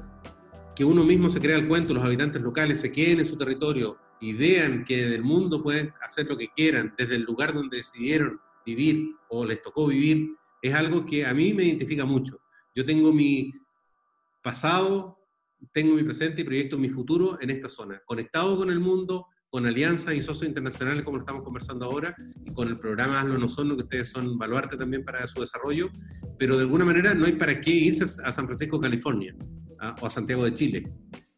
que 0.75 0.85
uno 0.85 1.03
mismo 1.03 1.29
se 1.29 1.41
crea 1.41 1.57
el 1.57 1.67
cuento, 1.67 1.93
los 1.93 2.03
habitantes 2.03 2.41
locales 2.41 2.81
se 2.81 2.91
queden 2.91 3.19
en 3.19 3.25
su 3.25 3.37
territorio, 3.37 3.97
idean 4.21 4.83
que 4.83 5.05
del 5.07 5.23
mundo 5.23 5.63
pueden 5.63 5.93
hacer 6.01 6.27
lo 6.27 6.37
que 6.37 6.49
quieran 6.49 6.93
desde 6.97 7.15
el 7.15 7.23
lugar 7.23 7.53
donde 7.53 7.77
decidieron 7.77 8.39
vivir 8.65 9.15
o 9.29 9.45
les 9.45 9.61
tocó 9.61 9.87
vivir, 9.87 10.35
es 10.61 10.73
algo 10.73 11.05
que 11.05 11.25
a 11.25 11.33
mí 11.33 11.53
me 11.53 11.63
identifica 11.63 12.05
mucho. 12.05 12.39
Yo 12.73 12.85
tengo 12.85 13.13
mi 13.13 13.53
pasado, 14.41 15.17
tengo 15.73 15.95
mi 15.95 16.03
presente 16.03 16.41
y 16.41 16.45
proyecto 16.45 16.77
mi 16.77 16.89
futuro 16.89 17.37
en 17.41 17.49
esta 17.49 17.69
zona, 17.69 18.01
conectado 18.05 18.57
con 18.57 18.69
el 18.69 18.79
mundo, 18.79 19.27
con 19.55 19.65
alianzas 19.65 20.13
y 20.13 20.21
socios 20.21 20.49
internacionales 20.49 21.05
como 21.05 21.15
lo 21.15 21.23
estamos 21.23 21.41
conversando 21.41 21.85
ahora, 21.85 22.13
y 22.43 22.51
con 22.51 22.67
el 22.67 22.77
programa 22.77 23.21
Hazlo 23.21 23.37
No 23.37 23.47
Son, 23.47 23.69
que 23.69 23.83
ustedes 23.83 24.09
son 24.09 24.37
baluarte 24.37 24.75
también 24.75 25.05
para 25.05 25.25
su 25.27 25.39
desarrollo, 25.39 25.89
pero 26.37 26.57
de 26.57 26.63
alguna 26.63 26.83
manera 26.83 27.13
no 27.13 27.25
hay 27.25 27.31
para 27.31 27.61
qué 27.61 27.71
irse 27.71 28.03
a 28.03 28.33
San 28.33 28.47
Francisco, 28.47 28.81
California, 28.81 29.33
¿ah? 29.79 29.95
o 30.01 30.05
a 30.05 30.09
Santiago 30.09 30.43
de 30.43 30.53
Chile. 30.53 30.91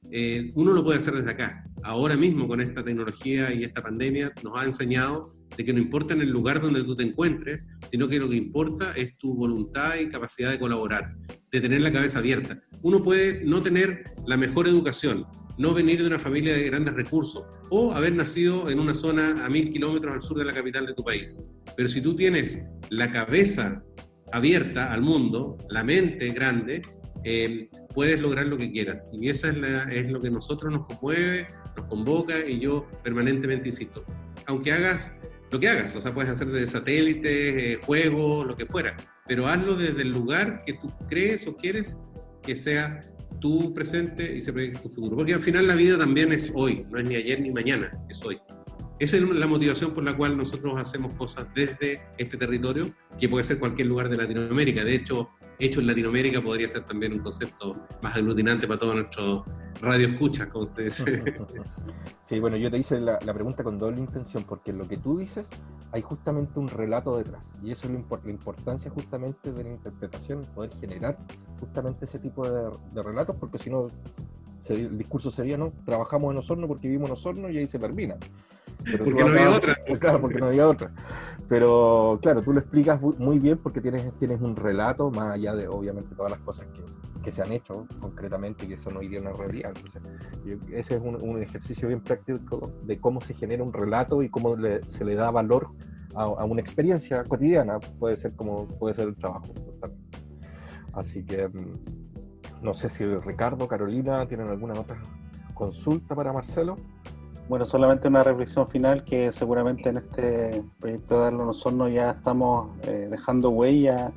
Eh, 0.09 0.51
uno 0.55 0.73
lo 0.73 0.83
puede 0.83 0.97
hacer 0.97 1.13
desde 1.13 1.29
acá. 1.29 1.63
Ahora 1.83 2.17
mismo 2.17 2.47
con 2.47 2.59
esta 2.59 2.83
tecnología 2.83 3.53
y 3.53 3.63
esta 3.63 3.83
pandemia 3.83 4.33
nos 4.43 4.57
ha 4.57 4.65
enseñado 4.65 5.31
de 5.55 5.63
que 5.63 5.71
no 5.71 5.79
importa 5.79 6.15
en 6.15 6.21
el 6.21 6.31
lugar 6.31 6.59
donde 6.59 6.83
tú 6.83 6.95
te 6.95 7.03
encuentres, 7.03 7.63
sino 7.91 8.07
que 8.07 8.17
lo 8.17 8.27
que 8.27 8.35
importa 8.35 8.93
es 8.93 9.15
tu 9.19 9.35
voluntad 9.35 9.93
y 9.99 10.09
capacidad 10.09 10.49
de 10.49 10.57
colaborar, 10.57 11.15
de 11.51 11.61
tener 11.61 11.81
la 11.81 11.91
cabeza 11.91 12.17
abierta. 12.17 12.59
Uno 12.81 13.03
puede 13.03 13.43
no 13.45 13.61
tener 13.61 14.05
la 14.25 14.37
mejor 14.37 14.67
educación, 14.67 15.27
no 15.57 15.73
venir 15.73 16.01
de 16.01 16.07
una 16.07 16.19
familia 16.19 16.53
de 16.53 16.63
grandes 16.63 16.93
recursos 16.93 17.43
o 17.69 17.91
haber 17.93 18.13
nacido 18.13 18.69
en 18.69 18.79
una 18.79 18.93
zona 18.93 19.45
a 19.45 19.49
mil 19.49 19.71
kilómetros 19.71 20.13
al 20.13 20.21
sur 20.21 20.37
de 20.37 20.45
la 20.45 20.53
capital 20.53 20.85
de 20.85 20.93
tu 20.93 21.03
país. 21.03 21.41
Pero 21.75 21.89
si 21.89 22.01
tú 22.01 22.15
tienes 22.15 22.61
la 22.89 23.11
cabeza 23.11 23.83
abierta 24.31 24.93
al 24.93 25.01
mundo, 25.01 25.57
la 25.69 25.83
mente 25.83 26.29
grande, 26.31 26.81
eh, 27.23 27.69
puedes 27.93 28.19
lograr 28.19 28.45
lo 28.45 28.57
que 28.57 28.71
quieras. 28.71 29.09
Y 29.13 29.29
eso 29.29 29.47
es, 29.47 30.09
lo 30.09 30.21
que 30.21 30.29
nosotros 30.29 30.71
nos 30.71 30.85
conmueve, 30.85 31.47
nos 31.75 31.85
convoca 31.87 32.47
y 32.47 32.59
yo 32.59 32.87
permanentemente 33.03 33.69
insisto. 33.69 34.05
Aunque 34.45 34.71
hagas 34.71 35.15
lo 35.51 35.59
que 35.59 35.69
hagas, 35.69 35.95
o 35.95 36.01
sea, 36.01 36.13
puedes 36.13 36.29
hacer 36.29 36.47
de 36.47 36.67
satélites, 36.67 37.31
eh, 37.31 37.79
juegos, 37.81 38.45
lo 38.45 38.55
que 38.57 38.65
fuera, 38.65 38.97
pero 39.27 39.47
hazlo 39.47 39.75
desde 39.75 40.01
el 40.01 40.11
lugar 40.11 40.61
que 40.65 40.73
tú 40.73 40.91
crees 41.07 41.47
o 41.47 41.55
quieres 41.55 42.03
que 42.41 42.55
sea 42.55 43.01
tu 43.39 43.73
presente 43.73 44.35
y 44.35 44.41
se 44.41 44.51
proyecte 44.53 44.79
tu 44.79 44.89
futuro. 44.89 45.15
Porque 45.15 45.33
al 45.33 45.41
final 45.41 45.67
la 45.67 45.75
vida 45.75 45.97
también 45.97 46.31
es 46.31 46.51
hoy, 46.55 46.85
no 46.89 46.99
es 46.99 47.07
ni 47.07 47.15
ayer 47.15 47.41
ni 47.41 47.51
mañana, 47.51 47.91
es 48.09 48.23
hoy. 48.23 48.39
Esa 48.99 49.17
es 49.17 49.23
la 49.23 49.45
motivación 49.45 49.93
por 49.93 50.03
la 50.03 50.17
cual 50.17 50.35
nosotros 50.35 50.77
hacemos 50.77 51.13
cosas 51.13 51.47
desde 51.53 52.01
este 52.17 52.35
territorio, 52.35 52.89
que 53.19 53.29
puede 53.29 53.43
ser 53.43 53.59
cualquier 53.59 53.87
lugar 53.87 54.09
de 54.09 54.17
Latinoamérica. 54.17 54.83
De 54.83 54.95
hecho, 54.95 55.29
hecho 55.59 55.79
en 55.79 55.87
Latinoamérica 55.87 56.41
podría 56.41 56.69
ser 56.69 56.85
también 56.85 57.13
un 57.13 57.19
concepto 57.19 57.75
más 58.01 58.15
aglutinante 58.15 58.67
para 58.67 58.79
todos 58.79 58.95
nuestros 58.95 59.43
radioescuchas, 59.81 60.47
como 60.47 60.67
se 60.67 60.83
dice. 60.83 61.23
Sí, 62.23 62.41
bueno, 62.41 62.57
yo 62.57 62.69
te 62.69 62.77
hice 62.77 62.99
la, 62.99 63.17
pregunta 63.19 63.63
con 63.63 63.79
doble 63.79 63.99
intención, 63.99 64.43
porque 64.43 64.73
lo 64.73 64.85
que 64.85 64.97
tú 64.97 65.17
dices 65.17 65.49
hay 65.93 66.01
justamente 66.01 66.59
un 66.59 66.67
relato 66.67 67.17
detrás, 67.17 67.55
y 67.63 67.71
eso 67.71 67.87
es 67.87 67.93
la 67.93 68.29
importancia 68.29 68.91
justamente 68.91 69.53
de 69.53 69.63
la 69.63 69.69
interpretación, 69.69 70.41
poder 70.53 70.73
generar 70.73 71.17
justamente 71.57 72.03
ese 72.03 72.19
tipo 72.19 72.45
de, 72.49 72.69
de 72.91 73.01
relatos, 73.01 73.37
porque 73.39 73.57
si 73.57 73.69
no, 73.69 73.87
el 74.67 74.97
discurso 74.97 75.31
sería, 75.31 75.57
no, 75.57 75.71
trabajamos 75.85 76.33
en 76.33 76.39
Osorno 76.39 76.67
porque 76.67 76.89
vivimos 76.89 77.09
en 77.09 77.13
Osorno 77.13 77.49
y 77.49 77.57
ahí 77.59 77.65
se 77.65 77.79
termina 77.79 78.17
porque 78.97 79.13
no 79.13 79.27
había 79.27 79.49
otra. 79.49 79.77
Claro, 79.99 80.21
porque 80.21 80.37
no 80.37 80.47
había 80.47 80.67
otra. 80.67 80.91
Pero 81.47 82.19
claro, 82.21 82.41
tú 82.41 82.53
lo 82.53 82.59
explicas 82.59 82.99
muy 83.01 83.39
bien 83.39 83.57
porque 83.57 83.81
tienes, 83.81 84.11
tienes 84.19 84.41
un 84.41 84.55
relato, 84.55 85.09
más 85.09 85.33
allá 85.33 85.55
de 85.55 85.67
obviamente 85.67 86.13
todas 86.13 86.31
las 86.31 86.41
cosas 86.41 86.67
que, 86.67 86.81
que 87.23 87.31
se 87.31 87.41
han 87.41 87.51
hecho 87.51 87.87
concretamente 87.99 88.65
y 88.65 88.67
que 88.67 88.73
eso 88.75 88.91
no 88.91 89.01
iría 89.01 89.19
a 89.19 89.21
una 89.21 89.31
realidad. 89.33 89.71
Entonces, 89.75 90.01
ese 90.71 90.95
es 90.95 91.01
un, 91.01 91.17
un, 91.21 91.41
ejercicio 91.41 91.87
bien 91.87 92.01
práctico 92.01 92.73
de 92.83 92.99
cómo 92.99 93.21
se 93.21 93.33
genera 93.33 93.63
un 93.63 93.73
relato 93.73 94.23
y 94.23 94.29
cómo 94.29 94.55
se 94.85 95.05
le 95.05 95.15
da 95.15 95.31
valor 95.31 95.69
a, 96.15 96.23
a, 96.23 96.45
una 96.45 96.61
experiencia 96.61 97.23
cotidiana. 97.23 97.79
Puede 97.79 98.17
ser 98.17 98.35
como 98.35 98.67
puede 98.67 98.93
ser 98.93 99.07
el 99.07 99.15
trabajo. 99.15 99.53
Así 100.93 101.23
que 101.23 101.47
mm, 101.47 101.97
no 102.61 102.73
sé 102.73 102.89
si 102.89 103.05
Ricardo, 103.05 103.67
Carolina, 103.67 104.27
tienen 104.27 104.47
alguna 104.47 104.79
otra 104.79 105.01
consulta 105.53 106.15
para 106.15 106.33
Marcelo. 106.33 106.75
Bueno, 107.49 107.63
solamente 107.63 108.09
una 108.09 108.23
reflexión 108.23 108.67
final 108.67 109.05
que 109.05 109.31
seguramente 109.31 109.89
en 109.89 109.97
este 109.97 110.63
proyecto 110.79 111.15
de 111.15 111.21
Darlo 111.21 111.45
Nosotros 111.45 111.91
ya 111.93 112.11
estamos 112.11 112.77
eh, 112.83 113.07
dejando 113.09 113.51
huella 113.51 114.11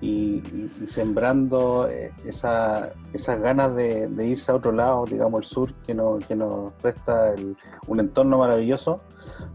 y, 0.00 0.40
sembrando 0.86 1.88
eh, 1.88 2.12
esa, 2.24 2.92
esas 3.12 3.40
ganas 3.40 3.74
de, 3.74 4.08
irse 4.24 4.52
a 4.52 4.54
otro 4.54 4.70
lado, 4.70 5.06
digamos 5.06 5.40
el 5.40 5.46
sur, 5.46 5.74
que, 5.84 5.92
no, 5.92 6.18
que 6.28 6.36
nos 6.36 6.72
presta 6.74 7.34
un 7.88 7.98
entorno 7.98 8.38
maravilloso 8.38 9.00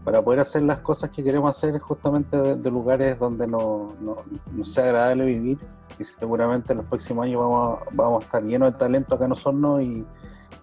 para 0.04 0.22
poder 0.22 0.40
hacer 0.40 0.62
las 0.64 0.80
cosas 0.80 1.08
que 1.08 1.24
queremos 1.24 1.56
hacer 1.56 1.78
justamente 1.78 2.36
de, 2.36 2.70
lugares 2.70 3.18
donde 3.18 3.46
nos 3.46 3.98
no, 4.00 4.16
no 4.52 4.64
sea 4.66 4.84
agradable 4.84 5.24
vivir. 5.24 5.58
Y 5.98 6.04
seguramente 6.04 6.72
en 6.72 6.78
los 6.78 6.86
próximos 6.86 7.24
años 7.24 7.40
vamos, 7.40 7.78
vamos 7.92 8.22
a 8.22 8.26
estar 8.26 8.42
llenos 8.42 8.72
de 8.72 8.78
talento 8.78 9.14
acá 9.14 9.24
en 9.24 9.32
Osorno 9.32 9.80
y 9.80 10.06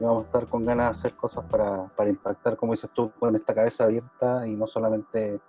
y 0.01 0.03
vamos 0.03 0.23
a 0.23 0.25
estar 0.25 0.47
con 0.47 0.65
ganas 0.65 0.87
de 0.87 1.07
hacer 1.07 1.15
cosas 1.15 1.45
para, 1.45 1.85
para 1.95 2.09
impactar, 2.09 2.57
como 2.57 2.73
dices 2.73 2.89
tú, 2.91 3.11
con 3.19 3.35
esta 3.35 3.53
cabeza 3.53 3.83
abierta 3.83 4.47
y 4.47 4.55
no 4.55 4.65
solamente 4.65 5.39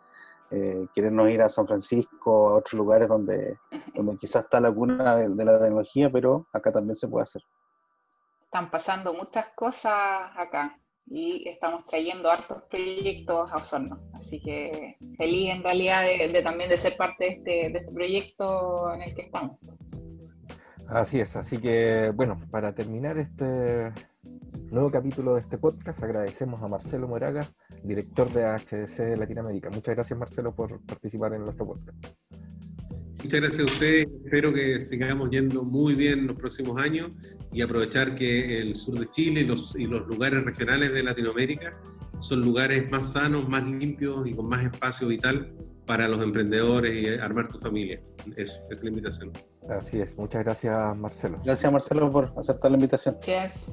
eh, 0.50 0.86
querernos 0.94 1.30
ir 1.30 1.40
a 1.40 1.48
San 1.48 1.66
Francisco, 1.66 2.50
a 2.50 2.56
otros 2.56 2.74
lugares 2.74 3.08
donde, 3.08 3.56
donde 3.94 4.18
quizás 4.18 4.44
está 4.44 4.60
la 4.60 4.70
cuna 4.70 5.16
de, 5.16 5.44
la 5.44 5.58
tecnología, 5.58 6.10
pero 6.10 6.44
acá 6.52 6.70
también 6.70 6.94
se 6.96 7.08
puede 7.08 7.22
hacer. 7.22 7.42
Están 8.42 8.70
pasando 8.70 9.14
muchas 9.14 9.46
cosas 9.54 9.94
acá 10.36 10.78
y 11.06 11.48
estamos 11.48 11.86
trayendo 11.86 12.30
hartos 12.30 12.62
proyectos 12.64 13.50
a 13.50 13.56
Osorno. 13.56 14.02
Así 14.12 14.42
que 14.42 14.98
feliz 15.16 15.48
en 15.48 15.62
realidad 15.62 16.02
de, 16.02 16.42
también 16.42 16.68
de 16.68 16.76
ser 16.76 16.98
parte 16.98 17.24
de 17.24 17.30
este, 17.30 17.50
de 17.70 17.78
este 17.78 17.94
proyecto 17.94 18.92
en 18.92 19.00
el 19.00 19.14
que 19.14 19.22
estamos. 19.22 19.56
Así 20.88 21.20
es, 21.20 21.36
así 21.36 21.56
que 21.56 22.12
bueno, 22.14 22.38
para 22.50 22.74
terminar 22.74 23.16
este 23.16 23.90
nuevo 24.72 24.90
capítulo 24.90 25.34
de 25.34 25.40
este 25.40 25.58
podcast, 25.58 26.02
agradecemos 26.02 26.62
a 26.62 26.66
Marcelo 26.66 27.06
Moraga, 27.06 27.46
director 27.84 28.32
de 28.32 28.42
HDC 28.42 29.18
Latinoamérica. 29.18 29.68
Muchas 29.68 29.94
gracias 29.94 30.18
Marcelo 30.18 30.54
por 30.54 30.80
participar 30.86 31.34
en 31.34 31.42
nuestro 31.42 31.66
podcast. 31.66 32.06
Muchas 33.22 33.40
gracias 33.40 33.60
a 33.60 33.64
ustedes, 33.64 34.06
espero 34.24 34.52
que 34.52 34.80
sigamos 34.80 35.28
yendo 35.30 35.62
muy 35.62 35.94
bien 35.94 36.20
en 36.20 36.26
los 36.28 36.36
próximos 36.36 36.80
años 36.80 37.10
y 37.52 37.60
aprovechar 37.60 38.14
que 38.14 38.60
el 38.60 38.74
sur 38.74 38.98
de 38.98 39.10
Chile 39.10 39.42
y 39.42 39.44
los, 39.44 39.76
y 39.76 39.86
los 39.86 40.06
lugares 40.08 40.42
regionales 40.42 40.92
de 40.92 41.02
Latinoamérica 41.02 41.78
son 42.18 42.40
lugares 42.40 42.90
más 42.90 43.12
sanos, 43.12 43.46
más 43.48 43.64
limpios 43.64 44.26
y 44.26 44.34
con 44.34 44.48
más 44.48 44.64
espacio 44.64 45.08
vital 45.08 45.54
para 45.84 46.08
los 46.08 46.22
emprendedores 46.22 46.96
y 46.96 47.08
armar 47.08 47.48
tu 47.48 47.58
familia. 47.58 48.00
Eso, 48.36 48.54
esa 48.54 48.64
es 48.70 48.82
la 48.82 48.88
invitación. 48.88 49.32
Así 49.68 50.00
es, 50.00 50.16
muchas 50.16 50.42
gracias 50.42 50.96
Marcelo. 50.96 51.40
Gracias 51.44 51.70
Marcelo 51.70 52.10
por 52.10 52.32
aceptar 52.38 52.70
la 52.70 52.78
invitación. 52.78 53.18
Gracias. 53.24 53.66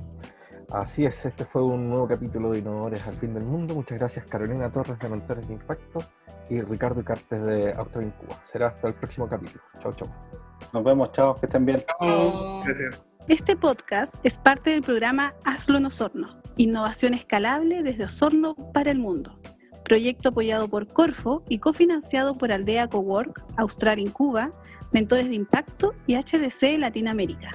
Así 0.72 1.03
es, 1.03 1.26
este 1.26 1.45
fue 1.45 1.63
un 1.63 1.89
nuevo 1.89 2.07
capítulo 2.07 2.51
de 2.51 2.59
Innovadores 2.59 3.05
al 3.07 3.15
Fin 3.15 3.34
del 3.34 3.43
Mundo. 3.43 3.74
Muchas 3.74 3.97
gracias 3.97 4.26
Carolina 4.26 4.72
Torres 4.72 4.99
de 4.99 5.09
Mentores 5.09 5.47
de 5.47 5.55
Impacto 5.55 5.99
y 6.47 6.61
Ricardo 6.61 7.03
Cartes 7.03 7.43
de 7.43 7.74
Australia 7.74 8.13
Cuba. 8.20 8.39
Será 8.43 8.67
hasta 8.67 8.89
el 8.89 8.93
próximo 8.93 9.28
capítulo. 9.28 9.63
Chao, 9.80 9.93
chao. 9.93 10.07
Nos 10.72 10.84
vemos, 10.84 11.11
chao, 11.11 11.36
que 11.36 11.47
estén 11.47 11.65
bien. 11.65 11.82
Chao, 11.99 12.61
gracias. 12.63 13.03
Este 13.28 13.55
podcast 13.55 14.13
es 14.24 14.38
parte 14.38 14.70
del 14.70 14.82
programa 14.82 15.34
Hazlo 15.43 15.80
en 15.80 15.88
Osorno, 15.88 16.28
innovación 16.55 17.15
escalable 17.15 17.82
desde 17.82 18.05
Osorno 18.05 18.55
para 18.72 18.91
el 18.91 18.99
mundo. 18.99 19.39
Proyecto 19.86 20.30
apoyado 20.30 20.67
por 20.67 20.88
Corfo 20.88 21.43
y 21.49 21.57
cofinanciado 21.57 22.36
por 22.36 22.51
Aldea 22.51 22.88
Cowork, 22.88 23.43
Australia 23.57 24.05
en 24.05 24.11
Cuba, 24.11 24.51
Mentores 24.91 25.30
de 25.30 25.36
Impacto 25.36 25.95
y 26.05 26.15
HDC 26.15 26.78
Latinoamérica. 26.78 27.51